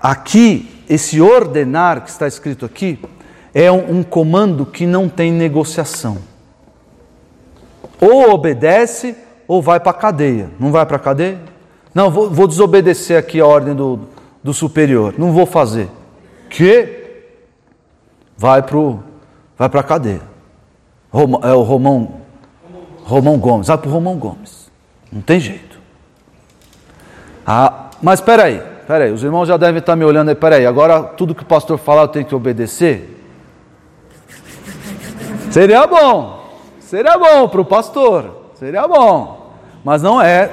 Aqui 0.00 0.77
esse 0.88 1.20
ordenar 1.20 2.02
que 2.02 2.10
está 2.10 2.26
escrito 2.26 2.64
aqui 2.64 2.98
é 3.52 3.70
um, 3.70 3.98
um 3.98 4.02
comando 4.02 4.64
que 4.64 4.86
não 4.86 5.08
tem 5.08 5.32
negociação. 5.32 6.18
Ou 8.00 8.30
obedece 8.30 9.16
ou 9.46 9.60
vai 9.60 9.80
para 9.80 9.90
a 9.90 9.94
cadeia. 9.94 10.50
Não 10.58 10.70
vai 10.70 10.86
para 10.86 10.96
a 10.96 11.00
cadeia? 11.00 11.40
Não, 11.94 12.10
vou, 12.10 12.30
vou, 12.30 12.46
desobedecer 12.46 13.18
aqui 13.18 13.40
a 13.40 13.46
ordem 13.46 13.74
do, 13.74 14.00
do 14.42 14.54
superior. 14.54 15.14
Não 15.18 15.32
vou 15.32 15.46
fazer. 15.46 15.88
Que? 16.48 17.24
Vai 18.36 18.62
para 18.62 18.78
vai 19.58 19.68
a 19.80 19.82
cadeia. 19.82 20.22
é 21.42 21.52
o 21.52 21.62
Romão, 21.62 22.20
Romão 23.02 23.38
Gomes. 23.38 23.66
Vai 23.66 23.78
para 23.78 23.88
o 23.88 23.92
Romão 23.92 24.16
Gomes. 24.16 24.70
Não 25.10 25.20
tem 25.20 25.40
jeito. 25.40 25.80
Ah, 27.44 27.90
mas 28.00 28.20
espera 28.20 28.44
aí. 28.44 28.77
Peraí, 28.88 29.12
os 29.12 29.22
irmãos 29.22 29.46
já 29.46 29.58
devem 29.58 29.80
estar 29.80 29.94
me 29.94 30.04
olhando 30.06 30.30
aí, 30.30 30.34
peraí, 30.34 30.64
agora 30.64 31.02
tudo 31.02 31.34
que 31.34 31.42
o 31.42 31.46
pastor 31.46 31.76
falar 31.76 32.04
eu 32.04 32.08
tenho 32.08 32.24
que 32.24 32.34
obedecer? 32.34 33.22
Seria 35.50 35.86
bom, 35.86 36.48
seria 36.80 37.18
bom 37.18 37.50
para 37.50 37.60
o 37.60 37.66
pastor, 37.66 38.46
seria 38.54 38.88
bom, 38.88 39.52
mas 39.84 40.00
não 40.00 40.22
é. 40.22 40.50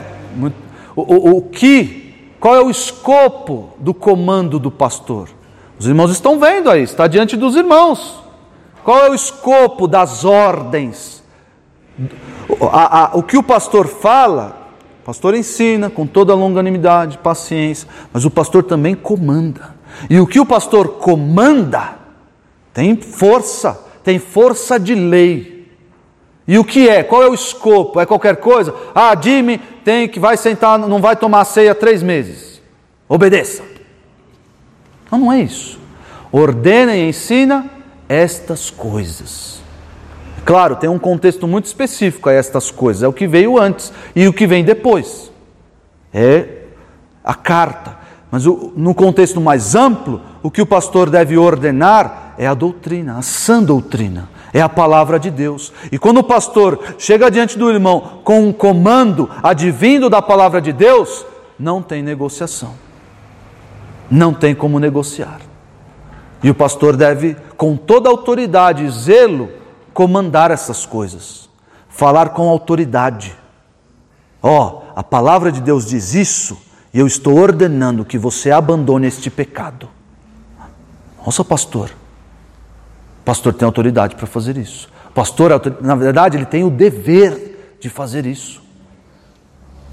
O, 0.97 1.01
o, 1.01 1.37
o 1.37 1.41
que, 1.43 2.29
qual 2.37 2.53
é 2.53 2.61
o 2.61 2.69
escopo 2.69 3.69
do 3.77 3.93
comando 3.93 4.59
do 4.59 4.69
pastor? 4.69 5.29
Os 5.79 5.87
irmãos 5.87 6.11
estão 6.11 6.37
vendo 6.37 6.69
aí, 6.69 6.83
está 6.83 7.07
diante 7.07 7.37
dos 7.37 7.55
irmãos. 7.55 8.21
Qual 8.83 8.99
é 8.99 9.09
o 9.09 9.15
escopo 9.15 9.87
das 9.87 10.25
ordens? 10.25 11.23
A, 12.69 13.03
a, 13.03 13.15
o 13.15 13.23
que 13.23 13.37
o 13.37 13.43
pastor 13.43 13.87
fala 13.87 14.57
o 14.59 14.64
pastor 15.05 15.35
ensina 15.35 15.87
com 15.87 16.07
toda 16.07 16.33
a 16.33 16.35
longanimidade, 16.35 17.19
paciência, 17.19 17.87
mas 18.11 18.25
o 18.25 18.31
pastor 18.31 18.63
também 18.63 18.95
comanda. 18.95 19.75
E 20.09 20.19
o 20.19 20.25
que 20.25 20.39
o 20.39 20.45
pastor 20.45 20.97
comanda 20.97 21.99
tem 22.73 22.97
força, 22.97 23.79
tem 24.03 24.17
força 24.17 24.79
de 24.79 24.95
lei. 24.95 25.71
E 26.47 26.57
o 26.57 26.63
que 26.63 26.89
é? 26.89 27.03
Qual 27.03 27.21
é 27.21 27.29
o 27.29 27.35
escopo? 27.35 27.99
É 27.99 28.05
qualquer 28.05 28.37
coisa? 28.37 28.73
Ah, 28.95 29.15
Jimmy 29.19 29.59
tem 29.83 30.09
que 30.09 30.19
vai 30.19 30.37
sentar, 30.37 30.79
não 30.79 30.99
vai 30.99 31.15
tomar 31.15 31.45
ceia 31.45 31.75
três 31.75 32.01
meses. 32.01 32.59
Obedeça. 33.07 33.63
Não, 35.11 35.19
não 35.19 35.31
é 35.31 35.39
isso. 35.39 35.79
Ordena 36.31 36.95
e 36.95 37.07
ensina 37.07 37.69
estas 38.09 38.71
coisas. 38.71 39.61
Claro, 40.45 40.75
tem 40.75 40.87
um 40.87 40.99
contexto 40.99 41.47
muito 41.47 41.65
específico 41.65 42.29
a 42.29 42.33
estas 42.33 42.69
coisas, 42.69 43.01
é 43.01 43.07
o 43.07 43.13
que 43.13 43.27
veio 43.27 43.59
antes 43.59 43.91
e 44.15 44.27
o 44.27 44.33
que 44.33 44.45
vem 44.45 44.63
depois. 44.63 45.31
É 46.13 46.65
a 47.23 47.33
carta. 47.33 47.97
Mas 48.29 48.45
no 48.45 48.93
contexto 48.93 49.41
mais 49.41 49.73
amplo, 49.75 50.21
o 50.43 50.51
que 50.51 50.61
o 50.61 50.65
pastor 50.65 51.09
deve 51.09 51.35
ordenar 51.35 52.35
é 52.37 52.45
a 52.45 52.53
doutrina, 52.53 53.17
a 53.17 53.21
sã 53.23 53.63
doutrina, 53.63 54.29
é 54.53 54.61
a 54.61 54.69
palavra 54.69 55.19
de 55.19 55.31
Deus. 55.31 55.73
E 55.91 55.97
quando 55.97 56.19
o 56.19 56.23
pastor 56.23 56.79
chega 56.99 57.31
diante 57.31 57.57
do 57.57 57.69
irmão 57.69 58.19
com 58.23 58.47
um 58.47 58.53
comando 58.53 59.29
advindo 59.41 60.09
da 60.09 60.21
palavra 60.21 60.61
de 60.61 60.71
Deus, 60.71 61.25
não 61.57 61.81
tem 61.81 62.03
negociação. 62.03 62.73
Não 64.11 64.33
tem 64.33 64.53
como 64.53 64.79
negociar. 64.79 65.39
E 66.43 66.49
o 66.49 66.55
pastor 66.55 66.95
deve, 66.95 67.35
com 67.57 67.75
toda 67.75 68.09
autoridade 68.09 68.83
e 68.83 68.89
zelo, 68.91 69.49
comandar 69.95 70.51
essas 70.51 70.85
coisas, 70.85 71.49
falar 71.87 72.31
com 72.31 72.49
autoridade. 72.49 73.33
Ó, 74.43 74.67
oh, 74.67 74.81
a 74.93 75.01
palavra 75.01 75.53
de 75.53 75.61
Deus 75.61 75.87
diz 75.87 76.13
isso 76.13 76.57
e 76.93 76.99
eu 76.99 77.07
estou 77.07 77.39
ordenando 77.39 78.03
que 78.03 78.17
você 78.17 78.51
abandone 78.51 79.07
este 79.07 79.29
pecado. 79.29 79.87
Nossa, 81.25 81.45
pastor. 81.45 81.91
Pastor 83.23 83.53
tem 83.53 83.65
autoridade 83.65 84.15
para 84.15 84.27
fazer 84.27 84.57
isso. 84.57 84.89
Pastor, 85.13 85.49
na 85.81 85.95
verdade, 85.95 86.35
ele 86.35 86.45
tem 86.45 86.65
o 86.65 86.69
dever 86.69 87.77
de 87.79 87.89
fazer 87.89 88.25
isso. 88.25 88.61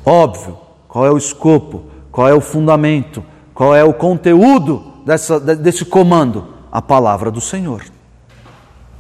Óbvio, 0.05 0.59
qual 0.89 1.07
é 1.07 1.13
o 1.13 1.17
escopo? 1.17 1.85
Qual 2.11 2.29
é 2.29 2.35
o 2.35 2.41
fundamento? 2.41 3.25
Qual 3.55 3.73
é 3.73 3.85
o 3.85 3.95
conteúdo 3.95 4.95
dessa, 5.07 5.39
desse 5.39 5.85
comando? 5.85 6.49
A 6.73 6.83
palavra 6.83 7.31
do 7.31 7.41
Senhor. 7.41 7.85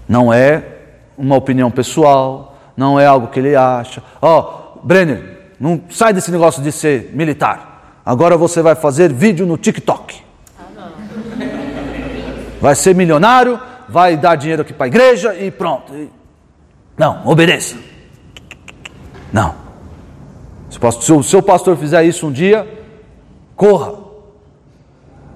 Não 0.09 0.32
é 0.32 0.72
uma 1.17 1.37
opinião 1.37 1.71
pessoal, 1.71 2.57
não 2.77 2.99
é 2.99 3.07
algo 3.07 3.29
que 3.29 3.39
ele 3.39 3.55
acha. 3.55 4.03
Ó, 4.21 4.77
oh, 4.77 4.87
Brenner, 4.87 5.53
não 5.59 5.81
sai 5.91 6.13
desse 6.13 6.31
negócio 6.31 6.63
de 6.63 6.73
ser 6.73 7.11
militar. 7.15 8.01
Agora 8.05 8.37
você 8.37 8.61
vai 8.63 8.75
fazer 8.75 9.13
vídeo 9.13 9.47
no 9.47 9.57
TikTok. 9.57 10.23
Vai 12.61 12.75
ser 12.75 12.95
milionário, 12.95 13.61
vai 13.89 14.17
dar 14.17 14.37
dinheiro 14.37 14.63
aqui 14.63 14.73
para 14.73 14.87
a 14.87 14.89
igreja 14.89 15.35
e 15.35 15.51
pronto. 15.51 15.93
Não, 16.97 17.27
obedeça. 17.27 17.77
Não. 19.33 19.55
Se 20.69 21.13
o 21.13 21.23
seu 21.23 21.43
pastor 21.43 21.77
fizer 21.77 22.03
isso 22.05 22.27
um 22.27 22.33
dia, 22.33 22.67
corra. 23.55 23.95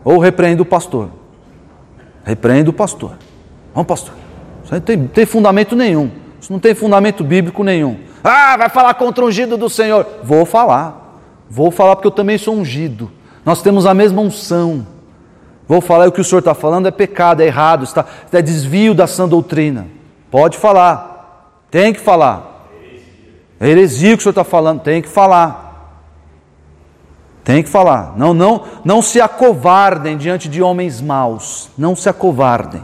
Ou 0.04 0.18
repreenda 0.18 0.62
o 0.62 0.66
pastor. 0.66 1.10
Repreenda 2.24 2.70
o 2.70 2.72
pastor. 2.72 3.16
Vamos, 3.74 3.86
pastor. 3.86 4.25
Isso 4.66 4.74
não 4.74 4.80
tem, 4.80 5.06
tem 5.06 5.24
fundamento 5.24 5.76
nenhum. 5.76 6.10
Isso 6.40 6.52
não 6.52 6.58
tem 6.58 6.74
fundamento 6.74 7.22
bíblico 7.22 7.62
nenhum. 7.62 7.98
Ah, 8.22 8.56
vai 8.56 8.68
falar 8.68 8.94
contra 8.94 9.24
o 9.24 9.28
ungido 9.28 9.56
do 9.56 9.70
Senhor. 9.70 10.04
Vou 10.24 10.44
falar. 10.44 11.22
Vou 11.48 11.70
falar 11.70 11.94
porque 11.94 12.08
eu 12.08 12.12
também 12.12 12.36
sou 12.36 12.56
ungido. 12.56 13.10
Nós 13.44 13.62
temos 13.62 13.86
a 13.86 13.94
mesma 13.94 14.20
unção. 14.20 14.84
Vou 15.68 15.80
falar 15.80 16.08
o 16.08 16.12
que 16.12 16.20
o 16.20 16.24
senhor 16.24 16.40
está 16.40 16.54
falando 16.54 16.86
é 16.86 16.90
pecado, 16.90 17.40
é 17.40 17.46
errado, 17.46 17.84
está, 17.84 18.04
é 18.32 18.42
desvio 18.42 18.94
da 18.94 19.06
sã 19.06 19.28
doutrina. 19.28 19.86
Pode 20.30 20.58
falar. 20.58 21.62
Tem 21.70 21.92
que 21.92 22.00
falar. 22.00 22.68
É 23.58 23.68
heresia 23.68 24.14
o 24.14 24.16
que 24.16 24.20
o 24.20 24.22
senhor 24.22 24.32
está 24.32 24.44
falando, 24.44 24.80
tem 24.80 25.00
que 25.00 25.08
falar. 25.08 26.02
Tem 27.44 27.62
que 27.62 27.68
falar. 27.68 28.14
Não, 28.16 28.34
não, 28.34 28.64
não 28.84 29.00
se 29.00 29.20
acovardem 29.20 30.16
diante 30.16 30.48
de 30.48 30.60
homens 30.60 31.00
maus. 31.00 31.70
Não 31.78 31.94
se 31.94 32.08
acovardem. 32.08 32.82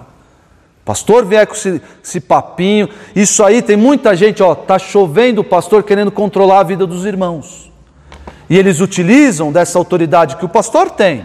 Pastor 0.85 1.25
vier 1.25 1.47
com 1.47 1.55
esse, 1.55 1.81
esse 2.03 2.21
papinho, 2.21 2.89
isso 3.15 3.45
aí 3.45 3.63
tem 3.63 3.77
muita 3.77 4.17
gente, 4.17 4.43
ó, 4.43 4.55
tá 4.55 4.79
chovendo 4.79 5.41
o 5.41 5.45
pastor 5.45 5.85
querendo 5.85 6.11
controlar 6.11 6.61
a 6.61 6.65
vida 6.65 6.87
dos 6.87 7.05
irmãos. 7.05 7.71
E 8.51 8.59
eles 8.59 8.81
utilizam 8.81 9.53
dessa 9.53 9.79
autoridade 9.79 10.37
que 10.37 10.45
o 10.45 10.49
pastor 10.49 10.91
tem. 10.91 11.25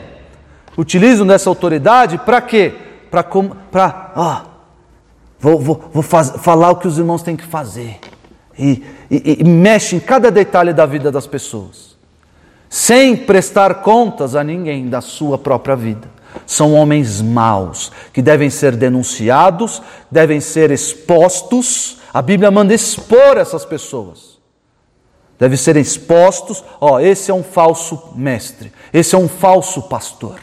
Utilizam 0.77 1.25
dessa 1.25 1.49
autoridade 1.49 2.19
para 2.19 2.39
quê? 2.39 2.73
Para, 3.09 4.11
ó, 4.15 4.41
vou, 5.39 5.59
vou, 5.59 5.89
vou 5.91 6.03
faz, 6.03 6.33
falar 6.37 6.71
o 6.71 6.75
que 6.75 6.87
os 6.87 6.99
irmãos 6.99 7.23
têm 7.23 7.35
que 7.35 7.45
fazer 7.45 7.99
e, 8.57 8.83
e, 9.09 9.37
e 9.39 9.43
mexe 9.43 9.95
em 9.95 9.99
cada 9.99 10.31
detalhe 10.31 10.73
da 10.73 10.85
vida 10.85 11.11
das 11.11 11.27
pessoas, 11.27 11.97
sem 12.69 13.15
prestar 13.15 13.75
contas 13.75 14.35
a 14.35 14.43
ninguém 14.43 14.89
da 14.89 15.01
sua 15.01 15.37
própria 15.37 15.75
vida. 15.75 16.16
São 16.45 16.73
homens 16.73 17.21
maus 17.21 17.91
que 18.13 18.21
devem 18.21 18.49
ser 18.49 18.75
denunciados, 18.75 19.81
devem 20.09 20.39
ser 20.39 20.71
expostos. 20.71 21.97
A 22.13 22.21
Bíblia 22.21 22.51
manda 22.51 22.73
expor 22.73 23.37
essas 23.37 23.65
pessoas. 23.65 24.37
Devem 25.39 25.57
ser 25.57 25.77
expostos. 25.77 26.63
Ó, 26.79 26.93
oh, 26.93 26.99
esse 26.99 27.31
é 27.31 27.33
um 27.33 27.43
falso 27.43 28.11
mestre, 28.15 28.71
esse 28.93 29.15
é 29.15 29.17
um 29.17 29.27
falso 29.27 29.83
pastor. 29.83 30.39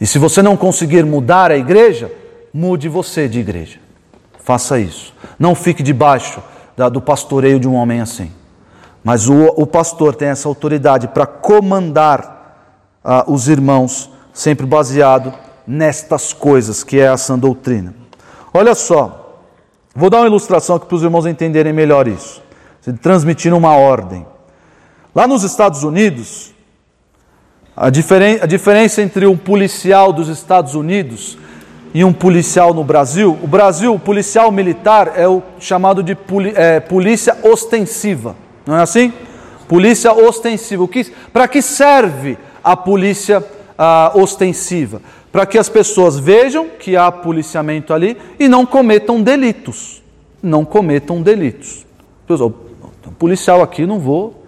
E 0.00 0.06
se 0.06 0.18
você 0.18 0.42
não 0.42 0.56
conseguir 0.56 1.04
mudar 1.04 1.50
a 1.50 1.56
igreja, 1.56 2.10
mude 2.52 2.88
você 2.88 3.28
de 3.28 3.38
igreja. 3.38 3.78
Faça 4.40 4.78
isso. 4.78 5.14
Não 5.38 5.54
fique 5.54 5.82
debaixo 5.82 6.42
da, 6.76 6.88
do 6.88 7.00
pastoreio 7.00 7.60
de 7.60 7.68
um 7.68 7.74
homem 7.74 8.00
assim. 8.00 8.32
Mas 9.04 9.28
o, 9.28 9.46
o 9.56 9.66
pastor 9.66 10.14
tem 10.14 10.28
essa 10.28 10.48
autoridade 10.48 11.08
para 11.08 11.26
comandar 11.26 12.42
ah, 13.04 13.24
os 13.26 13.48
irmãos, 13.48 14.10
sempre 14.32 14.66
baseado 14.66 15.32
nestas 15.66 16.32
coisas, 16.32 16.82
que 16.82 16.98
é 16.98 17.08
a 17.08 17.16
sã 17.16 17.38
doutrina. 17.38 17.94
Olha 18.52 18.74
só, 18.74 19.40
vou 19.94 20.10
dar 20.10 20.18
uma 20.18 20.26
ilustração 20.26 20.76
aqui 20.76 20.86
para 20.86 20.96
os 20.96 21.02
irmãos 21.02 21.26
entenderem 21.26 21.72
melhor 21.72 22.08
isso, 22.08 22.42
transmitindo 23.00 23.56
uma 23.56 23.76
ordem. 23.76 24.26
Lá 25.14 25.26
nos 25.26 25.42
Estados 25.42 25.82
Unidos, 25.82 26.52
a, 27.76 27.90
diferen 27.90 28.38
a 28.40 28.46
diferença 28.46 29.02
entre 29.02 29.26
um 29.26 29.36
policial 29.36 30.12
dos 30.12 30.28
Estados 30.28 30.74
Unidos 30.74 31.38
e 31.94 32.02
um 32.04 32.12
policial 32.12 32.72
no 32.72 32.82
Brasil, 32.82 33.38
o 33.42 33.46
Brasil, 33.46 33.94
o 33.94 33.98
policial 33.98 34.50
militar 34.50 35.12
é 35.14 35.28
o 35.28 35.42
chamado 35.58 36.02
de 36.02 36.16
é, 36.54 36.80
polícia 36.80 37.36
ostensiva, 37.42 38.34
não 38.66 38.76
é 38.76 38.82
assim? 38.82 39.12
Polícia 39.68 40.12
ostensiva. 40.12 40.88
Para 41.32 41.48
que 41.48 41.62
serve 41.62 42.38
a 42.62 42.76
polícia 42.76 43.42
ah, 43.76 44.12
ostensiva? 44.14 45.00
Para 45.30 45.46
que 45.46 45.58
as 45.58 45.68
pessoas 45.68 46.18
vejam 46.18 46.68
que 46.68 46.96
há 46.96 47.10
policiamento 47.10 47.92
ali 47.92 48.16
e 48.38 48.48
não 48.48 48.66
cometam 48.66 49.22
delitos. 49.22 50.02
Não 50.42 50.64
cometam 50.64 51.22
delitos. 51.22 51.86
Pessoal, 52.26 52.52
policial 53.22 53.62
aqui 53.62 53.86
não 53.86 54.00
vou, 54.00 54.44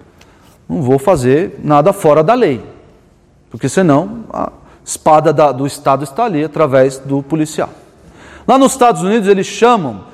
não 0.68 0.82
vou 0.82 0.98
fazer 0.98 1.60
nada 1.62 1.92
fora 1.92 2.24
da 2.24 2.34
lei, 2.34 2.60
porque 3.48 3.68
senão 3.68 4.24
espada 4.84 5.32
da, 5.32 5.52
do 5.52 5.64
Estado 5.64 6.02
está 6.02 6.24
ali 6.24 6.42
através 6.42 6.98
do 6.98 7.22
policial. 7.22 7.70
Lá 8.48 8.58
nos 8.58 8.72
Estados 8.72 9.02
Unidos 9.02 9.28
eles 9.28 9.46
chamam, 9.46 10.06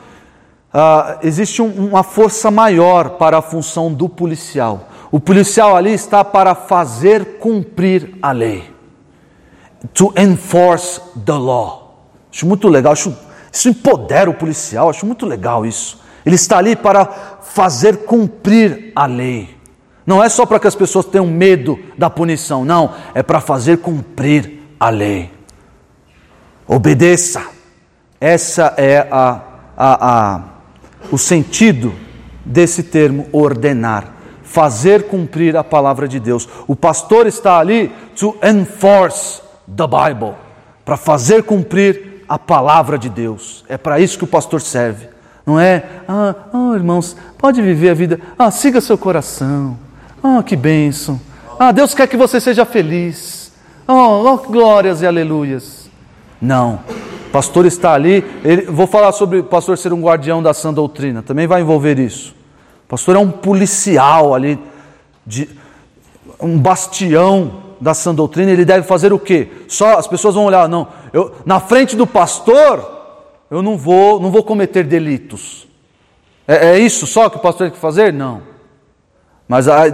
uh, 0.74 1.18
existe 1.22 1.62
um, 1.62 1.88
uma 1.88 2.02
força 2.02 2.50
maior 2.50 3.11
para 3.11 3.38
a 3.38 3.42
função 3.42 3.90
do 3.90 4.11
policial. 4.11 4.88
O 5.11 5.18
policial 5.18 5.74
ali 5.74 5.94
está 5.94 6.22
para 6.22 6.54
fazer 6.54 7.38
cumprir 7.38 8.18
a 8.20 8.30
lei. 8.30 8.70
To 9.94 10.12
enforce 10.16 11.00
the 11.24 11.32
law. 11.32 12.06
Acho 12.32 12.46
muito 12.46 12.68
legal, 12.68 12.92
acho, 12.92 13.16
isso 13.50 13.68
empodera 13.68 14.30
o 14.30 14.34
policial, 14.34 14.90
acho 14.90 15.06
muito 15.06 15.26
legal 15.26 15.66
isso. 15.66 16.00
Ele 16.24 16.36
está 16.36 16.58
ali 16.58 16.76
para 16.76 17.06
fazer 17.42 18.04
cumprir 18.04 18.92
a 18.94 19.06
lei. 19.06 19.56
Não 20.06 20.22
é 20.22 20.28
só 20.28 20.44
para 20.44 20.60
que 20.60 20.66
as 20.66 20.74
pessoas 20.74 21.06
tenham 21.06 21.26
medo 21.26 21.78
da 21.96 22.10
punição, 22.10 22.64
não, 22.64 22.94
é 23.14 23.22
para 23.22 23.40
fazer 23.40 23.78
cumprir 23.78 24.60
a 24.78 24.90
lei. 24.90 25.30
Obedeça. 26.66 27.42
Essa 28.20 28.74
é 28.76 29.08
a, 29.10 29.40
a, 29.76 30.34
a, 30.36 30.42
o 31.10 31.18
sentido 31.18 31.94
desse 32.44 32.82
termo 32.82 33.28
ordenar. 33.32 34.14
Fazer 34.42 35.04
cumprir 35.04 35.56
a 35.56 35.64
palavra 35.64 36.06
de 36.06 36.20
Deus. 36.20 36.48
O 36.66 36.76
pastor 36.76 37.26
está 37.26 37.58
ali 37.58 37.92
to 38.14 38.36
enforce 38.42 39.40
the 39.76 39.84
Bible 39.86 40.34
para 40.84 40.96
fazer 40.96 41.42
cumprir 41.42 42.24
a 42.28 42.38
palavra 42.38 42.98
de 42.98 43.08
Deus. 43.08 43.64
É 43.68 43.76
para 43.76 44.00
isso 44.00 44.18
que 44.18 44.24
o 44.24 44.28
pastor 44.28 44.60
serve. 44.60 45.08
Não 45.46 45.58
é, 45.58 45.84
ah, 46.08 46.34
oh, 46.52 46.74
irmãos, 46.74 47.16
pode 47.38 47.60
viver 47.62 47.90
a 47.90 47.94
vida, 47.94 48.20
ah, 48.38 48.50
siga 48.50 48.80
seu 48.80 48.96
coração, 48.96 49.76
ah, 50.22 50.42
que 50.42 50.54
bênção, 50.54 51.20
ah, 51.62 51.72
Deus 51.72 51.92
quer 51.92 52.06
que 52.06 52.16
você 52.16 52.40
seja 52.40 52.64
feliz. 52.64 53.52
Oh, 53.86 53.92
oh, 53.92 54.38
glórias 54.38 55.02
e 55.02 55.06
aleluias. 55.06 55.90
Não. 56.40 56.80
O 57.26 57.30
pastor 57.30 57.66
está 57.66 57.92
ali. 57.92 58.24
Ele, 58.42 58.62
vou 58.62 58.86
falar 58.86 59.12
sobre 59.12 59.40
o 59.40 59.44
pastor 59.44 59.76
ser 59.76 59.92
um 59.92 60.00
guardião 60.00 60.42
da 60.42 60.54
sã 60.54 60.72
doutrina. 60.72 61.20
Também 61.20 61.46
vai 61.46 61.60
envolver 61.60 61.98
isso. 61.98 62.34
O 62.86 62.88
pastor 62.88 63.14
é 63.14 63.18
um 63.18 63.30
policial 63.30 64.34
ali, 64.34 64.58
de, 65.26 65.50
um 66.40 66.58
bastião 66.58 67.52
da 67.80 67.94
sã 67.94 68.14
doutrina. 68.14 68.50
Ele 68.50 68.64
deve 68.64 68.86
fazer 68.86 69.12
o 69.12 69.18
quê? 69.18 69.48
Só 69.68 69.98
as 69.98 70.06
pessoas 70.06 70.34
vão 70.34 70.44
olhar. 70.44 70.68
Não, 70.68 70.88
eu, 71.12 71.34
na 71.44 71.60
frente 71.60 71.96
do 71.96 72.06
pastor, 72.06 72.88
eu 73.50 73.62
não 73.62 73.76
vou, 73.76 74.20
não 74.20 74.30
vou 74.30 74.42
cometer 74.42 74.84
delitos. 74.84 75.66
É, 76.46 76.70
é 76.70 76.78
isso 76.78 77.06
só 77.06 77.28
que 77.28 77.36
o 77.36 77.40
pastor 77.40 77.68
tem 77.68 77.74
que 77.74 77.80
fazer? 77.80 78.12
Não. 78.12 78.42
Mas 79.48 79.68
a, 79.68 79.84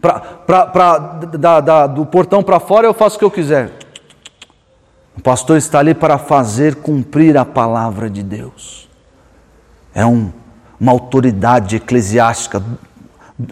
Pra, 0.00 0.20
pra, 0.20 0.66
pra, 0.66 0.98
da, 0.98 1.60
da, 1.60 1.86
do 1.86 2.06
portão 2.06 2.42
para 2.42 2.60
fora 2.60 2.86
eu 2.86 2.94
faço 2.94 3.16
o 3.16 3.18
que 3.18 3.24
eu 3.24 3.30
quiser. 3.30 3.72
O 5.16 5.20
pastor 5.20 5.56
está 5.56 5.80
ali 5.80 5.92
para 5.92 6.16
fazer 6.18 6.76
cumprir 6.76 7.36
a 7.36 7.44
palavra 7.44 8.08
de 8.08 8.22
Deus. 8.22 8.88
É 9.92 10.06
um, 10.06 10.32
uma 10.78 10.92
autoridade 10.92 11.74
eclesiástica 11.76 12.62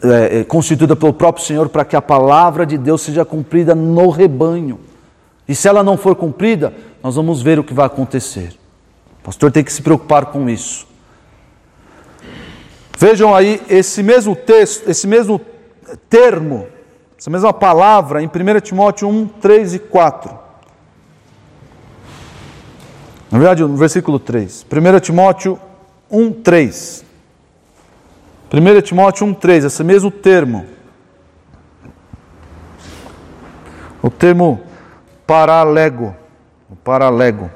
é, 0.03 0.41
é, 0.41 0.45
constituída 0.45 0.97
pelo 0.97 1.13
próprio 1.13 1.45
Senhor 1.45 1.69
para 1.69 1.85
que 1.85 1.95
a 1.95 2.03
palavra 2.03 2.67
de 2.67 2.77
Deus 2.77 3.03
seja 3.03 3.25
cumprida 3.25 3.75
no 3.75 4.11
rebanho. 4.11 4.81
E 5.49 5.55
se 5.55 5.69
ela 5.69 5.83
não 5.83 5.97
for 5.97 6.17
cumprida, 6.17 6.75
nós 7.03 7.15
vamos 7.15 7.41
ver 7.41 7.59
o 7.59 7.65
que 7.65 7.73
vai 7.73 7.87
acontecer. 7.87 8.59
O 9.21 9.25
pastor 9.25 9.53
tem 9.53 9.63
que 9.63 9.73
se 9.73 9.83
preocupar 9.83 10.27
com 10.27 10.49
isso. 10.51 10.87
Vejam 12.99 13.35
aí 13.35 13.63
esse 13.69 14.03
mesmo 14.03 14.35
texto, 14.35 14.89
esse 14.89 15.07
mesmo 15.07 15.41
termo, 16.11 16.67
essa 17.17 17.31
mesma 17.31 17.53
palavra 17.53 18.23
em 18.23 18.27
1 18.27 18.61
Timóteo 18.61 19.09
1, 19.09 19.29
3 19.41 19.75
e 19.75 19.79
4. 19.79 20.39
Na 23.31 23.39
verdade, 23.39 23.63
no 23.63 23.77
versículo 23.77 24.19
3. 24.19 24.65
1 24.65 25.01
Timóteo 25.01 25.61
1, 26.11 26.33
3. 26.33 27.06
1 28.53 28.81
Timóteo 28.83 29.27
1, 29.27 29.35
3, 29.35 29.65
esse 29.65 29.83
mesmo 29.83 30.11
termo. 30.11 30.67
O 34.03 34.09
termo 34.09 34.61
paralego, 35.27 36.15
o 36.71 36.77
paralego. 36.77 37.51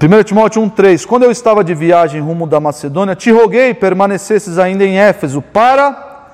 1 0.00 0.22
Timóteo 0.22 0.62
1,3: 0.62 1.06
Quando 1.06 1.24
eu 1.24 1.30
estava 1.30 1.64
de 1.64 1.74
viagem 1.74 2.20
rumo 2.20 2.46
da 2.46 2.60
Macedônia, 2.60 3.16
te 3.16 3.32
roguei 3.32 3.74
permanecesses 3.74 4.58
ainda 4.58 4.84
em 4.84 4.96
Éfeso 4.98 5.42
para 5.42 6.26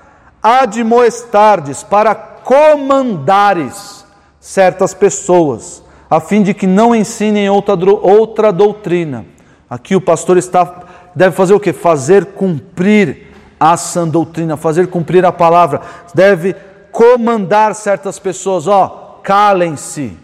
admoestardes, 0.43 1.83
para 1.83 2.15
comandares 2.15 4.05
certas 4.39 4.93
pessoas, 4.93 5.83
a 6.11 6.21
fim 6.21 6.43
de 6.43 6.53
que 6.53 6.67
não 6.67 6.95
ensinem 6.95 7.49
outra, 7.49 7.91
outra 7.91 8.53
doutrina. 8.53 9.25
Aqui 9.71 9.97
o 9.97 10.01
pastor 10.01 10.37
está, 10.37 10.83
deve 11.15 11.35
fazer 11.35 11.55
o 11.55 11.61
que? 11.61 11.73
Fazer 11.73 12.27
cumprir 12.27 13.33
a 13.59 13.77
sã 13.77 14.07
doutrina, 14.07 14.57
fazer 14.57 14.89
cumprir 14.89 15.25
a 15.25 15.33
palavra, 15.33 15.81
deve 16.15 16.55
comandar 16.91 17.75
certas 17.75 18.19
pessoas, 18.19 18.67
ó, 18.67 19.21
calem-se. 19.23 20.17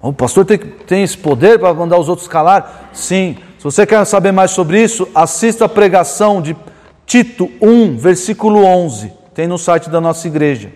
O 0.00 0.12
pastor 0.12 0.44
tem, 0.44 0.58
tem 0.58 1.02
esse 1.02 1.16
poder 1.16 1.58
para 1.58 1.72
mandar 1.72 1.98
os 1.98 2.08
outros 2.08 2.26
calar? 2.26 2.90
Sim. 2.92 3.38
Se 3.56 3.64
você 3.64 3.86
quer 3.86 4.04
saber 4.04 4.32
mais 4.32 4.50
sobre 4.50 4.82
isso, 4.82 5.08
assista 5.14 5.66
a 5.66 5.68
pregação 5.68 6.42
de 6.42 6.56
Tito 7.06 7.48
1, 7.60 7.96
versículo 7.96 8.64
11. 8.64 9.12
Tem 9.32 9.46
no 9.46 9.56
site 9.56 9.88
da 9.88 10.00
nossa 10.00 10.26
igreja. 10.26 10.72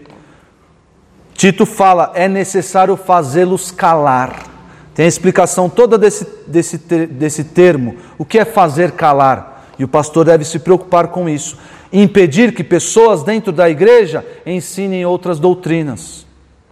Tito 1.34 1.66
fala: 1.66 2.12
é 2.14 2.28
necessário 2.28 2.96
fazê-los 2.96 3.70
calar. 3.72 4.55
Tem 4.96 5.04
a 5.04 5.08
explicação 5.08 5.68
toda 5.68 5.98
desse, 5.98 6.26
desse, 6.46 6.78
desse 6.78 7.44
termo. 7.44 7.96
O 8.16 8.24
que 8.24 8.38
é 8.38 8.46
fazer 8.46 8.92
calar? 8.92 9.66
E 9.78 9.84
o 9.84 9.88
pastor 9.88 10.24
deve 10.24 10.42
se 10.42 10.58
preocupar 10.58 11.08
com 11.08 11.28
isso. 11.28 11.58
Impedir 11.92 12.54
que 12.54 12.64
pessoas 12.64 13.22
dentro 13.22 13.52
da 13.52 13.68
igreja 13.68 14.24
ensinem 14.46 15.04
outras 15.04 15.38
doutrinas. 15.38 16.26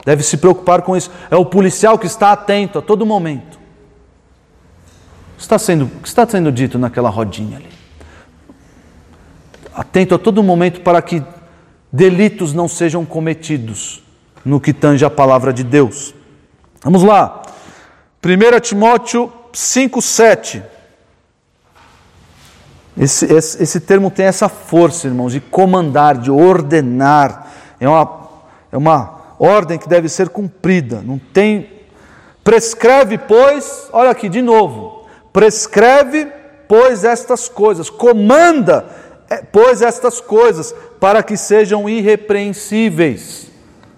Deve 0.07 0.23
se 0.23 0.39
preocupar 0.39 0.81
com 0.81 0.97
isso. 0.97 1.11
É 1.31 1.37
o 1.37 1.45
policial 1.45 1.99
que 1.99 2.07
está 2.07 2.33
atento 2.33 2.79
a 2.79 2.83
todo 2.83 3.05
momento. 3.05 3.59
O 5.35 5.37
que 5.37 5.43
está 5.43 5.59
sendo, 5.59 5.87
que 6.01 6.09
está 6.09 6.27
sendo 6.27 6.51
dito 6.51 6.79
naquela 6.79 7.11
rodinha 7.11 7.59
ali? 7.59 7.69
Atento 9.75 10.15
a 10.15 10.19
todo 10.19 10.43
momento 10.43 10.81
para 10.81 11.03
que 11.03 11.23
delitos 11.93 12.55
não 12.55 12.69
sejam 12.69 13.05
cometidos 13.05 14.03
no 14.43 14.59
que 14.59 14.73
tange 14.73 15.05
a 15.05 15.11
palavra 15.11 15.53
de 15.53 15.63
Deus. 15.63 16.15
Vamos 16.83 17.03
lá. 17.03 17.43
1 18.25 18.61
Timóteo 18.61 19.31
5, 19.53 20.01
7. 20.01 20.63
Esse, 22.97 23.27
esse, 23.27 23.63
esse, 23.63 23.81
termo 23.81 24.11
tem 24.11 24.25
essa 24.25 24.49
força, 24.49 25.07
irmãos, 25.07 25.33
de 25.33 25.41
comandar, 25.41 26.17
de 26.17 26.31
ordenar. 26.31 27.47
É 27.79 27.87
uma, 27.87 28.29
é 28.73 28.77
uma 28.79 29.35
ordem 29.39 29.79
que 29.79 29.89
deve 29.89 30.09
ser 30.09 30.31
cumprida. 30.31 31.03
Não 31.03 31.19
tem. 31.19 31.69
Prescreve, 32.43 33.19
pois, 33.19 33.89
olha 33.93 34.11
aqui 34.11 34.29
de 34.29 34.41
novo. 34.41 35.07
Prescreve, 35.31 36.27
pois, 36.67 37.05
estas 37.05 37.49
coisas. 37.49 37.91
Comanda, 37.91 38.87
é, 39.29 39.43
pois, 39.43 39.83
estas 39.83 40.21
coisas, 40.21 40.75
para 40.99 41.23
que 41.23 41.37
sejam 41.37 41.89
irrepreensíveis. 41.89 43.51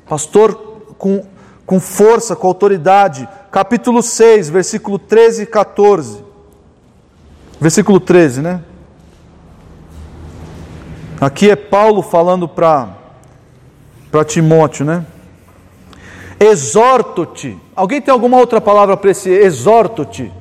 Pastor 0.08 0.54
com, 0.98 1.24
com 1.66 1.80
força, 1.80 2.36
com 2.36 2.46
autoridade. 2.46 3.28
Capítulo 3.50 4.02
6, 4.02 4.48
versículo 4.48 4.98
13 4.98 5.42
e 5.42 5.46
14. 5.46 6.24
Versículo 7.60 7.98
13, 7.98 8.40
né? 8.40 8.62
Aqui 11.20 11.50
é 11.50 11.56
Paulo 11.56 12.02
falando 12.02 12.46
para 12.46 12.94
Timóteo, 14.26 14.84
né? 14.84 15.04
Exorto-te. 16.38 17.58
Alguém 17.74 18.00
tem 18.00 18.12
alguma 18.12 18.36
outra 18.36 18.60
palavra 18.60 18.96
para 18.96 19.10
esse 19.10 19.30
exorto-te? 19.30 20.32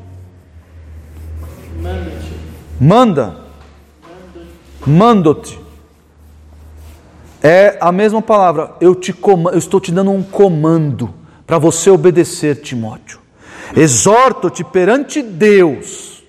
Manda. 2.80 3.38
Mando-te 4.86 5.65
é 7.48 7.78
a 7.80 7.92
mesma 7.92 8.24
palavra. 8.24 8.72
Eu, 8.82 8.96
te 8.96 9.16
eu 9.24 9.58
estou 9.60 9.80
te 9.80 9.92
dando 9.92 10.10
um 10.10 10.24
comando 10.24 11.14
para 11.46 11.60
você 11.60 11.92
obedecer, 11.92 12.56
Timóteo. 12.56 13.20
Exorto-te 13.76 14.64
perante 14.64 15.22
Deus. 15.22 16.24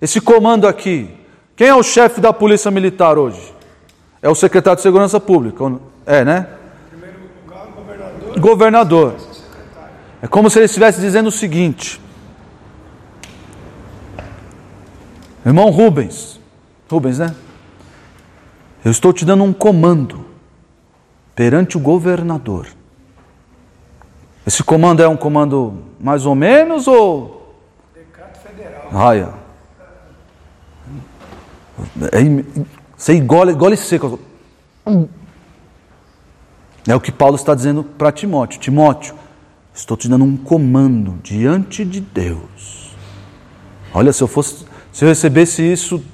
Esse 0.00 0.22
comando 0.22 0.66
aqui. 0.66 1.10
Quem 1.54 1.68
é 1.68 1.74
o 1.74 1.82
chefe 1.82 2.18
da 2.18 2.32
polícia 2.32 2.70
militar 2.70 3.18
hoje? 3.18 3.52
É 4.22 4.28
o 4.30 4.34
secretário 4.34 4.76
de 4.76 4.82
Segurança 4.82 5.20
Pública. 5.20 5.70
É, 6.06 6.24
né? 6.24 6.46
governador. 7.76 8.40
Governador. 8.40 9.14
É 10.22 10.26
como 10.26 10.48
se 10.48 10.58
ele 10.58 10.64
estivesse 10.64 10.98
dizendo 10.98 11.26
o 11.26 11.32
seguinte: 11.32 12.00
Irmão 15.44 15.68
Rubens, 15.68 16.40
Rubens, 16.90 17.18
né? 17.18 17.34
Eu 18.82 18.90
estou 18.90 19.12
te 19.12 19.26
dando 19.26 19.44
um 19.44 19.52
comando 19.52 20.32
perante 21.34 21.76
o 21.76 21.80
governador. 21.80 22.66
Esse 24.46 24.62
comando 24.62 25.02
é 25.02 25.08
um 25.08 25.16
comando 25.16 25.82
mais 25.98 26.26
ou 26.26 26.34
menos 26.34 26.86
ou. 26.86 27.54
Decreto 27.94 28.38
federal. 28.40 28.88
Raia. 28.90 29.34
É, 32.12 32.64
você 32.96 33.14
engole, 33.14 33.52
engole 33.52 33.76
seco. 33.76 34.18
É 36.86 36.94
o 36.94 37.00
que 37.00 37.10
Paulo 37.10 37.36
está 37.36 37.54
dizendo 37.54 37.82
para 37.82 38.12
Timóteo: 38.12 38.60
Timóteo, 38.60 39.14
estou 39.72 39.96
te 39.96 40.08
dando 40.08 40.24
um 40.24 40.36
comando 40.36 41.18
diante 41.22 41.84
de 41.84 42.00
Deus. 42.00 42.94
Olha, 43.92 44.12
se 44.12 44.22
eu 44.22 44.28
fosse, 44.28 44.66
se 44.92 45.04
eu 45.04 45.08
recebesse 45.08 45.62
isso 45.62 46.04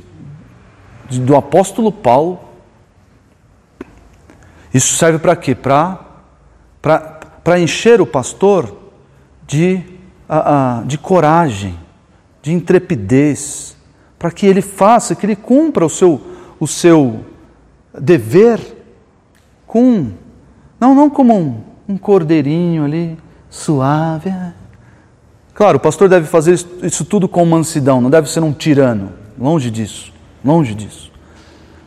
do 1.11 1.35
apóstolo 1.35 1.91
Paulo, 1.91 2.39
isso 4.73 4.97
serve 4.97 5.18
para 5.18 5.35
quê? 5.35 5.55
Para 5.55 5.99
encher 7.59 8.01
o 8.01 8.07
pastor 8.07 8.77
de, 9.47 9.83
de 10.87 10.97
coragem, 10.99 11.79
de 12.43 12.53
intrepidez, 12.53 13.77
para 14.18 14.31
que 14.31 14.47
ele 14.47 14.62
faça, 14.62 15.14
que 15.14 15.27
ele 15.27 15.37
cumpra 15.37 15.85
o 15.85 15.91
seu, 15.91 16.21
o 16.59 16.66
seu 16.66 17.25
dever 17.99 18.61
com, 19.66 20.12
não, 20.79 20.95
não 20.95 21.11
como 21.11 21.37
um, 21.37 21.61
um 21.89 21.97
cordeirinho 21.97 22.85
ali, 22.85 23.18
suave. 23.49 24.31
É. 24.31 24.53
Claro, 25.55 25.79
o 25.79 25.81
pastor 25.81 26.09
deve 26.09 26.27
fazer 26.27 26.55
isso, 26.55 26.68
isso 26.83 27.05
tudo 27.05 27.29
com 27.29 27.45
mansidão, 27.45 28.01
não 28.01 28.11
deve 28.11 28.31
ser 28.31 28.41
um 28.43 28.53
tirano, 28.53 29.12
longe 29.39 29.71
disso, 29.71 30.12
longe 30.45 30.75
disso. 30.75 31.11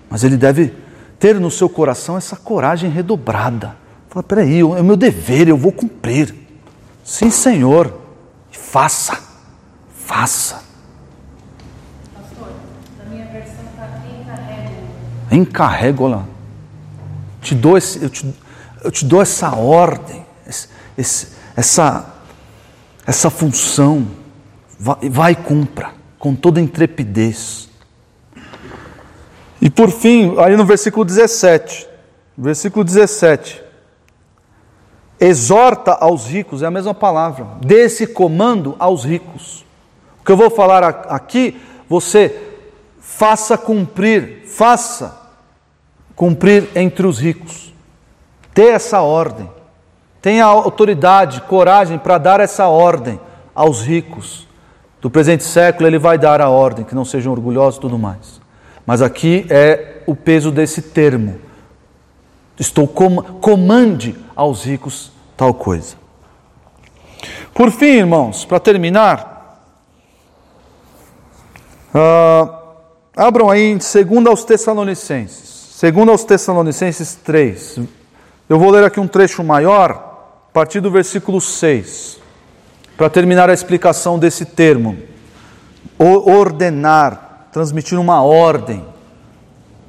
Mas 0.10 0.24
ele 0.24 0.38
deve 0.38 0.74
ter 1.24 1.39
no 1.39 1.49
seu 1.49 1.69
coração 1.69 2.17
essa 2.17 2.36
coragem 2.36 2.89
redobrada. 2.89 3.78
Fala, 4.09 4.24
peraí, 4.24 4.59
é 4.59 4.65
o 4.65 4.84
meu 4.84 4.97
dever, 4.97 5.47
eu 5.47 5.55
vou 5.55 5.71
cumprir. 5.71 6.36
Sim, 7.01 7.30
Senhor. 7.30 7.97
Faça. 8.51 9.17
Faça. 9.95 10.61
Pastor, 12.13 12.49
na 12.97 13.05
minha 13.05 13.26
versão 13.28 13.63
está 13.71 14.01
encarrego. 14.05 14.76
Encarrego, 15.32 16.03
olha. 16.03 16.24
Te 17.41 17.55
dou 17.55 17.78
esse, 17.78 18.03
eu, 18.03 18.09
te, 18.09 18.36
eu 18.84 18.91
te 18.91 19.05
dou 19.05 19.21
essa 19.21 19.55
ordem, 19.55 20.26
esse, 20.45 20.67
esse, 20.97 21.28
essa, 21.55 22.05
essa 23.07 23.30
função. 23.30 24.05
Vai, 24.78 25.09
vai 25.09 25.32
e 25.32 25.36
cumpra 25.36 25.91
com 26.19 26.36
toda 26.36 26.59
intrepidez. 26.59 27.69
E 29.64 29.70
por 29.70 29.89
fim, 29.91 30.36
aí 30.39 30.57
no 30.57 30.66
versículo 30.66 31.05
17, 31.05 31.88
versículo 32.38 32.84
17, 32.84 33.64
exorta 35.18 35.93
aos 35.93 36.28
ricos, 36.28 36.61
é 36.61 36.66
a 36.66 36.72
mesma 36.72 36.93
palavra, 36.93 37.47
dê 37.61 37.86
esse 37.86 38.05
comando 38.05 38.76
aos 38.78 39.05
ricos. 39.05 39.66
O 40.20 40.26
que 40.26 40.34
eu 40.34 40.36
vou 40.36 40.49
falar 40.49 40.84
aqui, 41.07 41.61
você 41.88 42.57
faça 42.99 43.57
cumprir, 43.57 44.43
faça 44.47 45.18
cumprir 46.14 46.68
entre 46.76 47.07
os 47.07 47.18
ricos. 47.18 47.74
Dê 48.53 48.68
essa 48.68 49.01
ordem. 49.01 49.49
Tenha 50.22 50.43
autoridade, 50.43 51.39
coragem 51.39 51.97
para 51.97 52.18
dar 52.18 52.41
essa 52.41 52.68
ordem 52.68 53.18
aos 53.55 53.82
ricos. 53.82 54.45
Do 54.99 55.09
presente 55.09 55.45
século 55.45 55.88
ele 55.88 55.99
vai 55.99 56.18
dar 56.18 56.41
a 56.41 56.49
ordem, 56.49 56.84
que 56.84 56.93
não 56.93 57.05
sejam 57.05 57.32
orgulhosos 57.32 57.78
e 57.78 57.82
tudo 57.82 57.97
mais. 57.97 58.43
Mas 58.86 59.02
aqui 59.02 59.46
é 59.50 60.02
o 60.06 60.16
peso 60.16 60.52
desse 60.52 60.82
termo. 60.82 61.40
Estou 62.60 62.88
com, 62.88 63.22
comande 63.22 64.16
aos 64.36 64.64
ricos 64.64 65.12
tal 65.36 65.54
coisa. 65.54 65.96
Por 67.54 67.72
fim, 67.72 67.98
irmãos, 67.98 68.46
para 68.46 68.60
terminar, 68.60 69.60
uh, 71.94 72.54
abram 73.16 73.50
aí 73.50 73.78
2 73.78 74.28
aos 74.28 74.44
Tessalonicenses, 74.44 75.80
2 75.80 76.10
aos 76.10 76.24
Tessalonicenses 76.24 77.16
3, 77.16 77.80
Eu 78.50 78.60
vou 78.60 78.72
ler 78.72 78.84
aqui 78.84 79.00
um 79.00 79.08
trecho 79.08 79.44
maior, 79.44 79.92
a 80.50 80.54
partir 80.54 80.80
do 80.80 80.92
versículo 80.92 81.40
6, 81.40 82.20
para 82.98 83.10
terminar 83.10 83.50
a 83.50 83.54
explicação 83.54 84.20
desse 84.20 84.46
termo. 84.46 84.98
Ordenar, 85.98 87.22
transmitir 87.54 87.99
uma 87.99 88.24
ordem, 88.24 88.84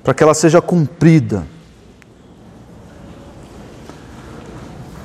para 0.04 0.12
que 0.12 0.22
ela 0.22 0.34
seja 0.34 0.60
cumprida. 0.60 1.46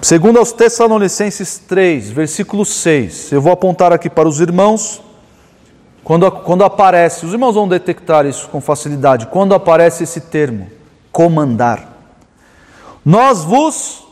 Segundo 0.02 0.38
aos 0.38 0.52
Tessalonicenses 0.52 1.58
3, 1.58 2.10
versículo 2.12 2.66
6, 2.66 3.32
eu 3.32 3.42
vou 3.42 3.54
apontar 3.54 3.94
aqui 3.94 4.10
para 4.10 4.28
os 4.28 4.42
irmãos, 4.42 5.02
quando, 6.04 6.30
quando 6.30 6.66
aparece, 6.66 7.26
os 7.26 7.32
irmãos 7.32 7.56
vão 7.56 7.68
detectar 7.68 8.26
isso 8.26 8.50
com 8.50 8.60
facilidade, 8.60 9.28
quando 9.28 9.56
aparece 9.56 10.04
esse 10.04 10.20
termo, 10.20 10.70
comandar. 11.14 11.98
Nós 13.06 13.46
vos 13.46 14.06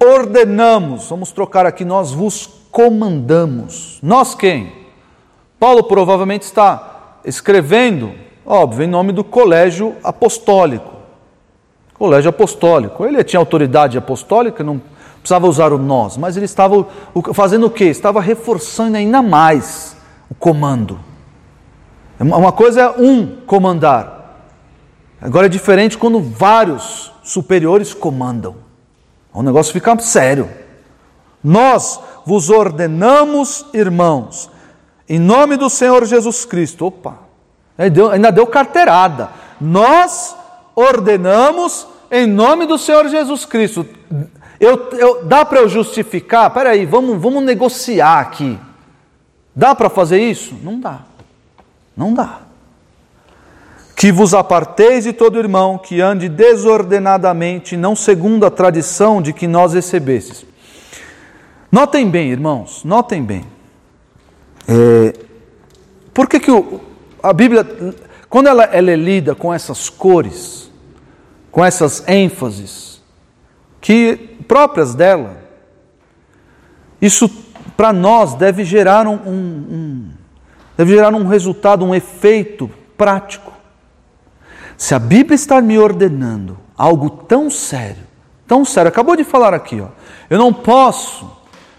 ordenamos, 0.00 1.08
vamos 1.08 1.32
trocar 1.32 1.66
aqui, 1.66 1.84
nós 1.84 2.12
vos 2.12 2.48
comandamos. 2.70 3.98
Nós 4.00 4.34
quem? 4.34 4.72
Paulo 5.58 5.82
provavelmente 5.84 6.42
está 6.42 6.95
escrevendo, 7.26 8.12
óbvio, 8.46 8.84
em 8.84 8.88
nome 8.88 9.12
do 9.12 9.24
colégio 9.24 9.96
apostólico. 10.02 10.94
Colégio 11.94 12.30
apostólico. 12.30 13.04
Ele 13.04 13.22
tinha 13.24 13.40
autoridade 13.40 13.98
apostólica, 13.98 14.62
não 14.62 14.80
precisava 15.18 15.48
usar 15.48 15.72
o 15.72 15.78
nós, 15.78 16.16
mas 16.16 16.36
ele 16.36 16.46
estava 16.46 16.86
fazendo 17.34 17.66
o 17.66 17.70
quê? 17.70 17.86
Estava 17.86 18.20
reforçando 18.20 18.96
ainda 18.96 19.20
mais 19.20 19.96
o 20.30 20.34
comando. 20.34 21.00
Uma 22.20 22.52
coisa 22.52 22.80
é 22.80 22.88
um 22.90 23.26
comandar. 23.44 24.16
Agora 25.20 25.46
é 25.46 25.48
diferente 25.48 25.98
quando 25.98 26.20
vários 26.20 27.12
superiores 27.24 27.92
comandam. 27.92 28.56
O 29.32 29.42
negócio 29.42 29.72
fica 29.72 29.98
sério. 29.98 30.48
Nós 31.42 32.00
vos 32.24 32.48
ordenamos, 32.48 33.66
irmãos, 33.74 34.50
em 35.08 35.18
nome 35.18 35.56
do 35.56 35.70
Senhor 35.70 36.04
Jesus 36.04 36.44
Cristo. 36.44 36.86
Opa, 36.86 37.18
ainda 37.78 38.30
deu 38.32 38.46
carteirada. 38.46 39.30
Nós 39.60 40.36
ordenamos 40.74 41.86
em 42.10 42.26
nome 42.26 42.66
do 42.66 42.78
Senhor 42.78 43.08
Jesus 43.08 43.44
Cristo. 43.44 43.86
Eu, 44.58 44.90
eu, 44.92 45.24
dá 45.24 45.44
para 45.44 45.60
eu 45.60 45.68
justificar? 45.68 46.50
Peraí, 46.50 46.86
vamos, 46.86 47.20
vamos 47.20 47.42
negociar 47.42 48.20
aqui. 48.20 48.58
Dá 49.54 49.74
para 49.74 49.88
fazer 49.88 50.18
isso? 50.18 50.54
Não 50.62 50.78
dá. 50.80 51.00
Não 51.96 52.12
dá. 52.12 52.40
Que 53.94 54.12
vos 54.12 54.34
aparteis 54.34 55.04
de 55.04 55.12
todo 55.12 55.38
irmão 55.38 55.78
que 55.78 56.00
ande 56.00 56.28
desordenadamente, 56.28 57.76
não 57.76 57.96
segundo 57.96 58.44
a 58.44 58.50
tradição 58.50 59.22
de 59.22 59.32
que 59.32 59.46
nós 59.46 59.72
recebestes. 59.72 60.44
Notem 61.72 62.08
bem, 62.08 62.30
irmãos, 62.30 62.84
notem 62.84 63.22
bem. 63.22 63.55
É, 64.68 65.12
por 66.12 66.28
que, 66.28 66.40
que 66.40 66.50
o, 66.50 66.80
a 67.22 67.32
Bíblia, 67.32 67.66
quando 68.28 68.48
ela, 68.48 68.64
ela 68.64 68.90
é 68.90 68.96
lida 68.96 69.34
com 69.34 69.52
essas 69.52 69.88
cores, 69.88 70.70
com 71.50 71.64
essas 71.64 72.06
ênfases 72.08 73.02
que 73.80 74.36
próprias 74.46 74.94
dela. 74.94 75.36
Isso 77.00 77.28
para 77.76 77.92
nós 77.92 78.34
deve 78.34 78.64
gerar 78.64 79.06
um, 79.06 79.14
um, 79.14 79.30
um, 79.30 80.10
deve 80.76 80.94
gerar 80.94 81.14
um 81.14 81.26
resultado, 81.26 81.84
um 81.84 81.94
efeito 81.94 82.70
prático. 82.96 83.52
Se 84.76 84.94
a 84.94 84.98
Bíblia 84.98 85.34
está 85.34 85.60
me 85.60 85.78
ordenando 85.78 86.58
algo 86.76 87.10
tão 87.10 87.50
sério, 87.50 88.02
tão 88.46 88.64
sério, 88.64 88.88
acabou 88.88 89.16
de 89.16 89.24
falar 89.24 89.54
aqui, 89.54 89.80
ó, 89.80 89.88
eu 90.28 90.38
não 90.38 90.52
posso, 90.52 91.30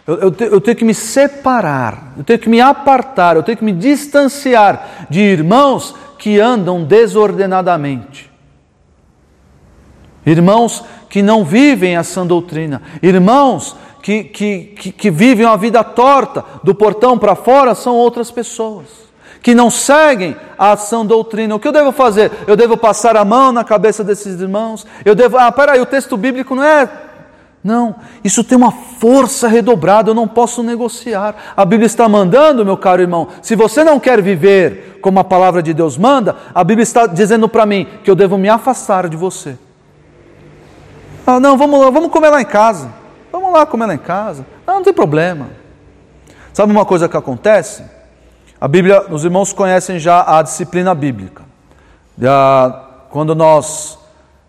eu, 0.08 0.16
eu, 0.16 0.32
te, 0.32 0.44
eu 0.46 0.62
tenho 0.62 0.78
que 0.78 0.86
me 0.86 0.94
separar, 0.94 2.14
eu 2.18 2.24
tenho 2.24 2.40
que 2.40 2.50
me 2.50 2.62
apartar, 2.62 3.36
eu 3.36 3.44
tenho 3.44 3.58
que 3.58 3.66
me 3.66 3.74
distanciar 3.74 5.08
de 5.10 5.20
irmãos 5.20 5.94
que 6.18 6.40
andam 6.40 6.84
desordenadamente 6.84 8.28
irmãos 10.32 10.84
que 11.10 11.22
não 11.22 11.44
vivem 11.46 11.96
a 11.96 12.04
sã 12.04 12.26
doutrina, 12.26 12.82
irmãos 13.02 13.76
que, 14.02 14.26
que, 14.26 14.64
que, 14.78 14.92
que 14.92 15.12
vivem 15.12 15.46
uma 15.46 15.58
vida 15.58 15.84
torta, 15.84 16.44
do 16.64 16.76
portão 16.76 17.18
para 17.18 17.36
fora 17.36 17.74
são 17.74 17.96
outras 17.96 18.30
pessoas. 18.30 19.08
Que 19.42 19.56
não 19.56 19.70
seguem 19.70 20.36
a 20.58 20.76
sã 20.76 21.06
doutrina. 21.06 21.56
O 21.56 21.60
que 21.60 21.68
eu 21.68 21.72
devo 21.72 21.92
fazer? 21.92 22.32
Eu 22.46 22.56
devo 22.56 22.76
passar 22.76 23.16
a 23.16 23.24
mão 23.24 23.52
na 23.52 23.64
cabeça 23.64 24.04
desses 24.04 24.42
irmãos? 24.42 24.86
Eu 25.06 25.16
devo. 25.16 25.38
Ah, 25.38 25.52
peraí, 25.52 25.80
o 25.80 25.86
texto 25.86 26.18
bíblico 26.18 26.56
não 26.56 26.64
é 26.64 26.90
não, 27.64 27.96
isso 28.24 28.44
tem 28.44 28.58
uma 28.58 28.72
força 28.72 29.48
redobrada, 29.48 30.12
eu 30.12 30.16
não 30.16 30.28
posso 30.28 30.64
negociar. 30.64 31.54
A 31.56 31.66
Bíblia 31.66 31.88
está 31.88 32.08
mandando, 32.08 32.64
meu 32.64 32.78
caro 32.78 33.02
irmão, 33.02 33.28
se 33.42 33.56
você 33.56 33.84
não 33.84 34.00
quer 34.00 34.22
viver 34.22 35.00
como 35.02 35.20
a 35.20 35.24
palavra 35.24 35.62
de 35.62 35.74
Deus 35.74 35.98
manda, 35.98 36.36
a 36.56 36.64
Bíblia 36.64 36.84
está 36.84 37.06
dizendo 37.08 37.50
para 37.50 37.66
mim 37.66 37.88
que 38.04 38.10
eu 38.10 38.16
devo 38.16 38.38
me 38.38 38.48
afastar 38.48 39.10
de 39.10 39.18
você. 39.18 39.58
Ah, 41.26 41.42
não, 41.42 41.58
vamos 41.58 41.80
lá, 41.82 41.90
vamos 41.90 42.10
comer 42.10 42.30
lá 42.30 42.42
em 42.42 42.46
casa. 42.46 42.90
Vamos 43.32 43.52
lá 43.52 43.66
comer 43.66 43.88
lá 43.88 43.96
em 43.96 44.00
casa. 44.00 44.46
Não, 44.66 44.76
não 44.76 44.84
tem 44.84 44.94
problema. 44.94 45.48
Sabe 46.54 46.72
uma 46.72 46.86
coisa 46.86 47.10
que 47.10 47.18
acontece? 47.18 47.84
A 48.62 48.68
Bíblia, 48.68 49.08
os 49.12 49.26
irmãos 49.26 49.52
conhecem 49.52 50.00
já 50.00 50.24
a 50.26 50.42
disciplina 50.42 50.96
bíblica. 50.96 51.44
Quando 53.10 53.36
nós 53.36 54.00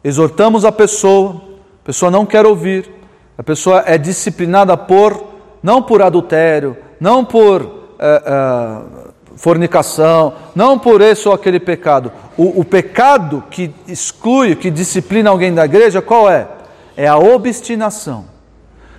exortamos 0.05 0.65
a 0.65 0.71
pessoa, 0.71 1.43
a 1.83 1.87
pessoa 1.87 2.11
não 2.11 2.25
quer 2.25 2.47
ouvir, 2.47 2.98
a 3.39 3.43
pessoa 3.45 3.85
é 3.87 3.97
disciplinada 3.97 4.77
por, 4.77 5.25
não 5.63 5.81
por 5.81 6.03
adultério, 6.03 6.77
não 6.99 7.25
por 7.25 7.95
é, 7.97 8.23
é, 8.27 9.09
fornicação, 9.37 10.35
não 10.57 10.77
por 10.77 11.01
esse 11.01 11.29
ou 11.29 11.33
aquele 11.33 11.61
pecado. 11.61 12.11
O, 12.37 12.61
o 12.61 12.65
pecado 12.65 13.45
que 13.49 13.73
exclui, 13.87 14.57
que 14.57 14.73
disciplina 14.73 15.31
alguém 15.31 15.55
da 15.55 15.65
igreja, 15.65 16.03
qual 16.03 16.29
é? 16.29 16.49
é 16.97 17.07
a 17.07 17.17
obstinação. 17.17 18.25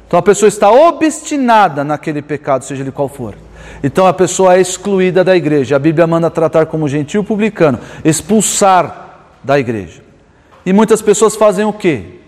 Então 0.08 0.18
a 0.18 0.24
pessoa 0.24 0.48
está 0.48 0.72
obstinada 0.72 1.84
naquele 1.84 2.22
pecado, 2.22 2.64
seja 2.64 2.82
ele 2.82 2.92
qual 2.92 3.10
for. 3.10 3.36
Então 3.84 4.08
a 4.08 4.14
pessoa 4.14 4.56
é 4.56 4.62
excluída 4.62 5.22
da 5.22 5.36
igreja. 5.36 5.76
A 5.76 5.80
Bíblia 5.80 6.08
manda 6.08 6.32
tratar 6.32 6.66
como 6.68 6.88
gentil 6.88 7.26
publicano, 7.26 7.78
expulsar 8.06 9.34
da 9.44 9.60
igreja. 9.60 10.02
E 10.66 10.72
muitas 10.72 11.02
pessoas 11.02 11.36
fazem 11.36 11.66
o 11.66 11.74
quê? 11.74 12.19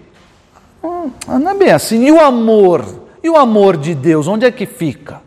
Hum, 0.84 1.11
não 1.27 1.51
é 1.51 1.55
bem 1.55 1.71
assim. 1.71 2.03
E 2.05 2.11
o 2.11 2.19
amor? 2.19 2.86
E 3.23 3.29
o 3.29 3.38
amor 3.38 3.77
de 3.77 3.93
Deus, 3.93 4.27
onde 4.27 4.45
é 4.45 4.51
que 4.51 4.65
fica? 4.65 5.21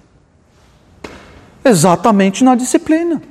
Exatamente 1.64 2.42
na 2.42 2.54
disciplina. 2.54 3.22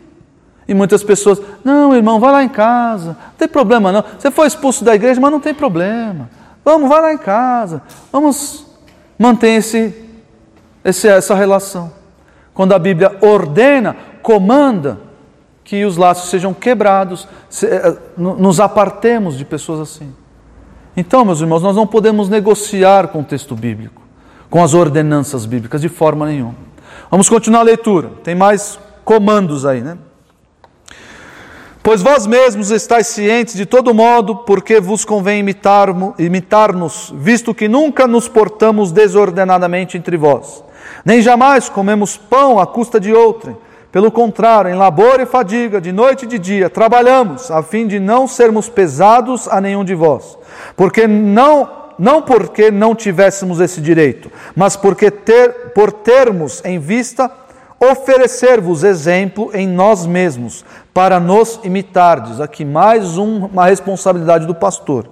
E 0.68 0.74
muitas 0.74 1.04
pessoas, 1.04 1.42
não, 1.64 1.94
irmão, 1.96 2.20
vai 2.20 2.32
lá 2.32 2.44
em 2.44 2.50
casa, 2.50 3.08
não 3.08 3.36
tem 3.38 3.48
problema 3.48 3.92
não. 3.92 4.04
Você 4.18 4.32
foi 4.32 4.48
expulso 4.48 4.84
da 4.86 4.96
igreja, 4.96 5.20
mas 5.20 5.32
não 5.32 5.40
tem 5.40 5.54
problema. 5.54 6.30
Vamos, 6.64 6.88
vai 6.88 7.02
lá 7.02 7.14
em 7.14 7.18
casa. 7.18 7.82
Vamos 8.12 8.66
manter 9.20 9.50
esse, 9.50 9.94
esse, 10.84 11.08
essa 11.08 11.36
relação. 11.36 11.92
Quando 12.54 12.74
a 12.74 12.80
Bíblia 12.80 13.18
ordena, 13.22 13.96
comanda 14.22 15.00
que 15.64 15.84
os 15.84 15.98
laços 15.98 16.30
sejam 16.30 16.54
quebrados, 16.54 17.28
eh, 17.64 17.98
nos 18.18 18.60
apartemos 18.60 19.38
de 19.38 19.44
pessoas 19.44 19.80
assim. 19.80 20.14
Então, 20.96 21.26
meus 21.26 21.42
irmãos, 21.42 21.64
nós 21.64 21.76
não 21.76 21.88
podemos 21.88 22.30
negociar 22.30 23.08
com 23.08 23.22
o 23.22 23.24
texto 23.24 23.56
bíblico, 23.56 24.02
com 24.50 24.64
as 24.64 24.74
ordenanças 24.74 25.46
bíblicas, 25.46 25.82
de 25.82 25.90
forma 25.90 26.28
nenhuma. 26.28 26.56
Vamos 27.10 27.28
continuar 27.28 27.62
a 27.62 27.64
leitura. 27.64 28.12
Tem 28.24 28.36
mais 28.36 28.80
comandos 29.04 29.66
aí, 29.66 29.82
né? 29.82 29.98
Pois 31.82 32.02
vós 32.02 32.26
mesmos 32.26 32.72
estáis 32.72 33.08
cientes 33.08 33.56
de 33.56 33.66
todo 33.66 33.94
modo, 33.94 34.38
porque 34.38 34.80
vos 34.80 35.04
convém 35.04 35.44
imitar-nos, 36.18 37.14
visto 37.18 37.54
que 37.54 37.68
nunca 37.68 38.08
nos 38.08 38.30
portamos 38.30 38.90
desordenadamente 38.90 39.98
entre 39.98 40.16
vós, 40.16 40.64
nem 41.04 41.22
jamais 41.22 41.68
comemos 41.68 42.16
pão 42.16 42.58
à 42.58 42.66
custa 42.66 43.02
de 43.02 43.14
outrem. 43.14 43.58
Pelo 43.94 44.12
contrário, 44.12 44.72
em 44.72 44.74
labor 44.74 45.20
e 45.20 45.26
fadiga, 45.28 45.80
de 45.80 45.92
noite 45.92 46.26
e 46.26 46.28
de 46.28 46.40
dia, 46.40 46.68
trabalhamos, 46.68 47.52
a 47.52 47.62
fim 47.62 47.86
de 47.86 48.00
não 48.00 48.28
sermos 48.28 48.68
pesados 48.68 49.48
a 49.48 49.62
nenhum 49.62 49.86
de 49.86 49.94
vós. 49.94 50.36
Porque 50.76 51.06
não 51.06 51.84
não 52.00 52.24
porque 52.24 52.72
não 52.72 52.96
tivéssemos 52.96 53.60
esse 53.60 53.80
direito, 53.80 54.32
mas 54.56 54.76
porque 54.76 55.12
ter, 55.12 55.74
por 55.76 55.92
termos 55.92 56.60
em 56.66 56.80
vista 56.80 57.30
oferecer-vos 57.80 58.84
exemplo 58.84 59.52
em 59.54 59.68
nós 59.68 60.08
mesmos, 60.08 60.66
para 60.92 61.20
nos 61.20 61.60
imitardes. 61.64 62.42
Aqui 62.42 62.66
mais 62.66 63.16
um, 63.20 63.46
uma 63.46 63.68
responsabilidade 63.68 64.48
do 64.48 64.56
pastor. 64.56 65.08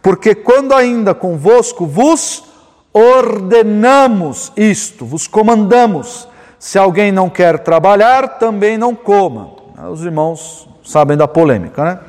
Porque 0.00 0.36
quando 0.36 0.72
ainda 0.72 1.14
convosco 1.14 1.84
vos 1.84 2.44
ordenamos 2.92 4.52
isto, 4.56 5.04
vos 5.04 5.26
comandamos, 5.26 6.28
se 6.58 6.78
alguém 6.78 7.12
não 7.12 7.28
quer 7.28 7.58
trabalhar, 7.60 8.38
também 8.38 8.78
não 8.78 8.94
coma. 8.94 9.50
Os 9.90 10.04
irmãos 10.04 10.68
sabem 10.84 11.16
da 11.16 11.26
polêmica, 11.26 11.84
né? 11.84 12.00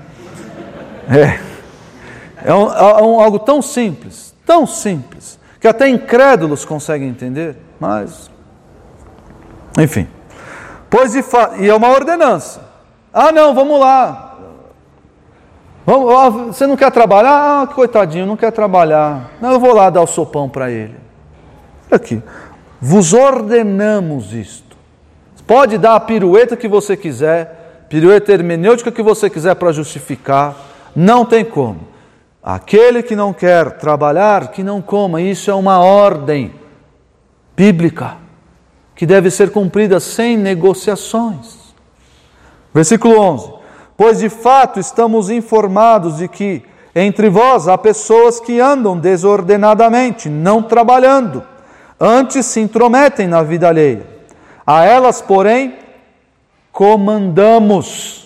É. 1.09 1.55
É, 2.43 2.53
um, 2.53 2.71
é 2.71 3.03
um, 3.03 3.19
algo 3.19 3.39
tão 3.39 3.61
simples, 3.61 4.35
tão 4.45 4.67
simples, 4.67 5.39
que 5.59 5.67
até 5.67 5.89
incrédulos 5.89 6.63
conseguem 6.63 7.09
entender, 7.09 7.57
mas. 7.79 8.29
Enfim. 9.79 10.07
Pois 10.89 11.15
fa... 11.25 11.53
E 11.57 11.67
é 11.67 11.73
uma 11.73 11.89
ordenança. 11.89 12.61
Ah, 13.11 13.31
não, 13.31 13.53
vamos 13.55 13.79
lá. 13.79 14.35
Vamos, 15.85 16.55
você 16.55 16.65
não 16.65 16.75
quer 16.75 16.91
trabalhar? 16.91 17.63
Ah, 17.63 17.67
coitadinho, 17.67 18.25
não 18.25 18.37
quer 18.37 18.51
trabalhar. 18.51 19.31
Não, 19.39 19.53
eu 19.53 19.59
vou 19.59 19.73
lá 19.73 19.89
dar 19.89 20.01
o 20.01 20.07
sopão 20.07 20.49
para 20.49 20.69
ele. 20.71 20.95
Aqui. 21.91 22.21
Vos 22.79 23.13
ordenamos 23.13 24.33
isto. 24.33 24.75
Pode 25.47 25.77
dar 25.77 25.95
a 25.95 25.99
pirueta 25.99 26.57
que 26.57 26.67
você 26.67 26.97
quiser, 26.97 27.85
pirueta 27.87 28.31
hermenêutica 28.31 28.91
que 28.91 29.03
você 29.03 29.29
quiser 29.29 29.55
para 29.55 29.71
justificar, 29.71 30.55
não 30.95 31.25
tem 31.25 31.45
como. 31.45 31.81
Aquele 32.41 33.03
que 33.03 33.15
não 33.15 33.33
quer 33.33 33.77
trabalhar, 33.77 34.49
que 34.49 34.63
não 34.63 34.81
coma, 34.81 35.21
isso 35.21 35.49
é 35.49 35.53
uma 35.53 35.79
ordem 35.79 36.53
bíblica 37.55 38.17
que 38.95 39.05
deve 39.05 39.29
ser 39.29 39.51
cumprida 39.51 39.99
sem 39.99 40.37
negociações. 40.37 41.73
Versículo 42.73 43.19
11: 43.19 43.53
Pois 43.97 44.19
de 44.19 44.29
fato 44.29 44.79
estamos 44.79 45.29
informados 45.29 46.17
de 46.17 46.27
que 46.27 46.63
entre 46.95 47.29
vós 47.29 47.67
há 47.67 47.77
pessoas 47.77 48.39
que 48.39 48.59
andam 48.59 48.97
desordenadamente, 48.97 50.29
não 50.29 50.61
trabalhando, 50.61 51.43
antes 52.05 52.45
se 52.45 52.59
intrometem 52.59 53.27
na 53.27 53.41
vida 53.41 53.67
alheia. 53.67 54.05
A 54.65 54.83
elas, 54.83 55.21
porém, 55.21 55.79
comandamos. 56.71 58.23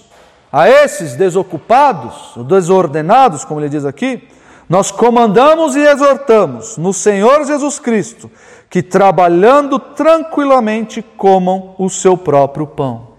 A 0.51 0.67
esses 0.67 1.15
desocupados, 1.15 2.33
desordenados, 2.47 3.45
como 3.45 3.59
ele 3.59 3.69
diz 3.69 3.85
aqui, 3.85 4.27
nós 4.67 4.89
comandamos 4.89 5.75
e 5.75 5.79
exortamos 5.79 6.75
no 6.77 6.91
Senhor 6.91 7.45
Jesus 7.45 7.79
Cristo 7.79 8.29
que 8.69 8.83
trabalhando 8.83 9.79
tranquilamente 9.79 11.01
comam 11.01 11.75
o 11.77 11.89
seu 11.89 12.15
próprio 12.15 12.67
pão. 12.67 13.09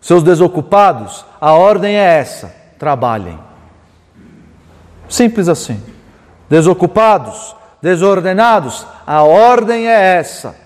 Seus 0.00 0.22
desocupados, 0.22 1.24
a 1.40 1.52
ordem 1.52 1.96
é 1.96 2.18
essa: 2.18 2.54
trabalhem. 2.78 3.38
Simples 5.08 5.48
assim. 5.48 5.82
Desocupados, 6.48 7.56
desordenados, 7.84 8.86
a 9.06 9.22
ordem 9.22 9.86
é 9.86 10.16
essa: 10.16 10.56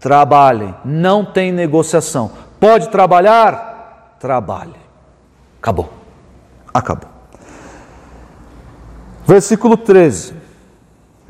trabalhem. 0.00 0.74
Não 0.82 1.22
tem 1.22 1.52
negociação. 1.52 2.30
Pode 2.58 2.88
trabalhar? 2.88 4.16
Trabalhe. 4.18 4.80
Acabou. 5.60 5.92
Acabou. 6.72 7.10
Versículo 9.26 9.76
13. 9.76 10.34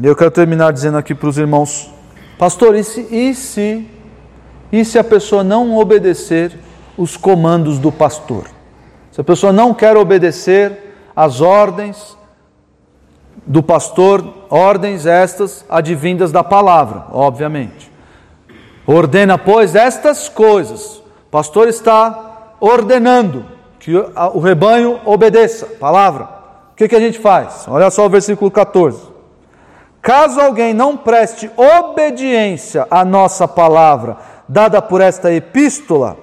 Eu 0.01 0.15
quero 0.15 0.31
terminar 0.31 0.73
dizendo 0.73 0.99
aqui 0.99 1.15
para 1.15 1.29
os 1.29 1.37
irmãos, 1.37 1.93
pastor, 2.39 2.77
e 2.77 2.85
se, 2.85 3.01
e 3.11 3.35
se, 3.35 3.89
e 4.71 4.85
se 4.85 4.99
a 5.01 5.05
pessoa 5.05 5.43
não 5.43 5.77
obedecer 5.77 6.57
os 6.97 7.17
comandos 7.17 7.81
do 7.81 7.91
pastor. 7.91 8.45
Se 9.11 9.21
a 9.21 9.25
pessoa 9.25 9.53
não 9.53 9.75
quer 9.75 9.97
obedecer 9.97 10.95
às 11.15 11.41
ordens 11.41 12.17
do 13.47 13.63
pastor, 13.63 14.25
ordens 14.49 15.07
estas 15.07 15.65
advindas 15.69 16.33
da 16.33 16.43
palavra, 16.43 17.05
obviamente. 17.13 17.93
Ordena, 18.87 19.39
pois, 19.39 19.75
estas 19.75 20.29
coisas. 20.29 20.97
O 20.97 21.31
pastor 21.31 21.69
está 21.69 22.55
ordenando 22.61 23.45
que 23.79 23.95
o 23.95 24.39
rebanho 24.39 25.01
obedeça, 25.05 25.67
palavra. 25.67 26.29
O 26.73 26.77
que, 26.77 26.89
que 26.89 26.97
a 26.97 27.01
gente 27.01 27.19
faz? 27.19 27.67
Olha 27.69 27.91
só 27.91 28.07
o 28.07 28.11
versículo 28.11 28.51
14. 28.51 29.15
Caso 30.01 30.41
alguém 30.41 30.75
não 30.75 30.97
preste 30.97 31.51
obediência 31.57 32.87
à 32.91 33.05
nossa 33.05 33.49
palavra, 33.49 34.19
dada 34.49 34.83
por 34.83 35.01
esta 35.01 35.33
epístola, 35.33 36.17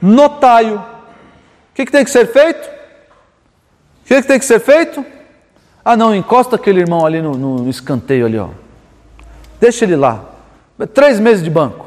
notaio. 0.00 0.76
O 0.78 1.74
que, 1.74 1.84
que 1.84 1.92
tem 1.92 2.04
que 2.04 2.10
ser 2.10 2.26
feito? 2.26 2.66
O 4.02 4.06
que, 4.06 4.22
que 4.22 4.28
tem 4.28 4.38
que 4.38 4.44
ser 4.44 4.60
feito? 4.60 5.04
Ah, 5.84 5.96
não, 5.96 6.14
encosta 6.14 6.56
aquele 6.56 6.80
irmão 6.80 7.04
ali 7.04 7.20
no, 7.20 7.34
no 7.34 7.68
escanteio 7.68 8.26
ali, 8.26 8.38
ó. 8.38 8.48
Deixa 9.60 9.84
ele 9.84 9.96
lá. 9.96 10.24
Três 10.94 11.18
meses 11.18 11.42
de 11.42 11.50
banco. 11.50 11.86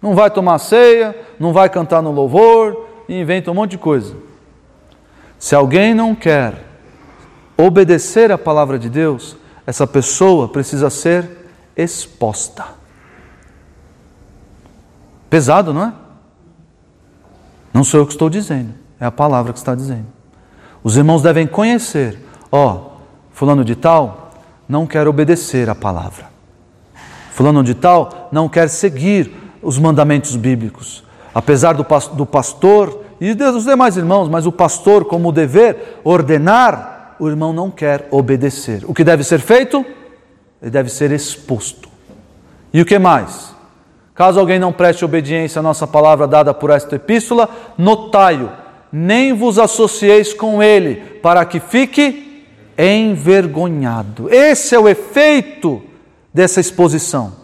Não 0.00 0.14
vai 0.14 0.30
tomar 0.30 0.58
ceia, 0.58 1.16
não 1.38 1.52
vai 1.52 1.68
cantar 1.68 2.02
no 2.02 2.12
louvor, 2.12 2.86
inventa 3.08 3.50
um 3.50 3.54
monte 3.54 3.72
de 3.72 3.78
coisa. 3.78 4.14
Se 5.38 5.54
alguém 5.54 5.94
não 5.94 6.14
quer 6.14 6.64
obedecer 7.56 8.30
a 8.30 8.38
palavra 8.38 8.78
de 8.78 8.88
Deus, 8.88 9.36
essa 9.66 9.86
pessoa 9.86 10.48
precisa 10.48 10.90
ser 10.90 11.28
exposta. 11.76 12.64
Pesado, 15.28 15.72
não 15.72 15.84
é? 15.84 15.92
Não 17.72 17.84
sou 17.84 18.00
eu 18.00 18.06
que 18.06 18.12
estou 18.12 18.30
dizendo, 18.30 18.72
é 18.98 19.04
a 19.04 19.10
palavra 19.10 19.52
que 19.52 19.58
está 19.58 19.74
dizendo. 19.74 20.06
Os 20.82 20.96
irmãos 20.96 21.22
devem 21.22 21.46
conhecer, 21.46 22.18
ó, 22.50 22.96
fulano 23.32 23.64
de 23.64 23.74
tal 23.74 24.30
não 24.68 24.86
quer 24.86 25.06
obedecer 25.06 25.68
a 25.68 25.74
palavra. 25.74 26.26
Fulano 27.32 27.62
de 27.62 27.74
tal 27.74 28.28
não 28.32 28.48
quer 28.48 28.68
seguir 28.68 29.30
os 29.62 29.78
mandamentos 29.78 30.36
bíblicos. 30.36 31.04
Apesar 31.34 31.74
do, 31.74 31.86
do 32.14 32.24
pastor 32.24 33.04
e 33.20 33.34
dos 33.34 33.64
demais 33.64 33.96
irmãos, 33.96 34.28
mas 34.28 34.46
o 34.46 34.52
pastor, 34.52 35.04
como 35.04 35.32
dever, 35.32 36.00
ordenar, 36.02 37.14
o 37.18 37.28
irmão 37.28 37.52
não 37.52 37.70
quer 37.70 38.08
obedecer. 38.10 38.84
O 38.86 38.94
que 38.94 39.04
deve 39.04 39.22
ser 39.22 39.40
feito? 39.40 39.84
Ele 40.60 40.70
deve 40.70 40.88
ser 40.88 41.12
exposto. 41.12 41.88
E 42.72 42.80
o 42.80 42.86
que 42.86 42.98
mais? 42.98 43.54
Caso 44.14 44.40
alguém 44.40 44.58
não 44.58 44.72
preste 44.72 45.04
obediência 45.04 45.58
à 45.58 45.62
nossa 45.62 45.86
palavra 45.86 46.26
dada 46.26 46.54
por 46.54 46.70
esta 46.70 46.96
epístola, 46.96 47.48
notai-o, 47.76 48.50
nem 48.90 49.34
vos 49.34 49.58
associeis 49.58 50.32
com 50.32 50.62
ele, 50.62 50.96
para 51.22 51.44
que 51.44 51.60
fique 51.60 52.25
envergonhado. 52.78 54.32
Esse 54.32 54.74
é 54.74 54.78
o 54.78 54.88
efeito 54.88 55.82
dessa 56.32 56.60
exposição. 56.60 57.34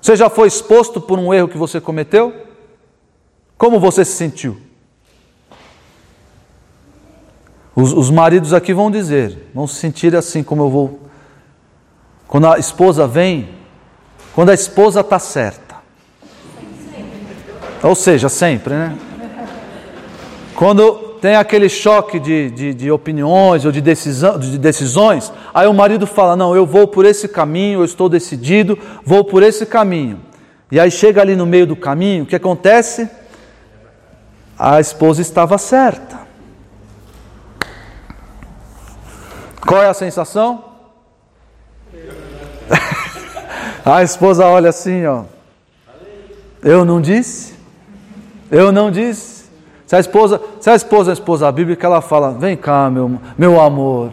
Você 0.00 0.16
já 0.16 0.28
foi 0.30 0.48
exposto 0.48 1.00
por 1.00 1.18
um 1.18 1.32
erro 1.32 1.48
que 1.48 1.58
você 1.58 1.80
cometeu? 1.80 2.34
Como 3.56 3.80
você 3.80 4.04
se 4.04 4.12
sentiu? 4.12 4.56
Os, 7.74 7.92
os 7.92 8.10
maridos 8.10 8.52
aqui 8.52 8.72
vão 8.72 8.90
dizer, 8.90 9.50
vão 9.54 9.66
se 9.66 9.76
sentir 9.76 10.14
assim 10.16 10.42
como 10.42 10.62
eu 10.62 10.70
vou. 10.70 11.00
Quando 12.26 12.46
a 12.46 12.58
esposa 12.58 13.06
vem 13.06 13.58
quando 14.38 14.50
a 14.50 14.54
esposa 14.54 15.00
está 15.00 15.18
certa. 15.18 15.74
Ou 17.82 17.96
seja, 17.96 18.28
sempre, 18.28 18.72
né? 18.72 18.96
Quando 20.54 21.07
tem 21.20 21.36
aquele 21.36 21.68
choque 21.68 22.18
de, 22.18 22.50
de, 22.50 22.74
de, 22.74 22.90
opiniões 22.90 23.64
ou 23.64 23.72
de, 23.72 23.80
decisão, 23.80 24.38
de 24.38 24.58
decisões, 24.58 25.32
aí 25.52 25.66
o 25.66 25.74
marido 25.74 26.06
fala: 26.06 26.36
Não, 26.36 26.54
eu 26.54 26.64
vou 26.64 26.86
por 26.86 27.04
esse 27.04 27.28
caminho, 27.28 27.80
eu 27.80 27.84
estou 27.84 28.08
decidido, 28.08 28.78
vou 29.04 29.24
por 29.24 29.42
esse 29.42 29.66
caminho. 29.66 30.20
E 30.70 30.78
aí 30.78 30.90
chega 30.90 31.20
ali 31.20 31.34
no 31.34 31.46
meio 31.46 31.66
do 31.66 31.76
caminho, 31.76 32.24
o 32.24 32.26
que 32.26 32.36
acontece? 32.36 33.08
A 34.58 34.80
esposa 34.80 35.22
estava 35.22 35.56
certa. 35.56 36.18
Qual 39.66 39.82
é 39.82 39.88
a 39.88 39.94
sensação? 39.94 40.64
A 43.84 44.02
esposa 44.02 44.46
olha 44.46 44.68
assim, 44.68 45.06
ó. 45.06 45.24
Eu 46.62 46.84
não 46.84 47.00
disse? 47.00 47.54
Eu 48.50 48.72
não 48.72 48.90
disse? 48.90 49.37
Se 49.88 49.96
a 49.96 50.00
esposa, 50.00 50.38
se 50.60 50.68
a 50.68 50.74
esposa 50.74 51.10
é 51.10 51.12
a 51.12 51.14
esposa 51.14 51.50
bíblica, 51.50 51.86
ela 51.86 52.02
fala: 52.02 52.32
Vem 52.32 52.54
cá, 52.58 52.90
meu, 52.90 53.18
meu 53.38 53.58
amor. 53.58 54.12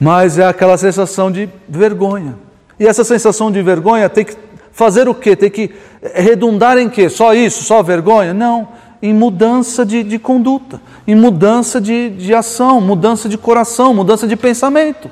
Mas 0.00 0.38
é 0.38 0.46
aquela 0.46 0.76
sensação 0.76 1.28
de 1.28 1.48
vergonha. 1.68 2.36
E 2.78 2.86
essa 2.86 3.02
sensação 3.02 3.50
de 3.50 3.60
vergonha 3.62 4.08
tem 4.08 4.24
que 4.24 4.36
fazer 4.70 5.08
o 5.08 5.14
quê? 5.14 5.34
Tem 5.34 5.50
que 5.50 5.74
redundar 6.14 6.78
em 6.78 6.88
quê? 6.88 7.08
Só 7.08 7.34
isso? 7.34 7.64
Só 7.64 7.82
vergonha? 7.82 8.32
Não. 8.32 8.68
Em 9.02 9.12
mudança 9.12 9.84
de, 9.84 10.04
de 10.04 10.20
conduta, 10.20 10.80
em 11.04 11.16
mudança 11.16 11.80
de, 11.80 12.10
de 12.10 12.32
ação, 12.32 12.80
mudança 12.80 13.28
de 13.28 13.36
coração, 13.36 13.92
mudança 13.92 14.28
de 14.28 14.36
pensamento. 14.36 15.10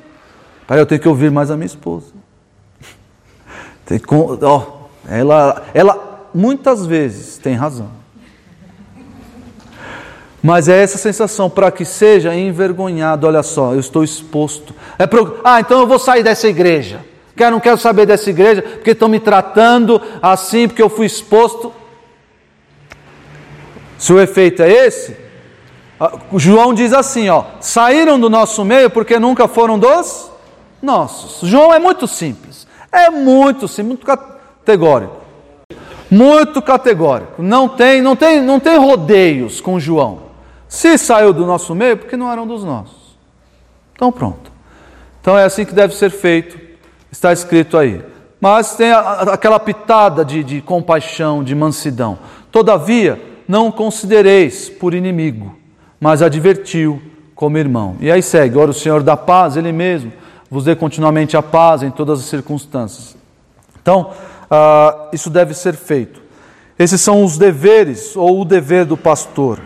Pai, 0.68 0.78
eu 0.78 0.86
tenho 0.86 1.00
que 1.00 1.08
ouvir 1.08 1.32
mais 1.32 1.50
a 1.50 1.56
minha 1.56 1.66
esposa. 1.66 2.12
Tem, 3.84 4.00
ó, 4.42 4.62
ela, 5.08 5.62
ela 5.74 6.09
muitas 6.34 6.86
vezes 6.86 7.38
tem 7.38 7.54
razão. 7.54 7.90
Mas 10.42 10.68
é 10.68 10.82
essa 10.82 10.96
sensação 10.96 11.50
para 11.50 11.70
que 11.70 11.84
seja 11.84 12.34
envergonhado. 12.34 13.26
Olha 13.26 13.42
só, 13.42 13.74
eu 13.74 13.80
estou 13.80 14.02
exposto. 14.02 14.74
É 14.98 15.06
pro, 15.06 15.38
ah, 15.44 15.60
então 15.60 15.80
eu 15.80 15.86
vou 15.86 15.98
sair 15.98 16.22
dessa 16.22 16.48
igreja. 16.48 17.04
Quero, 17.36 17.52
não 17.52 17.60
quero 17.60 17.78
saber 17.78 18.06
dessa 18.06 18.30
igreja 18.30 18.62
porque 18.62 18.90
estão 18.90 19.08
me 19.08 19.20
tratando 19.20 20.00
assim, 20.20 20.66
porque 20.66 20.82
eu 20.82 20.88
fui 20.88 21.06
exposto. 21.06 21.72
Se 23.98 24.12
o 24.12 24.20
efeito 24.20 24.62
é 24.62 24.70
esse, 24.70 25.16
João 26.36 26.72
diz 26.72 26.92
assim, 26.94 27.28
ó, 27.28 27.44
saíram 27.60 28.18
do 28.18 28.30
nosso 28.30 28.64
meio 28.64 28.88
porque 28.88 29.18
nunca 29.18 29.46
foram 29.46 29.78
dos 29.78 30.30
nossos. 30.80 31.46
João 31.46 31.72
é 31.72 31.78
muito 31.78 32.06
simples, 32.06 32.66
é 32.90 33.10
muito 33.10 33.68
simples, 33.68 33.98
muito 33.98 34.06
categórico. 34.06 35.19
Muito 36.10 36.60
categórico. 36.60 37.42
Não 37.42 37.68
tem, 37.68 38.02
não 38.02 38.16
tem, 38.16 38.40
não 38.40 38.58
tem 38.58 38.76
rodeios 38.76 39.60
com 39.60 39.78
João. 39.78 40.30
Se 40.68 40.98
saiu 40.98 41.32
do 41.32 41.46
nosso 41.46 41.74
meio, 41.74 41.96
porque 41.96 42.16
não 42.16 42.30
eram 42.30 42.46
dos 42.46 42.64
nossos. 42.64 43.16
Então 43.94 44.10
pronto. 44.10 44.50
Então 45.20 45.38
é 45.38 45.44
assim 45.44 45.64
que 45.64 45.74
deve 45.74 45.94
ser 45.94 46.10
feito. 46.10 46.58
Está 47.12 47.32
escrito 47.32 47.76
aí. 47.76 48.02
Mas 48.40 48.74
tem 48.76 48.90
a, 48.90 49.00
aquela 49.22 49.60
pitada 49.60 50.24
de, 50.24 50.42
de 50.42 50.60
compaixão, 50.60 51.44
de 51.44 51.54
mansidão. 51.54 52.18
Todavia, 52.50 53.20
não 53.46 53.68
o 53.68 53.72
considereis 53.72 54.68
por 54.68 54.94
inimigo, 54.94 55.56
mas 56.00 56.22
advertiu 56.22 57.02
como 57.34 57.58
irmão. 57.58 57.96
E 58.00 58.10
aí 58.10 58.22
segue: 58.22 58.56
ora, 58.56 58.70
o 58.70 58.74
Senhor 58.74 59.02
da 59.02 59.16
paz, 59.16 59.56
Ele 59.56 59.72
mesmo, 59.72 60.12
vos 60.50 60.64
dê 60.64 60.74
continuamente 60.74 61.36
a 61.36 61.42
paz 61.42 61.82
em 61.82 61.90
todas 61.90 62.20
as 62.20 62.26
circunstâncias. 62.26 63.16
Então, 63.82 64.10
uh, 64.50 65.08
isso 65.12 65.30
deve 65.30 65.54
ser 65.54 65.74
feito. 65.74 66.20
Esses 66.78 67.00
são 67.00 67.24
os 67.24 67.36
deveres, 67.38 68.16
ou 68.16 68.40
o 68.40 68.44
dever 68.44 68.84
do 68.84 68.96
pastor. 68.96 69.60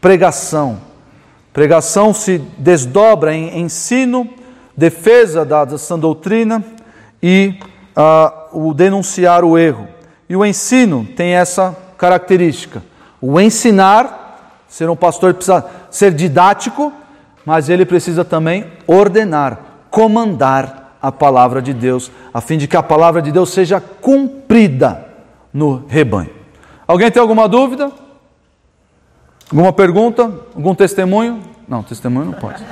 Pregação. 0.00 0.80
Pregação 1.52 2.14
se 2.14 2.38
desdobra 2.56 3.34
em 3.34 3.60
ensino, 3.60 4.28
defesa 4.76 5.44
da 5.44 5.78
sã 5.78 5.98
doutrina 5.98 6.64
e 7.22 7.58
uh, 7.96 8.68
o 8.68 8.74
denunciar 8.74 9.44
o 9.44 9.58
erro. 9.58 9.88
E 10.28 10.36
o 10.36 10.44
ensino 10.44 11.06
tem 11.16 11.34
essa 11.34 11.76
característica 11.96 12.82
o 13.20 13.40
ensinar, 13.40 14.62
ser 14.68 14.88
um 14.88 14.96
pastor 14.96 15.34
precisa 15.34 15.64
ser 15.90 16.12
didático, 16.12 16.92
mas 17.44 17.68
ele 17.68 17.84
precisa 17.84 18.24
também 18.24 18.66
ordenar, 18.86 19.58
comandar 19.90 20.77
a 21.00 21.12
palavra 21.12 21.62
de 21.62 21.72
Deus, 21.72 22.10
a 22.32 22.40
fim 22.40 22.58
de 22.58 22.66
que 22.66 22.76
a 22.76 22.82
palavra 22.82 23.22
de 23.22 23.30
Deus 23.30 23.50
seja 23.50 23.80
cumprida 23.80 25.08
no 25.52 25.86
rebanho. 25.86 26.30
Alguém 26.86 27.10
tem 27.10 27.20
alguma 27.20 27.48
dúvida? 27.48 27.92
Alguma 29.50 29.72
pergunta? 29.72 30.22
Algum 30.54 30.74
testemunho? 30.74 31.42
Não, 31.66 31.82
testemunho 31.82 32.26
não 32.26 32.32
pode. 32.32 32.62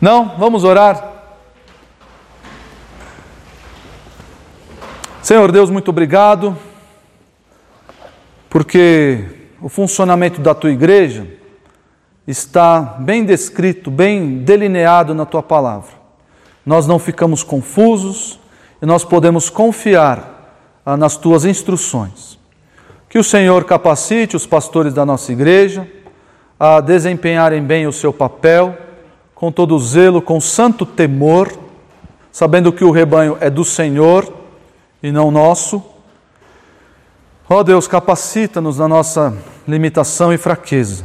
Não? 0.00 0.36
Vamos 0.38 0.64
orar. 0.64 1.10
Senhor 5.22 5.52
Deus, 5.52 5.68
muito 5.68 5.90
obrigado 5.90 6.56
porque 8.48 9.24
o 9.60 9.68
funcionamento 9.68 10.40
da 10.40 10.54
tua 10.54 10.70
igreja 10.70 11.26
está 12.26 12.80
bem 12.80 13.24
descrito, 13.24 13.90
bem 13.90 14.38
delineado 14.38 15.14
na 15.14 15.26
tua 15.26 15.42
palavra. 15.42 15.99
Nós 16.70 16.86
não 16.86 17.00
ficamos 17.00 17.42
confusos 17.42 18.38
e 18.80 18.86
nós 18.86 19.02
podemos 19.04 19.50
confiar 19.50 20.78
ah, 20.86 20.96
nas 20.96 21.16
tuas 21.16 21.44
instruções. 21.44 22.38
Que 23.08 23.18
o 23.18 23.24
Senhor 23.24 23.64
capacite 23.64 24.36
os 24.36 24.46
pastores 24.46 24.94
da 24.94 25.04
nossa 25.04 25.32
igreja 25.32 25.84
a 26.60 26.80
desempenharem 26.80 27.60
bem 27.60 27.88
o 27.88 27.92
seu 27.92 28.12
papel, 28.12 28.78
com 29.34 29.50
todo 29.50 29.76
zelo, 29.80 30.22
com 30.22 30.40
santo 30.40 30.86
temor, 30.86 31.52
sabendo 32.30 32.72
que 32.72 32.84
o 32.84 32.92
rebanho 32.92 33.36
é 33.40 33.50
do 33.50 33.64
Senhor 33.64 34.32
e 35.02 35.10
não 35.10 35.32
nosso 35.32 35.82
Ó 37.48 37.58
oh 37.58 37.64
Deus, 37.64 37.88
capacita-nos 37.88 38.78
na 38.78 38.86
nossa 38.86 39.36
limitação 39.66 40.32
e 40.32 40.38
fraqueza, 40.38 41.02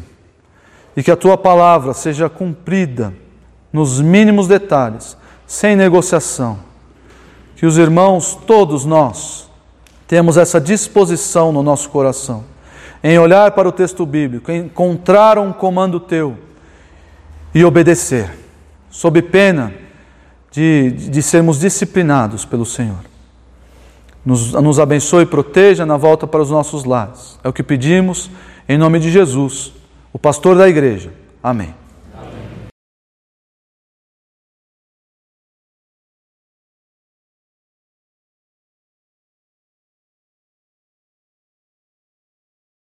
e 0.95 1.01
que 1.01 1.09
a 1.09 1.15
tua 1.15 1.35
palavra 1.35 1.91
seja 1.91 2.29
cumprida 2.29 3.11
nos 3.73 3.99
mínimos 3.99 4.47
detalhes, 4.47 5.17
sem 5.45 5.75
negociação. 5.75 6.59
Que 7.55 7.65
os 7.65 7.77
irmãos, 7.77 8.37
todos 8.47 8.85
nós, 8.85 9.49
temos 10.07 10.37
essa 10.37 10.59
disposição 10.59 11.51
no 11.51 11.63
nosso 11.63 11.89
coração, 11.89 12.43
em 13.03 13.17
olhar 13.17 13.51
para 13.51 13.67
o 13.67 13.71
texto 13.71 14.05
bíblico, 14.05 14.51
encontrar 14.51 15.37
um 15.37 15.51
comando 15.53 15.99
teu 15.99 16.37
e 17.53 17.63
obedecer, 17.63 18.31
sob 18.89 19.21
pena 19.21 19.73
de, 20.51 20.91
de 20.91 21.21
sermos 21.21 21.59
disciplinados 21.59 22.45
pelo 22.45 22.65
Senhor 22.65 23.15
nos, 24.25 24.53
nos 24.53 24.79
abençoe 24.79 25.23
e 25.23 25.27
proteja 25.27 25.85
na 25.85 25.95
volta 25.95 26.25
para 26.25 26.41
os 26.41 26.49
nossos 26.49 26.83
lares. 26.83 27.37
É 27.43 27.47
o 27.47 27.53
que 27.53 27.61
pedimos 27.61 28.31
em 28.67 28.77
nome 28.77 28.99
de 28.99 29.11
Jesus, 29.11 29.71
o 30.11 30.17
pastor 30.17 30.57
da 30.57 30.67
igreja. 30.67 31.13
Amém. 31.43 31.84